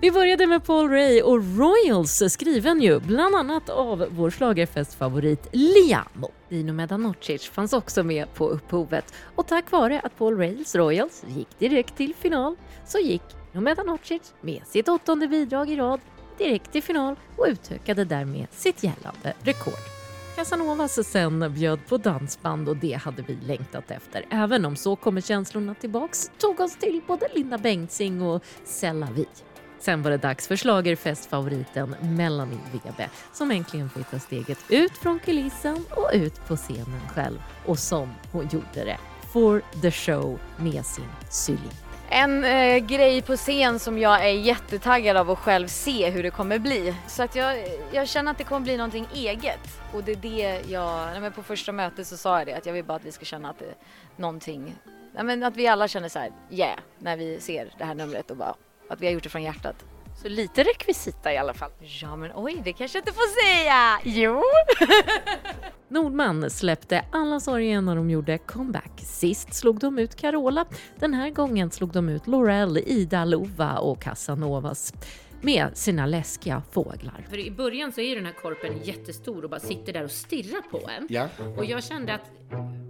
Vi 0.00 0.10
började 0.10 0.46
med 0.46 0.64
Paul 0.64 0.90
Ray 0.90 1.22
och 1.22 1.58
Royals 1.58 2.22
skriven 2.28 2.80
ju 2.80 3.00
bland 3.00 3.34
annat 3.34 3.68
av 3.68 4.06
vår 4.10 4.30
schlagerfestfavorit 4.30 5.48
Liamo. 5.52 6.30
Dino 6.48 6.72
Medanocic 6.72 7.48
fanns 7.48 7.72
också 7.72 8.02
med 8.02 8.34
på 8.34 8.48
upphovet 8.48 9.14
och 9.36 9.46
tack 9.46 9.70
vare 9.70 10.00
att 10.00 10.18
Paul 10.18 10.36
Rays 10.36 10.74
Royals 10.74 11.24
gick 11.28 11.58
direkt 11.58 11.96
till 11.96 12.14
final 12.14 12.56
så 12.86 12.98
gick 12.98 13.22
Dino 13.54 13.64
Medanocic 13.64 14.34
med 14.40 14.66
sitt 14.66 14.88
åttonde 14.88 15.28
bidrag 15.28 15.70
i 15.70 15.76
rad 15.76 16.00
direkt 16.38 16.72
till 16.72 16.82
final 16.82 17.16
och 17.36 17.46
utökade 17.48 18.04
därmed 18.04 18.46
sitt 18.50 18.82
gällande 18.82 19.34
rekord. 19.42 19.84
Casanovas 20.36 21.08
sen 21.08 21.54
bjöd 21.54 21.86
på 21.86 21.96
dansband 21.96 22.68
och 22.68 22.76
det 22.76 22.92
hade 22.92 23.22
vi 23.22 23.34
längtat 23.34 23.90
efter. 23.90 24.26
Även 24.30 24.64
om 24.64 24.76
Så 24.76 24.96
kommer 24.96 25.20
känslorna 25.20 25.74
tillbaks 25.74 26.30
tog 26.38 26.60
oss 26.60 26.76
till 26.76 27.02
både 27.06 27.28
Linda 27.34 27.58
Bengtzing 27.58 28.22
och 28.22 28.44
Sella 28.64 29.08
Vi. 29.14 29.26
Sen 29.78 30.02
var 30.02 30.10
det 30.10 30.16
dags 30.16 30.48
för 30.48 30.56
schlagerfestfavoriten 30.56 31.96
Melanie 32.00 32.58
Webe 32.72 33.10
som 33.32 33.50
äntligen 33.50 33.90
fick 33.90 34.10
ta 34.10 34.18
steget 34.18 34.58
ut 34.68 34.92
från 34.92 35.18
kulissen 35.18 35.84
och 35.90 36.10
ut 36.12 36.46
på 36.48 36.56
scenen 36.56 37.08
själv. 37.08 37.38
Och 37.66 37.78
som 37.78 38.14
hon 38.32 38.48
gjorde 38.52 38.84
det. 38.84 38.98
For 39.32 39.62
the 39.82 39.90
show 39.90 40.38
med 40.58 40.86
sin 40.86 41.08
Sully. 41.30 41.83
En 42.16 42.44
eh, 42.44 42.78
grej 42.78 43.22
på 43.22 43.36
scen 43.36 43.78
som 43.78 43.98
jag 43.98 44.24
är 44.24 44.32
jättetaggad 44.32 45.16
av 45.16 45.30
att 45.30 45.38
själv 45.38 45.66
se 45.66 46.10
hur 46.10 46.22
det 46.22 46.30
kommer 46.30 46.58
bli. 46.58 46.94
Så 47.08 47.22
att 47.22 47.36
jag, 47.36 47.68
jag 47.92 48.08
känner 48.08 48.30
att 48.30 48.38
det 48.38 48.44
kommer 48.44 48.60
bli 48.60 48.76
någonting 48.76 49.06
eget. 49.14 49.80
Och 49.94 50.04
det 50.04 50.12
är 50.12 50.16
det 50.16 50.60
jag, 50.68 51.06
nej 51.10 51.20
men 51.20 51.32
på 51.32 51.42
första 51.42 51.72
mötet 51.72 52.06
så 52.06 52.16
sa 52.16 52.38
jag 52.38 52.46
det 52.46 52.54
att 52.54 52.66
jag 52.66 52.72
vill 52.72 52.84
bara 52.84 52.96
att 52.96 53.04
vi 53.04 53.12
ska 53.12 53.24
känna 53.24 53.50
att 53.50 53.58
det 53.58 53.64
är 53.64 53.74
någonting, 54.16 54.74
nej 55.12 55.24
men 55.24 55.42
att 55.42 55.56
vi 55.56 55.66
alla 55.66 55.88
känner 55.88 56.08
så 56.08 56.18
här, 56.18 56.30
yeah, 56.50 56.78
när 56.98 57.16
vi 57.16 57.40
ser 57.40 57.74
det 57.78 57.84
här 57.84 57.94
numret 57.94 58.30
och 58.30 58.36
bara 58.36 58.54
att 58.90 59.00
vi 59.00 59.06
har 59.06 59.12
gjort 59.12 59.22
det 59.22 59.28
från 59.28 59.42
hjärtat. 59.42 59.84
Så 60.22 60.28
lite 60.28 60.64
rekvisita 60.64 61.32
i 61.32 61.38
alla 61.38 61.54
fall. 61.54 61.70
Ja 61.80 62.16
men 62.16 62.30
oj, 62.34 62.60
det 62.64 62.72
kanske 62.72 62.98
jag 62.98 63.02
inte 63.02 63.12
får 63.12 63.52
säga! 63.52 64.00
Jo! 64.04 64.42
Nordman 65.88 66.50
släppte 66.50 67.04
alla 67.12 67.40
sorger 67.40 67.80
när 67.80 67.96
de 67.96 68.10
gjorde 68.10 68.38
comeback. 68.38 68.92
Sist 68.96 69.54
slog 69.54 69.78
de 69.78 69.98
ut 69.98 70.14
Carola. 70.14 70.66
Den 70.98 71.14
här 71.14 71.30
gången 71.30 71.70
slog 71.70 71.92
de 71.92 72.08
ut 72.08 72.26
Laurel, 72.26 72.78
Ida 72.78 73.24
Lova 73.24 73.78
och 73.78 74.02
Casanovas 74.02 74.92
med 75.40 75.76
sina 75.76 76.06
läskiga 76.06 76.62
fåglar. 76.70 77.26
För 77.30 77.38
i 77.38 77.50
början 77.50 77.92
så 77.92 78.00
är 78.00 78.04
ju 78.08 78.14
den 78.14 78.26
här 78.26 78.32
korpen 78.32 78.72
jättestor 78.82 79.44
och 79.44 79.50
bara 79.50 79.60
sitter 79.60 79.92
där 79.92 80.04
och 80.04 80.10
stirrar 80.10 80.60
på 80.70 80.90
en. 80.98 81.06
Ja. 81.10 81.28
Och 81.56 81.64
jag 81.64 81.84
kände 81.84 82.14
att 82.14 82.30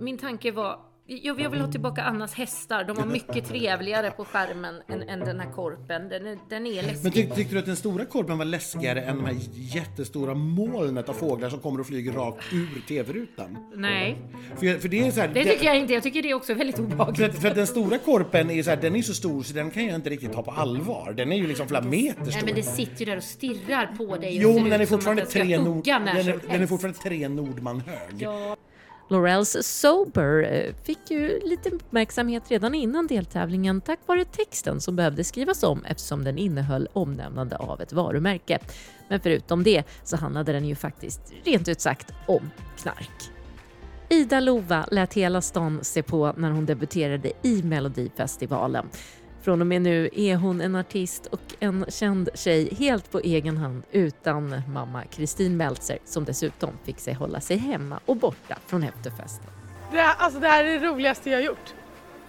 min 0.01 0.19
tanke 0.19 0.53
var 0.53 0.79
jag 1.07 1.41
jag 1.41 1.51
vill 1.51 1.61
ha 1.61 1.73
tillbaka 1.73 2.03
Annas 2.03 2.35
hästar. 2.35 2.85
De 2.85 2.97
var 2.97 3.07
mycket 3.07 3.49
trevligare 3.49 4.11
på 4.11 4.25
skärmen 4.25 4.83
än, 4.89 5.03
än 5.09 5.21
den 5.21 5.41
här 5.41 5.53
korpen. 5.53 6.09
Den 6.09 6.27
är, 6.27 6.39
den 6.49 6.67
är 6.67 6.83
läskig. 6.83 7.03
Men 7.03 7.13
tyck, 7.13 7.35
tyckte 7.35 7.55
du 7.55 7.59
att 7.59 7.67
den 7.67 7.77
stora 7.77 8.05
korpen 8.05 8.39
var 8.39 8.45
läskigare 8.45 9.01
än 9.03 9.17
de 9.17 9.25
här 9.25 9.37
jättestora 9.53 10.35
molnet 10.35 11.09
av 11.09 11.13
fåglar 11.13 11.49
som 11.49 11.59
kommer 11.59 11.81
och 11.81 11.87
flyger 11.87 12.13
rakt 12.13 12.45
ur 12.53 12.81
tv-rutan? 12.89 13.57
Nej, 13.75 14.17
För, 14.57 14.79
för 14.79 14.89
det 14.89 15.07
är 15.07 15.11
så 15.11 15.21
här, 15.21 15.29
det 15.29 15.45
tycker 15.45 15.65
jag 15.67 15.79
inte. 15.79 15.93
Jag 15.93 16.03
tycker 16.03 16.23
det 16.23 16.31
är 16.31 16.35
också 16.35 16.55
väldigt 16.55 16.77
För 16.77 16.83
obehagligt. 16.85 17.41
för 17.41 17.49
att 17.49 17.55
den 17.55 17.67
stora 17.67 17.99
korpen 17.99 18.51
är 18.51 18.63
så 18.63 18.71
här, 18.71 18.77
den 18.77 18.97
är 18.97 19.03
så 19.03 19.15
stor 19.15 19.43
så 19.43 19.55
den 19.55 19.71
kan 19.71 19.87
jag 19.87 19.95
inte 19.95 20.11
riktigt 20.11 20.33
ta 20.33 20.43
på 20.43 20.51
allvar. 20.51 21.13
Den 21.13 21.33
är 21.33 21.37
ju 21.37 21.47
liksom 21.47 21.69
flera 21.69 21.83
meter 21.83 22.23
Nej, 22.23 22.33
stor. 22.33 22.47
men 22.47 22.55
det 22.55 22.63
sitter 22.63 22.99
ju 23.01 23.05
där 23.07 23.17
och 23.17 23.23
stirrar 23.23 23.87
på 23.99 24.17
dig. 24.17 24.39
Jo, 24.43 24.59
men 24.59 24.71
den 24.71 24.81
är 24.81 24.87
fortfarande 24.87 25.27
tre 25.27 25.59
nord... 25.59 25.85
Den 25.85 26.09
är, 26.09 26.41
den 26.51 26.63
är 26.63 26.67
fortfarande 26.67 26.99
tre 26.99 27.29
Nordman 27.29 27.81
hög. 27.81 28.23
Ja. 28.23 28.57
Laurels 29.09 29.57
Sober 29.61 30.53
eh, 30.53 30.75
fick 30.85 31.11
ju 31.11 31.41
lite 31.45 31.71
uppmärksamhet 31.71 32.51
redan 32.51 32.75
innan 32.75 33.07
deltävlingen 33.07 33.81
tack 33.81 33.99
vare 34.07 34.25
texten 34.25 34.81
som 34.81 34.97
behövde 34.97 35.25
skrivas 35.25 35.63
om 35.63 35.85
eftersom 35.85 36.25
den 36.25 36.39
innehöll 36.39 36.89
omnämnande 36.93 37.57
av 37.57 37.81
ett 37.81 37.93
varumärke. 37.93 38.59
Men 39.09 39.21
förutom 39.21 39.63
det 39.63 39.85
så 40.05 40.17
handlade 40.17 40.53
den 40.53 40.65
ju 40.65 40.75
faktiskt 40.75 41.33
rent 41.45 41.69
ut 41.69 41.81
sagt 41.81 42.13
om 42.27 42.51
knark. 42.79 43.31
Ida 44.09 44.41
Lova 44.41 44.87
lät 44.91 45.15
hela 45.15 45.41
stan 45.41 45.79
se 45.83 46.03
på 46.03 46.35
när 46.37 46.51
hon 46.51 46.67
debuterade 46.67 47.33
i 47.43 47.63
Melodifestivalen. 47.63 48.89
Från 49.45 49.61
och 49.61 49.67
med 49.67 49.83
nu 49.83 50.11
är 50.13 50.37
hon 50.37 50.61
en 50.61 50.77
artist 50.77 51.27
och 51.27 51.41
en 51.61 51.85
känd 51.89 52.29
tjej 52.35 52.75
helt 52.75 53.11
på 53.11 53.21
egen 53.21 53.57
hand 53.57 53.83
utan 53.93 54.63
mamma 54.69 55.05
Kristin 55.05 55.57
Meltzer 55.57 55.99
som 56.05 56.25
dessutom 56.25 56.71
fick 56.85 56.99
sig 56.99 57.15
hålla 57.15 57.41
sig 57.41 57.57
hemma 57.57 58.01
och 58.07 58.17
borta 58.17 58.59
från 58.67 58.83
efterfesten. 58.83 59.47
Det 59.93 60.01
här, 60.01 60.15
alltså 60.19 60.41
det 60.41 60.49
här 60.49 60.65
är 60.65 60.81
det 60.81 60.87
roligaste 60.87 61.31
jag 61.31 61.39
har 61.39 61.43
gjort. 61.43 61.75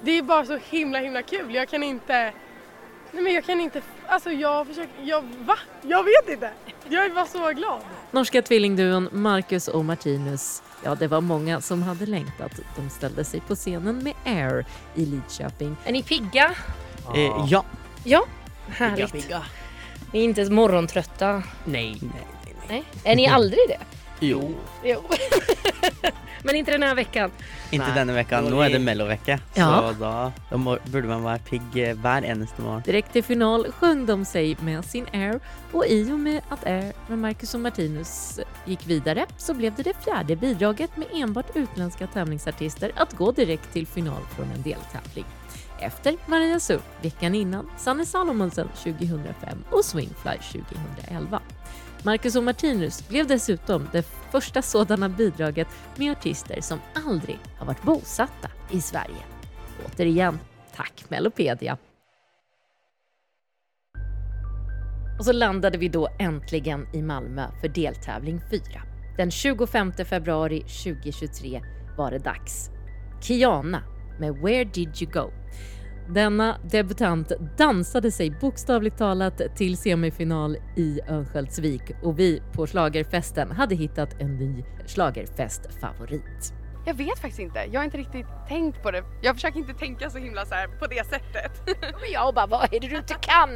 Det 0.01 0.11
är 0.11 0.23
bara 0.23 0.45
så 0.45 0.59
himla 0.69 0.99
himla 0.99 1.21
kul. 1.21 1.55
Jag 1.55 1.69
kan 1.69 1.83
inte... 1.83 2.33
Nej 3.11 3.23
men 3.23 3.33
jag 3.33 3.45
kan 3.45 3.59
inte... 3.59 3.81
Alltså 4.07 4.31
jag 4.31 4.67
försöker... 4.67 5.03
Jag, 5.03 5.21
va? 5.21 5.57
Jag 5.81 6.03
vet 6.03 6.29
inte. 6.29 6.51
Jag 6.89 7.05
är 7.05 7.09
bara 7.09 7.25
så 7.25 7.51
glad. 7.51 7.81
Norska 8.11 8.41
tvillingduon 8.41 9.09
Marcus 9.11 9.67
och 9.67 9.85
Martinus, 9.85 10.63
ja 10.83 10.95
det 10.95 11.07
var 11.07 11.21
många 11.21 11.61
som 11.61 11.83
hade 11.83 12.05
längtat. 12.05 12.51
De 12.75 12.89
ställde 12.89 13.23
sig 13.23 13.41
på 13.41 13.55
scenen 13.55 14.03
med 14.03 14.13
Air 14.25 14.65
i 14.95 15.05
Lidköping. 15.05 15.77
Är 15.85 15.91
ni 15.91 16.03
pigga? 16.03 16.55
Eh, 17.15 17.45
ja. 17.49 17.65
Ja, 18.03 18.25
härligt. 18.67 19.11
Pigga, 19.11 19.43
Ni 20.11 20.19
är 20.19 20.23
inte 20.23 20.49
morgontrötta? 20.49 21.43
Nej, 21.65 21.97
nej, 22.01 22.11
nej. 22.45 22.55
Nej. 22.69 22.83
Är 23.03 23.15
ni 23.15 23.27
aldrig 23.27 23.59
det? 23.69 23.79
Jo. 24.19 24.55
Jo. 24.83 25.01
Men 26.43 26.55
inte 26.55 26.71
den 26.71 26.83
här 26.83 26.95
veckan. 26.95 27.31
Inte 27.71 27.85
Nej. 27.87 27.95
denne 27.95 28.13
veckan. 28.13 28.43
Nå 28.45 28.61
er 28.63 28.69
det 28.69 28.79
mellovecka, 28.79 29.39
Ja. 29.53 29.93
så 29.99 30.31
da 30.49 30.57
må, 30.57 30.77
burde 30.85 31.07
man 31.07 31.23
være 31.23 31.39
pigg 31.39 31.77
eh, 31.89 31.95
hver 31.97 32.21
eneste 32.25 32.61
morgen. 32.61 32.81
Direkt 32.85 33.13
till 33.13 33.23
final 33.23 33.65
sjöng 33.71 34.05
de 34.05 34.25
sig 34.25 34.57
med 34.61 34.85
sin 34.85 35.05
Air 35.13 35.39
och 35.71 35.85
i 35.85 36.11
och 36.11 36.19
med 36.19 36.41
att 36.49 36.65
Air 36.65 36.93
med 37.07 37.19
Marcus 37.19 37.53
och 37.53 37.59
Martinus 37.59 38.39
gick 38.65 38.87
vidare 38.87 39.25
så 39.37 39.53
blev 39.53 39.75
det 39.75 39.83
det 39.83 40.03
fjärde 40.05 40.35
bidraget 40.35 40.97
med 40.97 41.07
enbart 41.13 41.55
utländska 41.55 42.07
tävlingsartister 42.07 42.91
att 42.95 43.13
gå 43.13 43.31
direkt 43.31 43.73
till 43.73 43.87
final 43.87 44.21
från 44.35 44.51
en 44.51 44.61
deltävling. 44.61 45.25
Efter 45.79 46.17
Maria 46.25 46.59
Sur 46.59 46.81
veckan 47.01 47.35
innan, 47.35 47.69
Sanne 47.77 48.05
Salomonsen 48.05 48.67
2005 48.67 49.63
och 49.71 49.85
Swingfly 49.85 50.37
2011. 50.37 51.41
Marcus 52.03 52.35
och 52.35 52.43
Martinus 52.43 53.07
blev 53.07 53.27
dessutom 53.27 53.87
det 53.91 54.05
första 54.31 54.61
sådana 54.61 55.09
bidraget 55.09 55.67
med 55.95 56.11
artister 56.11 56.61
som 56.61 56.79
aldrig 57.05 57.39
har 57.57 57.65
varit 57.65 57.83
bosatta 57.83 58.49
i 58.71 58.81
Sverige. 58.81 59.23
Återigen, 59.85 60.39
tack 60.75 61.05
Melopedia! 61.09 61.77
Och 65.19 65.25
så 65.25 65.31
landade 65.31 65.77
vi 65.77 65.89
då 65.89 66.09
äntligen 66.19 66.87
i 66.93 67.01
Malmö 67.01 67.47
för 67.61 67.67
deltävling 67.67 68.41
4. 68.49 68.61
Den 69.17 69.31
25 69.31 69.93
februari 69.93 70.61
2023 70.61 71.61
var 71.97 72.11
det 72.11 72.19
dags. 72.19 72.69
Kiana 73.21 73.83
med 74.19 74.35
Where 74.35 74.63
Did 74.63 75.01
You 75.01 75.11
Go? 75.11 75.31
Denna 76.09 76.57
debutant 76.71 77.31
dansade 77.57 78.11
sig 78.11 78.31
bokstavligt 78.41 78.97
talat 78.97 79.41
till 79.55 79.77
semifinal 79.77 80.57
i 80.75 80.99
Örnsköldsvik 81.09 81.81
och 82.03 82.19
vi 82.19 82.41
på 82.53 82.67
Schlagerfesten 82.67 83.51
hade 83.51 83.75
hittat 83.75 84.21
en 84.21 84.35
ny 84.35 84.63
schlagerfestfavorit. 84.85 86.64
Jag 86.87 86.93
vet 86.93 87.19
faktiskt 87.19 87.39
inte. 87.39 87.59
Jag 87.71 87.79
har 87.79 87.85
inte 87.85 87.97
riktigt 87.97 88.25
tänkt 88.47 88.83
på 88.83 88.91
det. 88.91 89.03
Jag 89.21 89.35
försöker 89.35 89.59
inte 89.59 89.73
tänka 89.73 90.09
så 90.09 90.17
himla 90.17 90.45
så 90.45 90.55
här 90.55 90.67
på 90.67 90.87
det 90.87 91.07
sättet. 91.07 91.51
Men 92.01 92.11
jag 92.13 92.33
bara, 92.33 92.45
vad 92.47 92.73
är 92.73 92.79
det 92.79 92.87
du 92.87 92.95
inte 92.97 93.13
kan? 93.21 93.49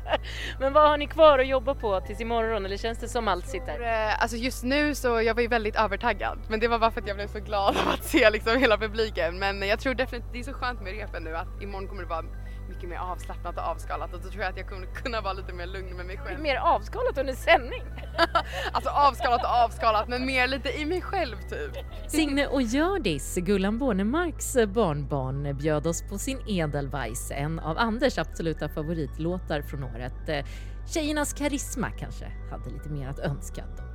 Men 0.60 0.72
vad 0.72 0.88
har 0.90 0.96
ni 0.98 1.06
kvar 1.06 1.38
att 1.38 1.46
jobba 1.46 1.74
på 1.74 2.00
tills 2.00 2.20
imorgon? 2.20 2.66
Eller 2.66 2.76
känns 2.76 2.98
det 2.98 3.08
som 3.08 3.28
allt 3.28 3.46
sitter? 3.46 3.80
Eh, 4.08 4.22
Alltså 4.22 4.36
just 4.36 4.64
nu 4.64 4.94
så 4.94 5.22
jag 5.22 5.34
var 5.34 5.42
ju 5.42 5.48
väldigt 5.48 5.76
övertaggad. 5.76 6.38
Men 6.48 6.60
det 6.60 6.68
var 6.68 6.78
bara 6.78 6.90
för 6.90 7.00
att 7.00 7.06
jag 7.08 7.16
blev 7.16 7.26
så 7.28 7.38
glad 7.40 7.76
av 7.76 7.88
att 7.88 8.04
se 8.04 8.30
liksom 8.30 8.58
hela 8.58 8.78
publiken. 8.78 9.38
Men 9.38 9.62
jag 9.68 9.80
tror 9.80 9.94
definitivt, 9.94 10.32
det 10.32 10.38
är 10.38 10.42
så 10.42 10.52
skönt 10.52 10.80
med 10.82 10.92
repen 10.92 11.24
nu 11.24 11.36
att 11.36 11.62
imorgon 11.62 11.88
kommer 11.88 12.02
det 12.02 12.08
vara 12.08 12.24
mycket 12.68 12.88
mer 12.88 12.96
avslappnat 12.98 13.56
och 13.56 13.62
avskalat 13.62 14.14
och 14.14 14.20
då 14.20 14.28
tror 14.28 14.42
jag 14.42 14.50
att 14.50 14.56
jag 14.56 14.68
kommer 14.68 14.86
kunna 14.86 15.20
vara 15.20 15.32
lite 15.32 15.52
mer 15.52 15.66
lugn 15.66 15.96
med 15.96 16.06
mig 16.06 16.18
själv. 16.18 16.40
Mer 16.40 16.56
avskalat 16.56 17.18
under 17.18 17.34
sändning. 17.34 17.82
Alltså 18.72 18.90
avskalat 18.90 19.42
och 19.42 19.50
avskalat 19.50 20.08
men 20.08 20.26
mer 20.26 20.46
lite 20.46 20.68
i 20.80 20.84
mig 20.84 21.00
själv 21.00 21.36
typ. 21.36 21.84
Signe 22.10 22.46
och 22.46 22.62
Hjördis, 22.62 23.34
Gullan 23.36 23.78
Bornemarks 23.78 24.54
barnbarn, 24.54 25.56
bjöd 25.56 25.86
oss 25.86 26.02
på 26.02 26.18
sin 26.18 26.38
Edelweiss, 26.48 27.30
en 27.30 27.58
av 27.58 27.78
Anders 27.78 28.18
absoluta 28.18 28.68
favoritlåtar 28.68 29.62
från 29.62 29.84
året. 29.84 30.28
Eh, 30.28 30.44
Tjejernas 30.86 31.32
karisma 31.32 31.90
kanske 31.90 32.24
hade 32.50 32.70
lite 32.70 32.88
mer 32.88 33.08
att 33.08 33.18
önska 33.18 33.62
dock. 33.76 33.91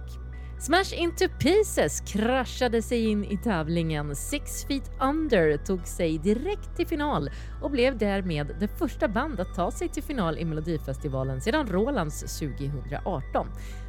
Smash 0.59 0.93
Into 0.93 1.25
Pieces 1.39 2.01
kraschade 2.01 2.81
sig 2.81 3.05
in 3.05 3.25
i 3.25 3.37
tävlingen. 3.37 4.15
Six 4.15 4.65
Feet 4.65 4.91
Under 5.01 5.57
tog 5.57 5.87
sig 5.87 6.17
direkt 6.17 6.75
till 6.75 6.87
final 6.87 7.29
och 7.61 7.71
blev 7.71 7.97
därmed 7.97 8.55
det 8.59 8.67
första 8.67 9.07
band 9.07 9.39
att 9.39 9.55
ta 9.55 9.71
sig 9.71 9.89
till 9.89 10.03
final 10.03 10.37
i 10.37 10.45
Melodifestivalen 10.45 11.41
sedan 11.41 11.67
Rolands 11.67 12.39
2018. 12.39 13.47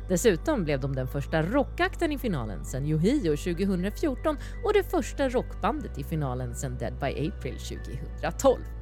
Dessutom 0.09 0.65
blev 0.65 0.81
de 0.81 0.95
den 0.95 1.07
första 1.07 1.43
rockakten 1.43 2.13
i 2.13 2.19
finalen 2.19 2.65
sedan 2.65 2.87
Yohio 2.87 3.37
2014 3.37 4.37
och 4.65 4.73
det 4.73 4.83
första 4.83 5.29
rockbandet 5.29 5.99
i 5.99 6.05
finalen 6.05 6.55
sedan 6.55 6.79
Dead 6.79 6.95
by 7.01 7.29
April 7.29 7.59
2012. 7.59 8.78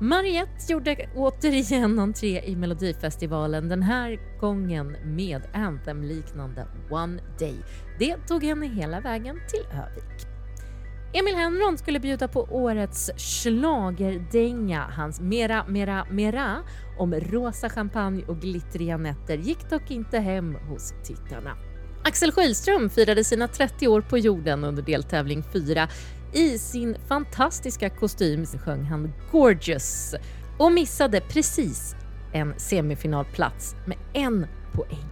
Mariette 0.00 0.72
gjorde 0.72 1.08
återigen 1.16 1.98
entré 1.98 2.42
i 2.44 2.56
Melodifestivalen, 2.56 3.68
den 3.68 3.82
här 3.82 4.38
gången 4.40 4.96
med 5.04 5.42
Anthem-liknande 5.54 6.66
One 6.90 7.22
Day. 7.38 7.56
Det 7.98 8.16
tog 8.16 8.44
henne 8.44 8.66
hela 8.66 9.00
vägen 9.00 9.40
till 9.48 9.78
Övik. 9.78 10.26
Emil 11.14 11.34
Henron 11.34 11.78
skulle 11.78 12.00
bjuda 12.00 12.28
på 12.28 12.40
årets 12.50 13.10
schlagerdänga. 13.16 14.82
Hans 14.96 15.20
Mera 15.20 15.64
Mera 15.68 16.06
Mera 16.10 16.58
om 16.98 17.14
rosa 17.14 17.68
champagne 17.68 18.24
och 18.28 18.40
glittriga 18.40 18.96
nätter 18.96 19.36
gick 19.36 19.70
dock 19.70 19.90
inte 19.90 20.18
hem 20.18 20.54
hos 20.54 20.94
tittarna. 21.04 21.56
Axel 22.04 22.32
Schylström 22.32 22.90
firade 22.90 23.24
sina 23.24 23.48
30 23.48 23.88
år 23.88 24.00
på 24.00 24.18
jorden 24.18 24.64
under 24.64 24.82
deltävling 24.82 25.42
4. 25.52 25.88
I 26.34 26.58
sin 26.58 26.96
fantastiska 27.08 27.90
kostym 27.90 28.46
sjöng 28.46 28.84
han 28.84 29.12
Gorgeous 29.32 30.14
och 30.58 30.72
missade 30.72 31.20
precis 31.20 31.94
en 32.32 32.54
semifinalplats 32.58 33.74
med 33.86 33.98
en 34.12 34.46
poäng. 34.72 35.11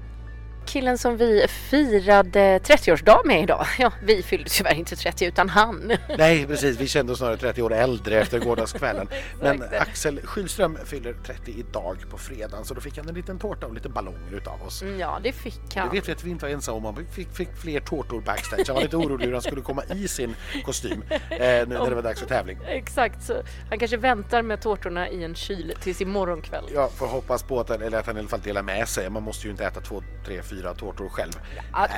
Killen 0.73 0.99
som 0.99 1.17
vi 1.17 1.47
firade 1.49 2.59
30-årsdag 2.59 3.27
med 3.27 3.43
idag. 3.43 3.67
Ja, 3.79 3.93
vi 4.03 4.23
fyllde 4.23 4.51
tyvärr 4.51 4.75
inte 4.75 4.97
30 4.97 5.25
utan 5.25 5.49
han. 5.49 5.93
Nej, 6.19 6.47
precis. 6.47 6.77
Vi 6.81 6.89
kände 6.89 7.13
oss 7.13 7.19
snarare 7.19 7.37
30 7.37 7.63
år 7.63 7.73
äldre 7.75 8.21
efter 8.21 8.39
gårdagskvällen. 8.39 9.09
Men 9.43 9.63
Axel 9.79 10.21
Schylström 10.25 10.79
fyller 10.85 11.13
30 11.27 11.51
idag 11.59 11.97
på 12.11 12.19
fredagen 12.19 12.65
så 12.65 12.75
då 12.75 12.81
fick 12.81 12.99
han 12.99 13.09
en 13.09 13.15
liten 13.15 13.39
tårta 13.39 13.67
och 13.67 13.75
lite 13.75 13.89
ballonger 13.89 14.33
utav 14.35 14.63
oss. 14.63 14.83
Mm, 14.83 15.01
Ja, 15.01 15.19
det 15.23 15.33
fick 15.33 15.61
han. 15.77 15.89
Det 15.89 15.95
vet 15.95 16.09
vi 16.09 16.13
att 16.13 16.25
vi 16.25 16.31
inte 16.31 16.45
var 16.45 16.53
ensamma 16.53 16.77
om. 16.77 16.85
Han 16.85 17.07
fick, 17.07 17.33
fick 17.37 17.49
fler 17.63 17.81
tårtor 17.81 18.21
backstage. 18.21 18.65
Jag 18.67 18.75
var 18.75 18.83
lite 18.83 18.97
orolig 18.97 19.27
hur 19.27 19.33
han 19.33 19.43
skulle 19.43 19.63
komma 19.63 19.83
i 19.95 20.09
sin 20.09 20.37
kostym 20.65 21.03
eh, 21.11 21.19
nu 21.39 21.65
när 21.67 21.89
det 21.89 21.95
var 21.95 22.03
dags 22.03 22.21
för 22.21 22.27
tävling. 22.27 22.59
Exakt, 22.67 23.23
så 23.23 23.35
han 23.69 23.79
kanske 23.79 23.97
väntar 23.97 24.43
med 24.43 24.63
tårtorna 24.63 25.09
i 25.09 25.25
en 25.25 25.35
kyl 25.35 25.75
tills 25.83 26.01
imorgon 26.01 26.43
kväll. 26.43 26.65
Jag 26.75 26.93
får 26.93 27.07
hoppas 27.07 27.43
på 27.43 27.61
att 27.61 27.69
han, 27.69 27.83
eller 27.83 27.99
att 27.99 28.07
han 28.07 28.17
i 28.17 28.19
alla 28.21 28.29
fall 28.29 28.41
delar 28.41 28.63
med 28.63 28.89
sig. 28.89 29.11
Man 29.11 29.23
måste 29.23 29.47
ju 29.47 29.51
inte 29.51 29.65
äta 29.65 29.81
två, 29.81 30.03
tre, 30.25 30.43
fyra 30.43 30.75
tårtor 30.75 31.09
själv. 31.09 31.33
Ja, 31.73 31.89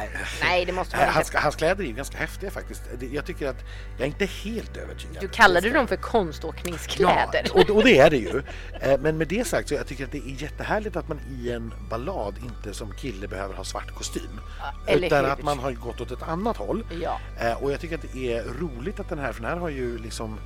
nej, 0.43 0.64
det 0.64 0.73
måste 0.73 0.97
man 0.97 1.09
Hans, 1.09 1.29
inte. 1.29 1.39
hans 1.39 1.57
kläder 1.57 1.85
är 1.85 1.89
ju 1.89 1.95
ganska 1.95 2.18
häftiga 2.18 2.51
faktiskt. 2.51 2.83
Jag 3.12 3.25
tycker 3.27 3.49
att 3.49 3.64
jag 3.97 4.01
är 4.03 4.07
inte 4.07 4.27
helt 4.27 4.77
övertygad. 4.77 5.16
Du 5.20 5.29
kallade 5.29 5.70
dem 5.70 5.89
för 5.89 5.97
konståkningskläder. 5.97 7.43
Ja, 7.55 7.62
och, 7.62 7.70
och 7.77 7.85
det 7.85 7.99
är 7.99 8.11
det 8.11 8.16
ju. 8.16 8.43
Eh, 8.81 8.99
Men 9.01 9.18
med 9.18 9.29
det 9.29 9.47
sagt 9.47 9.68
så 9.68 9.75
jag 9.75 9.87
tycker 9.87 10.05
att 10.05 10.12
det 10.12 10.18
är 10.18 10.43
jättehärligt 10.43 10.97
att 10.97 11.09
man 11.09 11.20
i 11.31 11.51
en 11.53 11.75
ballad 11.91 12.35
inte 12.45 12.75
som 12.75 12.93
kille 12.95 13.29
behöver 13.29 13.55
ha 13.55 13.64
svart 13.64 13.95
kostym. 13.95 14.41
eller 14.87 15.07
utan 15.07 15.25
hur? 15.25 15.33
att 15.33 15.43
man 15.43 15.59
har 15.59 15.73
gått 15.73 16.01
åt 16.01 16.11
ett 16.11 16.23
annat 16.23 16.57
håll. 16.57 16.85
Ja. 17.03 17.20
Eh, 17.41 17.62
Och 17.62 17.73
jag 17.73 17.81
tycker 17.81 17.95
att 17.95 18.05
det 18.12 18.33
är 18.37 18.45
roligt 18.45 19.01
att 19.01 19.09
den 19.09 19.18
här, 19.18 19.33
för 19.33 19.43
den 19.43 19.51
här 19.51 19.59
har 19.59 19.68
ju 19.68 19.99
liksom 19.99 20.39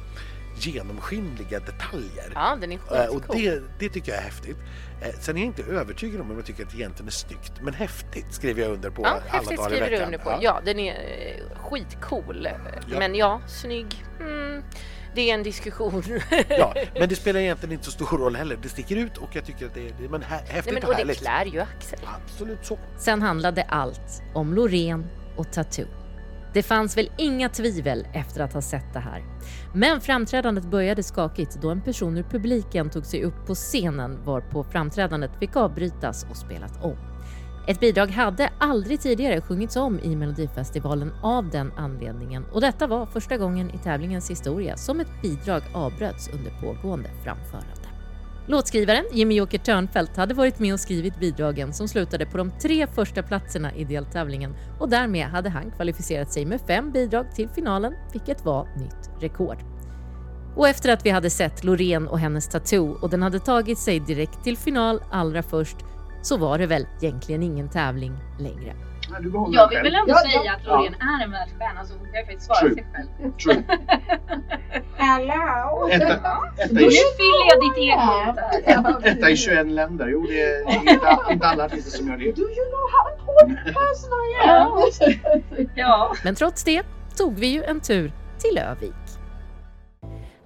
genomskinliga 0.58 1.60
detaljer. 1.60 2.32
Ja, 2.34 2.56
den 2.60 2.72
är 2.72 2.76
Eh, 2.76 3.06
Och 3.08 3.14
skitcool. 3.14 3.36
det, 3.36 3.62
det 3.78 3.88
tycker 3.88 4.12
jag 4.12 4.18
är 4.20 4.24
häftigt. 4.24 4.56
Eh, 5.02 5.08
Sen 5.20 5.36
är 5.36 5.40
jag 5.40 5.46
inte 5.46 5.62
övertygad 5.62 6.20
om 6.20 6.30
om 6.30 6.36
jag 6.36 6.46
tycker 6.46 6.64
att 6.64 6.70
det 6.70 6.76
egentligen 6.76 7.06
är 7.08 7.12
snyggt. 7.12 7.52
Men 7.60 7.74
häftigt 7.74 8.26
skriver 8.34 8.62
jag 8.62 8.72
under 8.72 8.90
på 8.90 9.02
Ja, 9.02 9.08
alla 9.08 9.20
häftigt 9.26 9.62
skriver 9.64 9.90
du 9.90 9.96
under 9.96 10.18
på. 10.18 10.38
Ja, 10.40 10.60
den 10.64 10.78
är 10.78 10.92
eh, 10.94 11.58
skitcool. 11.58 12.48
Ja. 12.90 12.98
Men 12.98 13.14
ja, 13.14 13.40
snygg. 13.46 14.04
Mm, 14.20 14.62
det 15.14 15.30
är 15.30 15.34
en 15.34 15.42
diskussion. 15.42 16.02
Ja, 16.48 16.74
men 16.98 17.08
det 17.08 17.16
spelar 17.16 17.40
egentligen 17.40 17.72
inte 17.72 17.84
så 17.84 17.90
stor 17.90 18.18
roll 18.18 18.36
heller. 18.36 18.58
Det 18.62 18.68
sticker 18.68 18.96
ut 18.96 19.16
och 19.16 19.28
jag 19.32 19.44
tycker 19.44 19.66
att 19.66 19.74
det 19.74 19.80
är, 19.88 19.92
det 20.00 20.08
men 20.08 20.22
hä- 20.22 20.26
häftigt 20.46 20.64
Nej, 20.64 20.74
men, 20.74 20.82
och 20.82 20.88
och 20.88 20.94
det 20.94 20.98
härligt. 21.02 21.18
klär 21.18 21.44
ju 21.44 21.60
Axel. 21.60 21.98
Absolut 22.24 22.66
så. 22.66 22.78
Sen 22.98 23.22
handlade 23.22 23.62
allt 23.62 24.22
om 24.34 24.54
Loreen 24.54 25.06
och 25.36 25.52
Tattoo. 25.52 25.86
Det 26.56 26.62
fanns 26.62 26.96
väl 26.96 27.10
inga 27.18 27.48
tvivel 27.48 28.06
efter 28.12 28.40
att 28.40 28.52
ha 28.52 28.62
sett 28.62 28.92
det 28.92 28.98
här. 28.98 29.24
Men 29.74 30.00
framträdandet 30.00 30.64
började 30.64 31.02
skakigt 31.02 31.58
då 31.62 31.70
en 31.70 31.80
person 31.80 32.16
ur 32.18 32.22
publiken 32.22 32.90
tog 32.90 33.06
sig 33.06 33.24
upp 33.24 33.46
på 33.46 33.54
scenen 33.54 34.24
varpå 34.24 34.64
framträdandet 34.64 35.30
fick 35.40 35.56
avbrytas 35.56 36.26
och 36.30 36.36
spelat 36.36 36.84
om. 36.84 36.96
Ett 37.68 37.80
bidrag 37.80 38.06
hade 38.06 38.50
aldrig 38.58 39.00
tidigare 39.00 39.40
sjungits 39.40 39.76
om 39.76 40.00
i 40.00 40.16
Melodifestivalen 40.16 41.12
av 41.22 41.50
den 41.50 41.72
anledningen 41.76 42.44
och 42.52 42.60
detta 42.60 42.86
var 42.86 43.06
första 43.06 43.36
gången 43.36 43.70
i 43.70 43.78
tävlingens 43.78 44.30
historia 44.30 44.76
som 44.76 45.00
ett 45.00 45.22
bidrag 45.22 45.62
avbröts 45.74 46.28
under 46.28 46.50
pågående 46.50 47.10
framförande. 47.24 47.85
Låtskrivaren 48.48 49.04
Jimmy 49.12 49.34
Joker 49.34 49.58
Törnfeldt 49.58 50.16
hade 50.16 50.34
varit 50.34 50.58
med 50.58 50.72
och 50.72 50.80
skrivit 50.80 51.20
bidragen 51.20 51.72
som 51.72 51.88
slutade 51.88 52.26
på 52.26 52.38
de 52.38 52.50
tre 52.62 52.86
första 52.86 53.22
platserna 53.22 53.74
i 53.74 53.84
deltävlingen 53.84 54.54
och 54.80 54.88
därmed 54.88 55.26
hade 55.26 55.50
han 55.50 55.70
kvalificerat 55.70 56.32
sig 56.32 56.46
med 56.46 56.60
fem 56.60 56.92
bidrag 56.92 57.34
till 57.34 57.48
finalen, 57.48 57.94
vilket 58.12 58.44
var 58.44 58.68
nytt 58.76 59.10
rekord. 59.20 59.58
Och 60.56 60.68
efter 60.68 60.92
att 60.92 61.06
vi 61.06 61.10
hade 61.10 61.30
sett 61.30 61.64
Loreen 61.64 62.08
och 62.08 62.18
hennes 62.18 62.48
tattoo 62.48 62.98
och 63.02 63.10
den 63.10 63.22
hade 63.22 63.38
tagit 63.38 63.78
sig 63.78 64.00
direkt 64.00 64.44
till 64.44 64.56
final 64.56 65.02
allra 65.10 65.42
först 65.42 65.76
så 66.22 66.36
var 66.36 66.58
det 66.58 66.66
väl 66.66 66.86
egentligen 67.02 67.42
ingen 67.42 67.70
tävling 67.70 68.12
längre. 68.40 68.74
Jag 69.52 69.68
vill 69.68 69.82
väl 69.82 69.94
ändå 69.94 70.14
säga 70.14 70.52
att 70.52 70.64
Loreen 70.64 70.94
är 70.94 71.24
en 71.24 71.30
världsstjärna 71.30 71.84
så 71.84 71.94
hon 71.98 72.06
kan 72.12 72.20
ju 72.20 72.26
faktiskt 72.26 72.46
svara 72.46 72.58
True. 72.60 72.74
sig 72.74 72.84
själv. 72.92 73.32
True. 73.36 73.62
Hello! 74.96 75.88
Etta- 75.90 76.14
etta 76.58 76.74
Nu 76.74 76.80
fyller 77.18 77.46
jag 77.48 77.60
ditt 77.60 77.78
ego. 77.78 79.08
Etta 79.08 79.30
i 79.30 79.36
21 79.36 79.66
länder. 79.66 80.08
Jo, 80.08 80.26
det 80.28 80.42
är 80.42 80.72
inte, 80.74 81.00
inte 81.32 81.46
alla 81.46 81.64
artister 81.64 81.90
som 81.90 82.08
gör 82.08 82.16
det. 82.16 82.32
Do 82.32 82.42
you 82.42 82.64
know 82.70 82.90
how 82.92 83.18
important 83.18 83.58
person 83.64 84.12
I 84.30 84.48
am? 84.48 85.66
Ja. 85.74 86.14
Men 86.24 86.34
trots 86.34 86.64
det 86.64 86.82
tog 87.16 87.38
vi 87.38 87.46
ju 87.46 87.62
en 87.64 87.80
tur 87.80 88.12
till 88.38 88.58
Övik. 88.58 88.92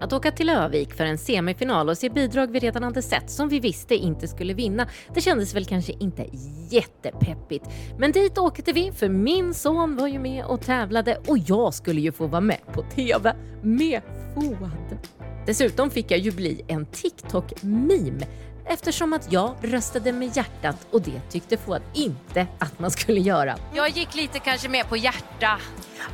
Att 0.01 0.13
åka 0.13 0.31
till 0.31 0.49
Övik 0.49 0.95
för 0.95 1.05
en 1.05 1.19
semifinal 1.19 1.89
och 1.89 1.99
se 1.99 2.11
bidrag 2.11 2.51
vi 2.51 2.59
redan 2.59 2.83
hade 2.83 3.03
sett 3.03 3.31
som 3.31 3.49
vi 3.49 3.61
visste 3.61 3.95
inte 3.95 4.29
skulle 4.29 4.55
vinna, 4.55 4.89
det 5.15 5.21
kändes 5.21 5.55
väl 5.55 5.65
kanske 5.65 5.93
inte 5.93 6.27
jättepeppigt. 6.71 7.65
Men 7.99 8.13
dit 8.13 8.39
åkte 8.39 8.73
vi 8.73 8.93
för 8.93 9.09
min 9.09 9.55
son 9.55 9.97
var 9.97 10.09
ju 10.09 10.19
med 10.19 10.45
och 10.45 10.61
tävlade 10.61 11.19
och 11.27 11.39
jag 11.39 11.75
skulle 11.75 12.01
ju 12.01 12.13
få 12.13 12.27
vara 12.27 12.41
med 12.41 12.61
på 12.73 12.83
TV 12.83 13.37
med 13.63 14.03
Fouad. 14.35 14.99
Dessutom 15.47 15.91
fick 15.91 16.11
jag 16.11 16.19
ju 16.19 16.31
bli 16.31 16.63
en 16.67 16.87
TikTok-meme 16.87 18.27
eftersom 18.71 19.13
att 19.13 19.33
jag 19.33 19.55
röstade 19.63 20.13
med 20.13 20.37
hjärtat 20.37 20.77
och 20.91 21.03
det 21.03 21.21
tyckte 21.31 21.57
Fouad 21.57 21.83
inte 21.95 22.47
att 22.59 22.79
man 22.79 22.91
skulle 22.91 23.21
göra. 23.21 23.57
Jag 23.75 23.89
gick 23.89 24.15
lite 24.15 24.39
kanske 24.39 24.69
mer 24.69 24.85
på 24.85 24.97
hjärta. 24.97 25.59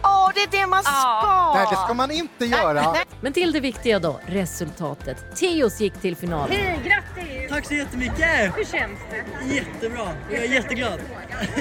Åh, 0.02 0.30
det 0.34 0.40
är 0.40 0.60
det 0.60 0.66
man 0.66 0.82
ska! 0.82 1.52
Nej, 1.54 1.66
det 1.70 1.76
ska 1.76 1.94
man 1.94 2.10
inte 2.10 2.44
göra. 2.44 2.96
Men 3.20 3.32
till 3.32 3.52
det 3.52 3.60
viktiga 3.60 3.98
då, 3.98 4.20
resultatet. 4.26 5.36
Teos 5.36 5.80
gick 5.80 5.94
till 6.00 6.16
final. 6.16 6.50
Hej, 6.50 6.80
grattis! 6.84 7.50
Tack 7.50 7.66
så 7.66 7.74
jättemycket! 7.74 8.56
Hur 8.56 8.64
känns 8.64 8.98
det? 9.10 9.54
Jättebra, 9.54 10.08
jag 10.30 10.44
är 10.44 10.48
jätteglad. 10.48 11.00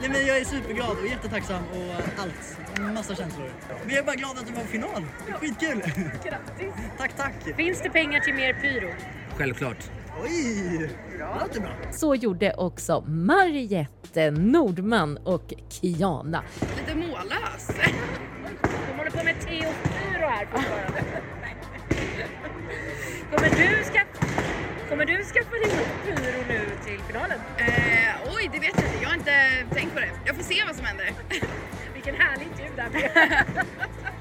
Nej, 0.00 0.08
men 0.08 0.26
jag 0.26 0.38
är 0.38 0.44
superglad 0.44 0.96
och 0.98 1.06
jättetacksam 1.06 1.62
och 1.72 2.22
allt. 2.22 2.58
Massa 2.94 3.14
känslor. 3.14 3.50
Men 3.84 3.90
jag 3.90 3.98
är 3.98 4.02
bara 4.02 4.16
glad 4.16 4.38
att 4.38 4.46
du 4.46 4.52
var 4.52 4.62
i 4.62 4.66
final. 4.66 5.04
Skitkul! 5.40 5.82
Grattis! 6.24 6.74
Tack, 6.98 7.16
tack! 7.16 7.56
Finns 7.56 7.82
det 7.82 7.90
pengar 7.90 8.20
till 8.20 8.34
mer 8.34 8.52
pyro? 8.52 8.94
Självklart. 9.36 9.78
Oj! 10.22 10.90
Det 11.12 11.18
låter 11.40 11.60
bra. 11.60 11.70
Så 11.92 12.14
gjorde 12.14 12.52
också 12.54 13.00
Mariette 13.06 14.30
Nordman 14.30 15.16
och 15.16 15.52
Kiana. 15.68 16.42
Lite 16.78 16.94
mållös. 16.98 17.70
De 18.88 18.96
håller 18.98 19.10
på 19.10 19.24
med 19.24 19.40
Teo 19.40 19.70
Pyro 19.82 20.26
här 20.28 20.46
fortfarande. 20.46 21.02
Kommer 23.30 23.48
du 23.50 23.84
skaffa, 23.84 24.26
kommer 24.88 25.04
du 25.06 25.24
skaffa 25.24 25.56
ihop 25.56 25.88
pyro 26.04 26.44
nu 26.48 26.60
till 26.84 27.00
finalen? 27.00 27.38
Eh, 27.58 28.34
oj, 28.36 28.50
det 28.52 28.58
vet 28.58 28.74
jag 28.76 28.86
inte. 28.86 29.02
Jag 29.02 29.08
har 29.08 29.16
inte 29.16 29.74
tänkt 29.74 29.94
på 29.94 30.00
det. 30.00 30.10
Jag 30.26 30.36
får 30.36 30.42
se 30.42 30.62
vad 30.66 30.76
som 30.76 30.84
händer. 30.84 31.12
Vilken 31.94 32.14
härlig 32.14 32.46
intervju 32.46 32.72
där 32.76 32.90
med. 32.92 33.66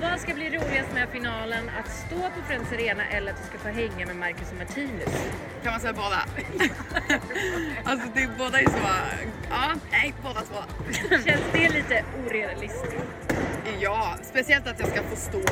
Vad 0.00 0.20
ska 0.20 0.34
bli 0.34 0.48
roligast 0.48 0.92
med 0.94 1.08
finalen? 1.08 1.70
Att 1.80 1.92
stå 1.92 2.16
på 2.16 2.42
Friends 2.46 2.72
Arena 2.72 3.06
eller 3.06 3.32
att 3.32 3.38
du 3.38 3.44
ska 3.48 3.58
få 3.58 3.68
hänga 3.68 4.06
med 4.06 4.16
Marcus 4.16 4.50
och 4.50 4.58
Martinus? 4.58 5.14
Kan 5.62 5.72
man 5.72 5.80
säga 5.80 5.92
båda? 5.92 6.16
alltså 7.84 8.08
det, 8.14 8.28
båda 8.38 8.60
är 8.60 8.64
så, 8.64 8.78
ja, 9.50 9.72
nej 9.90 10.14
båda 10.22 10.40
två. 10.40 10.62
Känns 11.10 11.44
det 11.52 11.68
lite 11.68 12.04
orealistiskt? 12.26 13.34
Ja, 13.80 14.16
speciellt 14.22 14.66
att 14.66 14.80
jag 14.80 14.88
ska 14.88 15.02
få 15.02 15.16
stå 15.16 15.42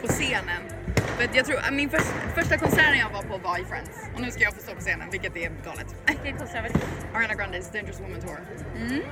på 0.00 0.06
scenen. 0.06 0.79
För 0.96 1.28
jag 1.34 1.46
tror, 1.46 1.70
min 1.70 1.90
förs- 1.90 2.34
första 2.34 2.58
konserten 2.58 2.98
jag 2.98 3.10
var 3.10 3.22
på 3.22 3.38
var 3.48 3.58
i 3.58 3.64
Friends 3.64 3.90
och 4.14 4.20
nu 4.20 4.30
ska 4.30 4.42
jag 4.42 4.54
få 4.54 4.62
stå 4.62 4.74
på 4.74 4.80
scenen 4.80 5.08
vilket 5.10 5.36
är 5.36 5.50
galet. 5.64 5.86
Vilken 6.06 6.36
konsert 6.38 6.62
var 6.62 6.68
det? 6.80 7.16
Ariana 7.18 7.34
Grandes 7.34 7.72
Dangerous 7.72 8.00
Woman 8.00 8.20
Tour. 8.20 8.38
Mm. 8.76 9.02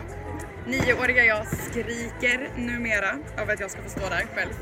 Nioåriga 0.66 1.24
jag 1.24 1.46
skriker 1.46 2.50
numera 2.56 3.10
av 3.42 3.50
att 3.50 3.60
jag 3.60 3.70
ska 3.70 3.82
få 3.82 3.88
stå 3.90 4.00
där 4.00 4.26
själv. 4.34 4.52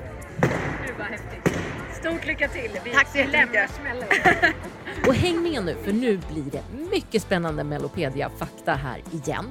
Du 0.86 0.92
var 0.92 1.04
häftigt. 1.04 1.58
Stort 2.00 2.26
lycka 2.26 2.48
till! 2.48 2.70
Vi 2.84 2.90
Tack 2.90 3.08
så 3.08 3.18
jättemycket. 3.18 3.52
lämnar 3.52 3.68
smällen. 3.80 4.08
Och 5.06 5.14
häng 5.14 5.42
med 5.42 5.64
nu 5.64 5.76
för 5.84 5.92
nu 5.92 6.20
blir 6.32 6.42
det 6.52 6.62
mycket 6.90 7.22
spännande 7.22 7.64
Melopedia-fakta 7.64 8.74
här 8.74 9.02
igen. 9.12 9.50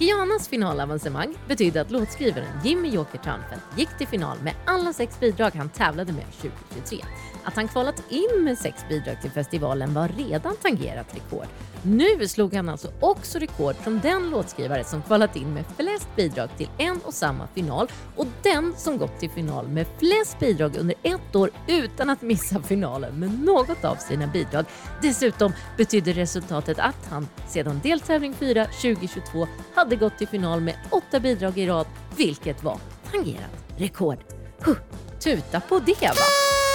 Gianas 0.00 0.48
finalavancemang 0.48 1.34
betydde 1.48 1.80
att 1.80 1.90
låtskrivaren 1.90 2.60
Jimmy 2.64 2.88
Joker 2.88 3.18
Törnfeldt 3.18 3.64
gick 3.78 3.98
till 3.98 4.06
final 4.06 4.38
med 4.42 4.54
alla 4.66 4.92
sex 4.92 5.20
bidrag 5.20 5.50
han 5.54 5.68
tävlade 5.68 6.12
med 6.12 6.24
2023. 6.32 6.98
Att 7.44 7.56
han 7.56 7.68
kvalat 7.68 8.02
in 8.08 8.44
med 8.44 8.58
sex 8.58 8.84
bidrag 8.88 9.20
till 9.20 9.30
festivalen 9.30 9.94
var 9.94 10.08
redan 10.08 10.56
tangerat 10.62 11.14
rekord. 11.14 11.46
Nu 11.82 12.28
slog 12.28 12.54
han 12.54 12.68
alltså 12.68 12.92
också 13.00 13.38
rekord 13.38 13.76
från 13.76 14.00
den 14.00 14.30
låtskrivare 14.30 14.84
som 14.84 15.02
kvalat 15.02 15.36
in 15.36 15.54
med 15.54 15.64
flest 15.76 16.08
bidrag 16.16 16.48
till 16.56 16.68
en 16.78 17.00
och 17.04 17.14
samma 17.14 17.46
final 17.46 17.88
och 18.16 18.26
den 18.42 18.74
som 18.76 18.98
gått 18.98 19.18
till 19.20 19.30
final 19.30 19.68
med 19.68 19.86
flest 19.98 20.38
bidrag 20.38 20.76
under 20.76 20.94
ett 21.02 21.36
år 21.36 21.50
utan 21.66 22.10
att 22.10 22.22
missa 22.22 22.62
finalen 22.62 23.20
med 23.20 23.44
något 23.44 23.84
av 23.84 23.96
sina 23.96 24.26
bidrag. 24.26 24.64
Dessutom 25.02 25.52
betydde 25.76 26.12
resultatet 26.12 26.78
att 26.78 27.06
han 27.10 27.28
sedan 27.48 27.80
deltävling 27.82 28.34
4 28.34 28.64
2022 28.64 29.46
hade 29.74 29.96
gått 29.96 30.18
till 30.18 30.28
final 30.28 30.60
med 30.60 30.74
åtta 30.90 31.20
bidrag 31.20 31.58
i 31.58 31.66
rad, 31.66 31.86
vilket 32.16 32.62
var 32.64 32.78
tangerat 33.10 33.64
rekord. 33.76 34.18
Huh, 34.64 34.76
tuta 35.18 35.60
på 35.60 35.78
det 35.78 36.02
va! 36.02 36.69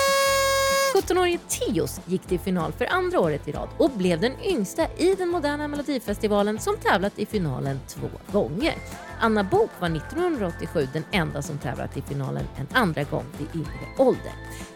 17-årige 0.96 1.40
Tios 1.48 2.02
gick 2.06 2.22
till 2.22 2.40
final 2.40 2.72
för 2.72 2.86
andra 2.86 3.20
året 3.20 3.48
i 3.48 3.52
rad 3.52 3.70
och 3.78 3.92
blev 3.92 4.22
den 4.22 4.34
yngsta 4.44 4.88
i 4.98 5.16
den 5.16 5.30
moderna 5.30 5.68
melodifestivalen 5.68 6.60
som 6.60 6.78
tävlat 6.78 7.20
i 7.20 7.26
finalen 7.26 7.80
två 7.88 8.08
gånger. 8.32 8.74
Anna 9.20 9.44
Bok 9.44 9.70
var 9.80 9.90
1987 9.90 10.88
den 10.94 11.04
enda 11.12 11.42
som 11.42 11.58
tävlat 11.58 11.98
i 11.98 12.02
finalen 12.02 12.44
en 12.58 12.68
andra 12.72 13.04
gång 13.04 13.26
vid 13.38 13.48
yngre 13.56 13.88
ålder. 13.98 14.34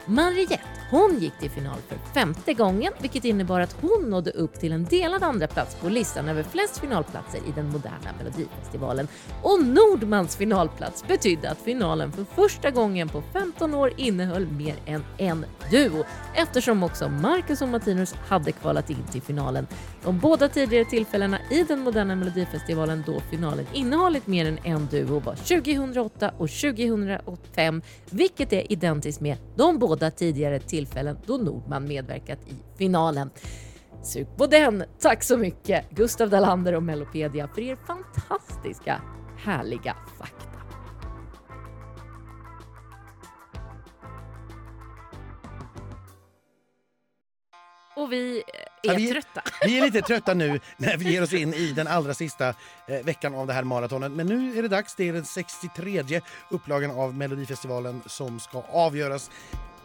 Mariette, 0.10 0.60
hon 0.92 1.20
gick 1.20 1.40
till 1.40 1.50
final 1.50 1.78
för 1.88 1.98
femte 2.14 2.54
gången 2.54 2.94
vilket 3.00 3.26
innebar 3.26 3.60
att 3.60 3.76
hon 3.82 4.10
nådde 4.10 4.32
upp 4.32 4.60
till 4.60 4.72
en 4.72 4.86
delad 4.86 5.24
andra 5.24 5.48
plats 5.48 5.76
på 5.76 5.90
listan 5.90 6.30
över 6.30 6.44
flest 6.44 6.78
finalplatser 6.78 7.38
i 7.38 7.52
den 7.56 7.70
moderna 7.70 8.14
melodifestivalen. 8.18 9.08
Och 9.44 9.66
Nordmans 9.66 10.36
finalplats 10.36 11.08
betydde 11.08 11.50
att 11.50 11.58
finalen 11.58 12.12
för 12.12 12.24
första 12.24 12.72
gången 12.72 13.10
på 13.10 13.24
15 13.34 13.74
år 13.74 13.94
innehöll 13.98 14.48
mer 14.48 14.76
än 14.86 15.04
en 15.18 15.46
duo 15.72 16.04
eftersom 16.36 16.84
också 16.84 17.10
Marcus 17.10 17.62
och 17.62 17.68
Martinus 17.68 18.14
hade 18.14 18.52
kvalat 18.52 18.90
in 18.90 19.04
till 19.12 19.22
finalen. 19.22 19.68
De 20.04 20.20
båda 20.20 20.50
tidigare 20.50 20.86
tillfällena 20.86 21.40
i 21.52 21.64
den 21.64 21.80
moderna 21.80 22.16
melodifestivalen 22.16 23.04
då 23.06 23.20
finalen 23.20 23.66
innehållit 23.74 24.28
mer 24.28 24.46
än 24.46 24.60
en 24.64 24.88
duo 24.92 25.20
var 25.20 25.36
2008 25.36 26.32
och 26.38 26.50
2005 26.50 27.82
vilket 28.10 28.54
är 28.54 28.72
identiskt 28.72 29.22
med 29.22 29.38
de 29.56 29.80
båda 29.80 29.99
tidigare 30.08 30.60
tillfällen 30.60 31.18
då 31.26 31.38
Nordman 31.38 31.88
medverkat 31.88 32.40
i 32.48 32.78
finalen. 32.78 33.30
Sug 34.04 34.28
på 34.38 34.48
den! 34.48 34.84
Tack 35.00 35.24
så 35.24 35.38
mycket 35.38 35.90
Gustav 35.90 36.30
Dalander 36.30 36.76
och 36.76 36.84
Melopedia 36.84 37.48
för 37.48 37.62
er 37.62 37.76
fantastiska 37.76 39.02
härliga 39.38 39.96
fakta. 40.18 40.50
Och 47.96 48.12
vi 48.12 48.38
är 48.38 48.70
Ja, 48.82 48.94
vi, 48.94 49.12
trötta. 49.12 49.42
Vi 49.66 49.78
är 49.78 49.82
lite 49.82 50.02
trötta 50.02 50.34
nu 50.34 50.60
när 50.78 50.98
vi 50.98 51.12
ger 51.12 51.24
oss 51.24 51.34
in 51.34 51.54
i 51.54 51.72
den 51.72 51.88
allra 51.88 52.14
sista 52.14 52.48
eh, 52.88 53.04
veckan 53.04 53.36
av 53.36 53.48
det 53.48 53.54
här 53.54 53.64
maratonet. 53.64 54.12
Men 54.12 54.28
nu 54.28 54.58
är 54.58 54.62
det 54.62 54.68
dags. 54.68 54.96
Det 54.96 55.10
är 55.10 55.14
den 55.14 55.26
63 55.26 56.22
upplagan 56.50 56.92
av 56.92 57.16
Melodifestivalen 57.16 58.02
som 58.06 58.40
ska 58.40 58.64
avgöras. 58.72 59.32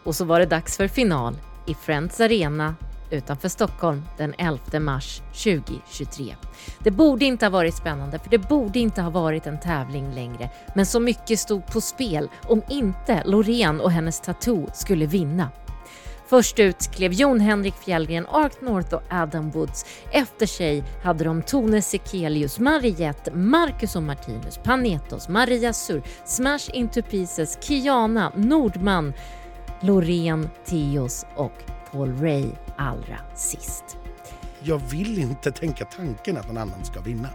Och 0.05 0.15
så 0.15 0.25
var 0.25 0.41
det 0.41 0.47
dags 0.47 0.77
för 0.77 0.89
final 0.89 1.37
i 1.67 1.75
Friends 1.75 2.21
Arena 2.21 2.75
utanför 3.11 3.49
Stockholm 3.49 4.03
den 4.17 4.35
11 4.39 4.81
mars 4.81 5.23
2023. 5.33 6.35
Det 6.79 6.91
borde 6.91 7.25
inte 7.25 7.45
ha 7.45 7.51
varit 7.51 7.75
spännande 7.75 8.19
för 8.19 8.31
det 8.31 8.39
borde 8.39 8.79
inte 8.79 9.03
ha 9.03 9.11
varit 9.11 9.47
en 9.47 9.61
tävling 9.61 10.15
längre. 10.15 10.51
Men 10.75 10.87
så 10.87 11.01
mycket 11.01 11.39
stod 11.39 11.67
på 11.67 11.81
spel 11.81 12.29
om 12.43 12.63
inte 12.69 13.23
Loreen 13.25 13.81
och 13.81 13.91
hennes 13.91 14.21
tattoo 14.21 14.71
skulle 14.75 15.07
vinna. 15.07 15.51
Först 16.27 16.59
ut 16.59 16.91
klev 16.93 17.13
Jon 17.13 17.41
Henrik 17.41 17.75
Fjällgren, 17.75 18.27
Ark 18.27 18.61
North 18.61 18.95
och 18.95 19.03
Adam 19.11 19.51
Woods. 19.51 19.85
Efter 20.11 20.47
sig 20.47 20.85
hade 21.03 21.25
de 21.25 21.43
Tone 21.43 21.83
Sekelius, 21.83 22.59
Mariette, 22.59 23.31
Marcus 23.31 23.97
och 23.97 24.03
Martinus, 24.03 24.59
Panetos, 24.63 25.29
Maria 25.29 25.73
Sur, 25.73 26.03
Smash 26.25 26.71
Into 26.73 27.03
Pieces, 27.03 27.59
Kiana, 27.61 28.33
Nordman, 28.37 29.13
Loreen, 29.85 30.49
Theos 30.67 31.27
och 31.35 31.53
Paul 31.93 32.17
Ray 32.21 32.45
allra 32.77 33.19
sist. 33.35 33.99
Jag 34.63 34.79
vill 34.91 35.19
inte 35.19 35.53
tänka 35.53 35.85
tanken 35.85 36.37
att 36.37 36.47
någon 36.47 36.59
annan 36.59 36.85
ska 36.85 37.01
vinna. 37.01 37.29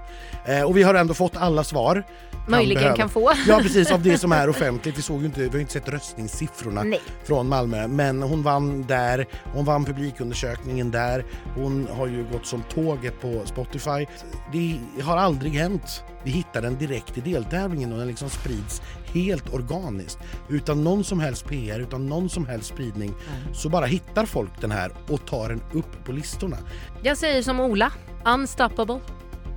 Eh, 0.46 0.64
och 0.64 0.78
vi 0.78 0.84
har 0.84 0.94
ändå 0.94 1.14
fått 1.14 1.38
alla 1.38 1.64
svar. 1.64 2.04
Möjligen 2.48 2.96
kan 2.96 3.10
få. 3.10 3.32
Ja 3.48 3.60
precis, 3.62 3.92
av 3.92 4.04
det 4.04 4.18
som 4.18 4.32
är 4.32 4.50
offentligt. 4.50 4.98
Vi, 4.98 5.02
såg 5.02 5.20
ju 5.20 5.26
inte, 5.26 5.42
vi 5.42 5.48
har 5.48 5.56
ju 5.56 5.62
inte 5.62 5.74
sett 5.74 5.90
röstningssiffrorna 5.90 6.84
Nej. 6.84 7.02
från 7.24 7.50
Malmö. 7.50 7.88
Men 7.88 8.22
hon 8.22 8.44
vann 8.44 8.86
där, 8.88 9.26
hon 9.54 9.66
vann 9.66 9.86
publikundersökningen 9.86 10.92
där. 10.92 11.26
Hon 11.56 11.88
har 11.92 12.08
ju 12.08 12.26
gått 12.32 12.46
som 12.46 12.64
tåget 12.64 13.22
på 13.22 13.42
Spotify. 13.46 14.06
Det 14.52 14.80
har 15.02 15.18
aldrig 15.18 15.54
hänt. 15.54 16.04
Vi 16.24 16.32
hittar 16.32 16.62
den 16.62 16.78
direkt 16.78 17.18
i 17.18 17.22
deltävlingen 17.22 17.92
och 17.92 17.98
den 17.98 18.08
liksom 18.08 18.30
sprids 18.30 18.82
helt 19.14 19.54
organiskt. 19.54 20.20
Utan 20.50 20.84
någon 20.84 21.04
som 21.04 21.20
helst 21.20 21.46
PR, 21.46 21.80
utan 21.80 22.08
någon 22.08 22.30
som 22.30 22.48
helst 22.48 22.68
spridning. 22.70 23.14
Så 23.54 23.70
bara 23.70 23.86
hittar 23.86 24.26
folk 24.26 24.62
den 24.62 24.72
här 24.72 24.92
och 25.08 25.26
tar 25.26 25.50
den 25.50 25.62
upp 25.74 26.06
på 26.06 26.12
listorna. 26.12 26.58
Jag 27.04 27.18
säger 27.18 27.42
som 27.42 27.60
Ola, 27.60 27.92
unstoppable. 28.26 29.00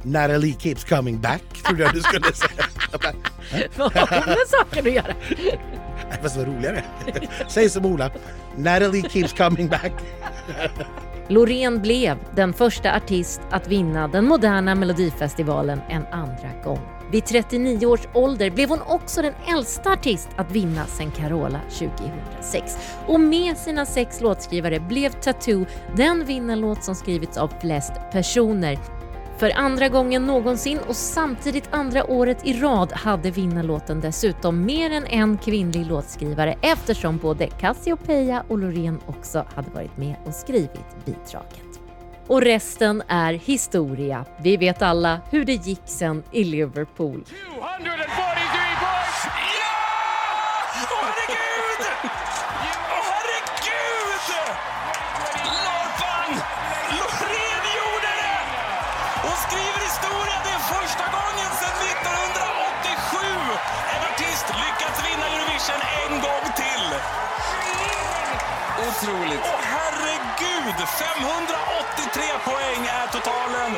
Natalie 0.02 0.56
keeps 0.58 0.84
coming 0.84 1.20
back, 1.20 1.42
trodde 1.66 1.82
jag 1.82 1.94
du 1.94 2.00
skulle 2.00 2.32
säga. 2.32 2.64
Vad 3.76 3.92
har 3.92 4.26
med 4.26 4.36
saken 4.46 4.86
att 4.86 4.92
göra? 4.92 5.14
Fast 6.22 6.36
vad 6.36 6.46
roligare. 6.46 6.84
Säg 7.48 7.70
som 7.70 7.86
Ola. 7.86 8.10
Natalie 8.56 9.08
keeps 9.10 9.32
coming 9.32 9.68
back. 9.68 9.92
Loreen 11.32 11.82
blev 11.82 12.18
den 12.34 12.52
första 12.52 12.96
artist 12.96 13.40
att 13.50 13.68
vinna 13.68 14.08
den 14.08 14.24
moderna 14.24 14.74
melodifestivalen 14.74 15.80
en 15.88 16.06
andra 16.06 16.48
gång. 16.64 16.78
Vid 17.12 17.24
39 17.24 17.86
års 17.86 18.08
ålder 18.14 18.50
blev 18.50 18.68
hon 18.68 18.82
också 18.82 19.22
den 19.22 19.34
äldsta 19.56 19.92
artist 19.92 20.28
att 20.36 20.50
vinna 20.50 20.86
sedan 20.86 21.10
Carola 21.10 21.60
2006. 21.70 22.76
Och 23.06 23.20
med 23.20 23.56
sina 23.56 23.86
sex 23.86 24.20
låtskrivare 24.20 24.80
blev 24.80 25.10
Tattoo 25.10 25.66
den 25.96 26.24
vinnarlåt 26.24 26.84
som 26.84 26.94
skrivits 26.94 27.36
av 27.36 27.52
flest 27.60 27.92
personer. 28.12 28.78
För 29.42 29.58
andra 29.58 29.88
gången 29.88 30.26
någonsin 30.26 30.78
och 30.88 30.96
samtidigt 30.96 31.68
andra 31.70 32.04
året 32.04 32.46
i 32.46 32.60
rad 32.60 32.92
hade 32.92 33.30
vinnarlåten 33.30 34.00
dessutom 34.00 34.64
mer 34.64 34.90
än 34.90 35.06
en 35.06 35.38
kvinnlig 35.38 35.86
låtskrivare 35.86 36.54
eftersom 36.60 37.18
både 37.18 37.46
Cassiopeia 37.46 38.44
och 38.48 38.58
Loreen 38.58 39.00
också 39.06 39.46
hade 39.54 39.70
varit 39.70 39.96
med 39.96 40.16
och 40.24 40.34
skrivit 40.34 41.04
bidraget. 41.04 41.80
Och 42.26 42.42
resten 42.42 43.02
är 43.08 43.32
historia. 43.32 44.24
Vi 44.42 44.56
vet 44.56 44.82
alla 44.82 45.20
hur 45.30 45.44
det 45.44 45.66
gick 45.66 45.82
sen 45.84 46.22
i 46.32 46.44
Liverpool. 46.44 47.24
243! 47.24 48.71
Otroligt. 69.02 69.40
Åh, 69.44 69.60
herregud! 69.74 70.78
583 70.88 72.22
poäng 72.44 72.82
är 73.00 73.06
totalen. 73.06 73.70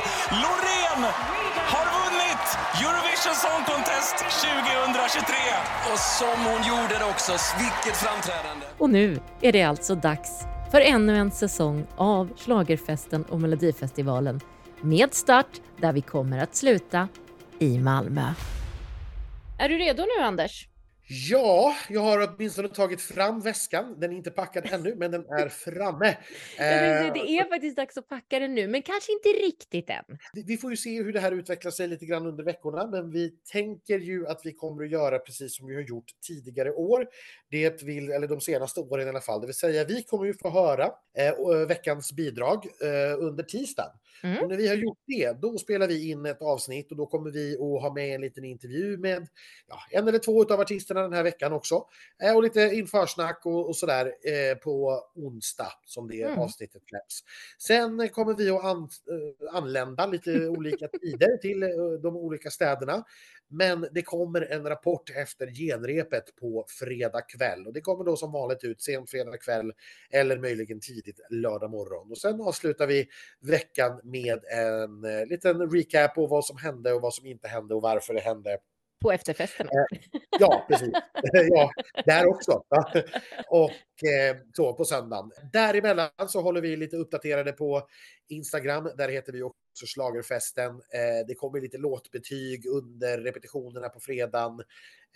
Loreen 0.42 1.02
har 1.72 1.86
vunnit 1.98 2.46
Eurovision 2.82 3.34
Song 3.34 3.62
Contest 3.66 4.16
2023. 4.18 5.34
Och 5.92 5.98
som 5.98 6.38
hon 6.46 6.62
gjorde 6.68 6.98
det 6.98 7.04
också. 7.04 7.32
Vilket 7.58 7.96
framträdande. 7.96 8.66
Och 8.78 8.90
nu 8.90 9.20
är 9.40 9.52
det 9.52 9.62
alltså 9.62 9.94
dags 9.94 10.30
för 10.70 10.80
ännu 10.80 11.16
en 11.16 11.30
säsong 11.30 11.86
av 11.96 12.30
Schlagerfesten 12.36 13.24
och 13.24 13.40
Melodifestivalen 13.40 14.40
med 14.80 15.14
start 15.14 15.60
där 15.76 15.92
vi 15.92 16.00
kommer 16.00 16.38
att 16.38 16.56
sluta 16.56 17.08
i 17.58 17.78
Malmö. 17.78 18.32
Är 19.58 19.68
du 19.68 19.78
redo 19.78 20.02
nu 20.02 20.24
Anders? 20.24 20.68
Ja, 21.08 21.74
jag 21.88 22.00
har 22.00 22.28
åtminstone 22.34 22.68
tagit 22.68 23.00
fram 23.00 23.40
väskan. 23.40 24.00
Den 24.00 24.12
är 24.12 24.16
inte 24.16 24.30
packad 24.30 24.66
ännu, 24.72 24.94
men 24.96 25.10
den 25.10 25.20
är 25.28 25.48
framme. 25.48 26.16
Det 26.58 26.62
Eh, 26.64 27.40
är 27.40 27.48
faktiskt 27.48 27.76
dags 27.76 27.96
att 27.96 28.08
packa 28.08 28.38
den 28.38 28.54
nu, 28.54 28.68
men 28.68 28.82
kanske 28.82 29.12
inte 29.12 29.28
riktigt 29.28 29.90
än. 29.90 30.04
vi- 30.46 30.56
får 30.56 30.70
ju 30.70 30.76
se 30.76 31.02
hur 31.02 31.12
det 31.12 31.20
här 31.20 31.32
utvecklar 31.32 31.70
sig 31.70 31.88
lite 31.88 32.06
grann 32.06 32.26
under 32.26 32.44
veckorna, 32.44 32.86
men 32.86 33.10
vi 33.10 33.30
tänker 33.52 33.98
ju 33.98 34.26
att 34.26 34.40
vi 34.44 34.52
kommer 34.52 34.84
att 34.84 34.90
göra 34.90 35.18
precis 35.18 35.56
som 35.56 35.66
vi 35.66 35.74
har 35.74 35.82
gjort 35.82 36.04
tidigare 36.26 36.72
år. 36.72 37.06
Det 37.50 37.82
vill, 37.82 38.10
eller 38.10 38.28
de 38.28 38.40
senaste 38.40 38.80
åren 38.80 39.06
i 39.06 39.10
alla 39.10 39.20
fall, 39.20 39.40
det 39.40 39.46
vill 39.46 39.54
säga 39.56 39.84
vi 39.84 40.02
kommer 40.02 40.24
ju 40.24 40.34
få 40.34 40.50
höra 40.50 40.90
eh, 41.18 41.66
veckans 41.68 42.12
bidrag 42.12 42.66
eh, 42.82 43.18
under 43.24 43.44
tisdagen. 43.44 43.90
Och 44.42 44.48
när 44.48 44.56
vi 44.56 44.68
har 44.68 44.74
gjort 44.74 44.98
det, 45.06 45.32
då 45.40 45.58
spelar 45.58 45.88
vi 45.88 46.10
in 46.10 46.26
ett 46.26 46.42
avsnitt 46.42 46.90
och 46.90 46.96
då 46.96 47.06
kommer 47.06 47.30
vi 47.30 47.54
att 47.54 47.82
ha 47.82 47.92
med 47.94 48.14
en 48.14 48.20
liten 48.20 48.44
intervju 48.44 48.96
med 48.98 49.26
ja, 49.68 49.78
en 49.90 50.08
eller 50.08 50.18
två 50.18 50.42
av 50.52 50.60
artisterna 50.60 50.93
den 51.02 51.12
här 51.12 51.22
veckan 51.22 51.52
också. 51.52 51.86
Eh, 52.22 52.36
och 52.36 52.42
lite 52.42 52.60
införsnack 52.60 53.46
och, 53.46 53.68
och 53.68 53.76
sådär 53.76 54.06
eh, 54.06 54.56
på 54.58 55.02
onsdag 55.14 55.72
som 55.84 56.08
det 56.08 56.22
Mm. 56.22 56.38
avsnittet 56.38 56.82
släpps. 56.88 57.20
Sen 57.58 58.08
kommer 58.08 58.34
vi 58.34 58.50
att 58.50 58.64
an, 58.64 58.88
eh, 59.10 59.54
anlända 59.56 60.06
lite 60.06 60.30
olika 60.48 60.88
tider 60.88 61.36
till 61.36 61.60
de 62.02 62.16
olika 62.16 62.50
städerna. 62.50 63.04
Men 63.48 63.88
det 63.92 64.02
kommer 64.02 64.40
en 64.52 64.68
rapport 64.68 65.10
efter 65.10 65.46
genrepet 65.46 66.36
på 66.36 66.64
fredag 66.68 67.20
kväll 67.20 67.66
och 67.66 67.72
det 67.72 67.80
kommer 67.80 68.04
då 68.04 68.16
som 68.16 68.32
vanligt 68.32 68.64
ut 68.64 68.82
sent 68.82 69.10
fredag 69.10 69.36
kväll 69.36 69.72
eller 70.10 70.38
möjligen 70.38 70.80
tidigt 70.80 71.20
lördag 71.30 71.70
morgon. 71.70 72.10
Och 72.10 72.18
sen 72.18 72.40
avslutar 72.40 72.86
vi 72.86 73.08
veckan 73.40 74.00
med 74.04 74.44
en 74.44 75.00
liten 75.28 75.70
recap 75.70 76.14
på 76.14 76.26
vad 76.26 76.44
som 76.44 76.56
hände 76.56 76.92
och 76.92 77.00
vad 77.02 77.14
som 77.14 77.26
inte 77.26 77.48
hände 77.48 77.74
och 77.74 77.82
varför 77.82 78.14
det 78.14 78.20
hände. 78.20 78.58
På 79.04 79.12
efterfesterna. 79.12 79.70
Ja, 80.40 80.66
precis. 80.68 80.92
ja, 81.32 81.70
där 82.04 82.26
också. 82.26 82.52
och 83.48 84.04
eh, 84.04 84.36
så 84.56 84.72
på 84.72 84.84
söndagen. 84.84 85.30
Däremellan 85.52 86.10
så 86.28 86.40
håller 86.40 86.60
vi 86.60 86.76
lite 86.76 86.96
uppdaterade 86.96 87.52
på 87.52 87.88
Instagram. 88.28 88.90
Där 88.96 89.08
heter 89.08 89.32
vi 89.32 89.42
också 89.42 89.86
Schlagerfesten. 89.86 90.70
Eh, 90.70 91.26
det 91.28 91.34
kommer 91.34 91.60
lite 91.60 91.78
låtbetyg 91.78 92.66
under 92.66 93.18
repetitionerna 93.18 93.88
på 93.88 94.00
fredagen. 94.00 94.62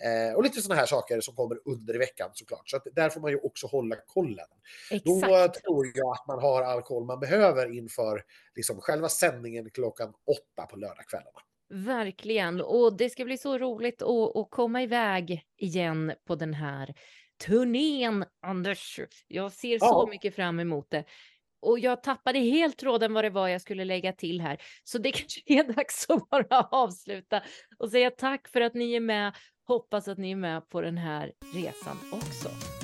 Eh, 0.03 0.37
och 0.37 0.43
lite 0.43 0.63
sådana 0.63 0.81
här 0.81 0.87
saker 0.87 1.21
som 1.21 1.35
kommer 1.35 1.59
under 1.65 1.99
veckan 1.99 2.31
såklart. 2.33 2.71
Så 2.71 2.77
att 2.77 2.87
där 2.93 3.11
får 3.11 3.21
man 3.21 3.31
ju 3.31 3.39
också 3.39 3.67
hålla 3.67 3.97
kollen. 4.07 4.47
Då 5.05 5.19
Exakt. 5.19 5.65
tror 5.65 5.93
jag 5.95 6.13
att 6.13 6.27
man 6.27 6.39
har 6.39 6.63
all 6.63 6.83
koll 6.83 7.05
man 7.05 7.21
behöver 7.21 7.73
inför 7.73 8.25
liksom, 8.55 8.81
själva 8.81 9.09
sändningen 9.09 9.71
klockan 9.71 10.13
åtta 10.27 10.67
på 10.67 10.77
lördagskvällarna. 10.77 11.41
Verkligen, 11.71 12.61
och 12.61 12.97
det 12.97 13.11
ska 13.11 13.25
bli 13.25 13.39
så 13.39 13.59
roligt 13.59 14.03
att, 14.03 14.37
att 14.37 14.51
komma 14.51 14.83
iväg 14.83 15.43
igen 15.57 16.13
på 16.27 16.35
den 16.35 16.55
här 16.55 16.95
turnén, 17.47 18.25
Anders. 18.47 19.01
Jag 19.27 19.53
ser 19.53 19.79
så 19.79 19.85
Ja. 19.85 20.07
mycket 20.11 20.35
fram 20.35 20.61
emot 20.61 20.91
det. 20.91 21.05
Och 21.63 21.79
jag 21.79 22.03
tappade 22.03 22.39
helt 22.39 22.79
tråden 22.79 23.13
vad 23.15 23.25
det 23.25 23.31
var 23.31 23.49
jag 23.49 23.61
skulle 23.61 23.85
lägga 23.85 24.13
till 24.13 24.41
här. 24.41 24.63
Så 24.85 24.99
det 24.99 25.13
kanske 25.13 25.41
är 25.47 25.73
dags 25.73 26.11
att 26.11 26.29
bara 26.31 26.61
avsluta 26.61 27.43
och 27.79 27.91
säga 27.91 28.11
tack 28.11 28.49
för 28.49 28.61
att 28.61 28.75
ni 28.75 28.95
är 28.95 29.01
med. 29.01 29.33
Hoppas 29.67 30.09
att 30.09 30.19
ni 30.19 30.31
är 30.31 30.37
med 30.37 30.69
på 30.69 30.81
den 30.81 30.99
här 30.99 31.33
resan 31.55 31.97
också. 32.13 32.78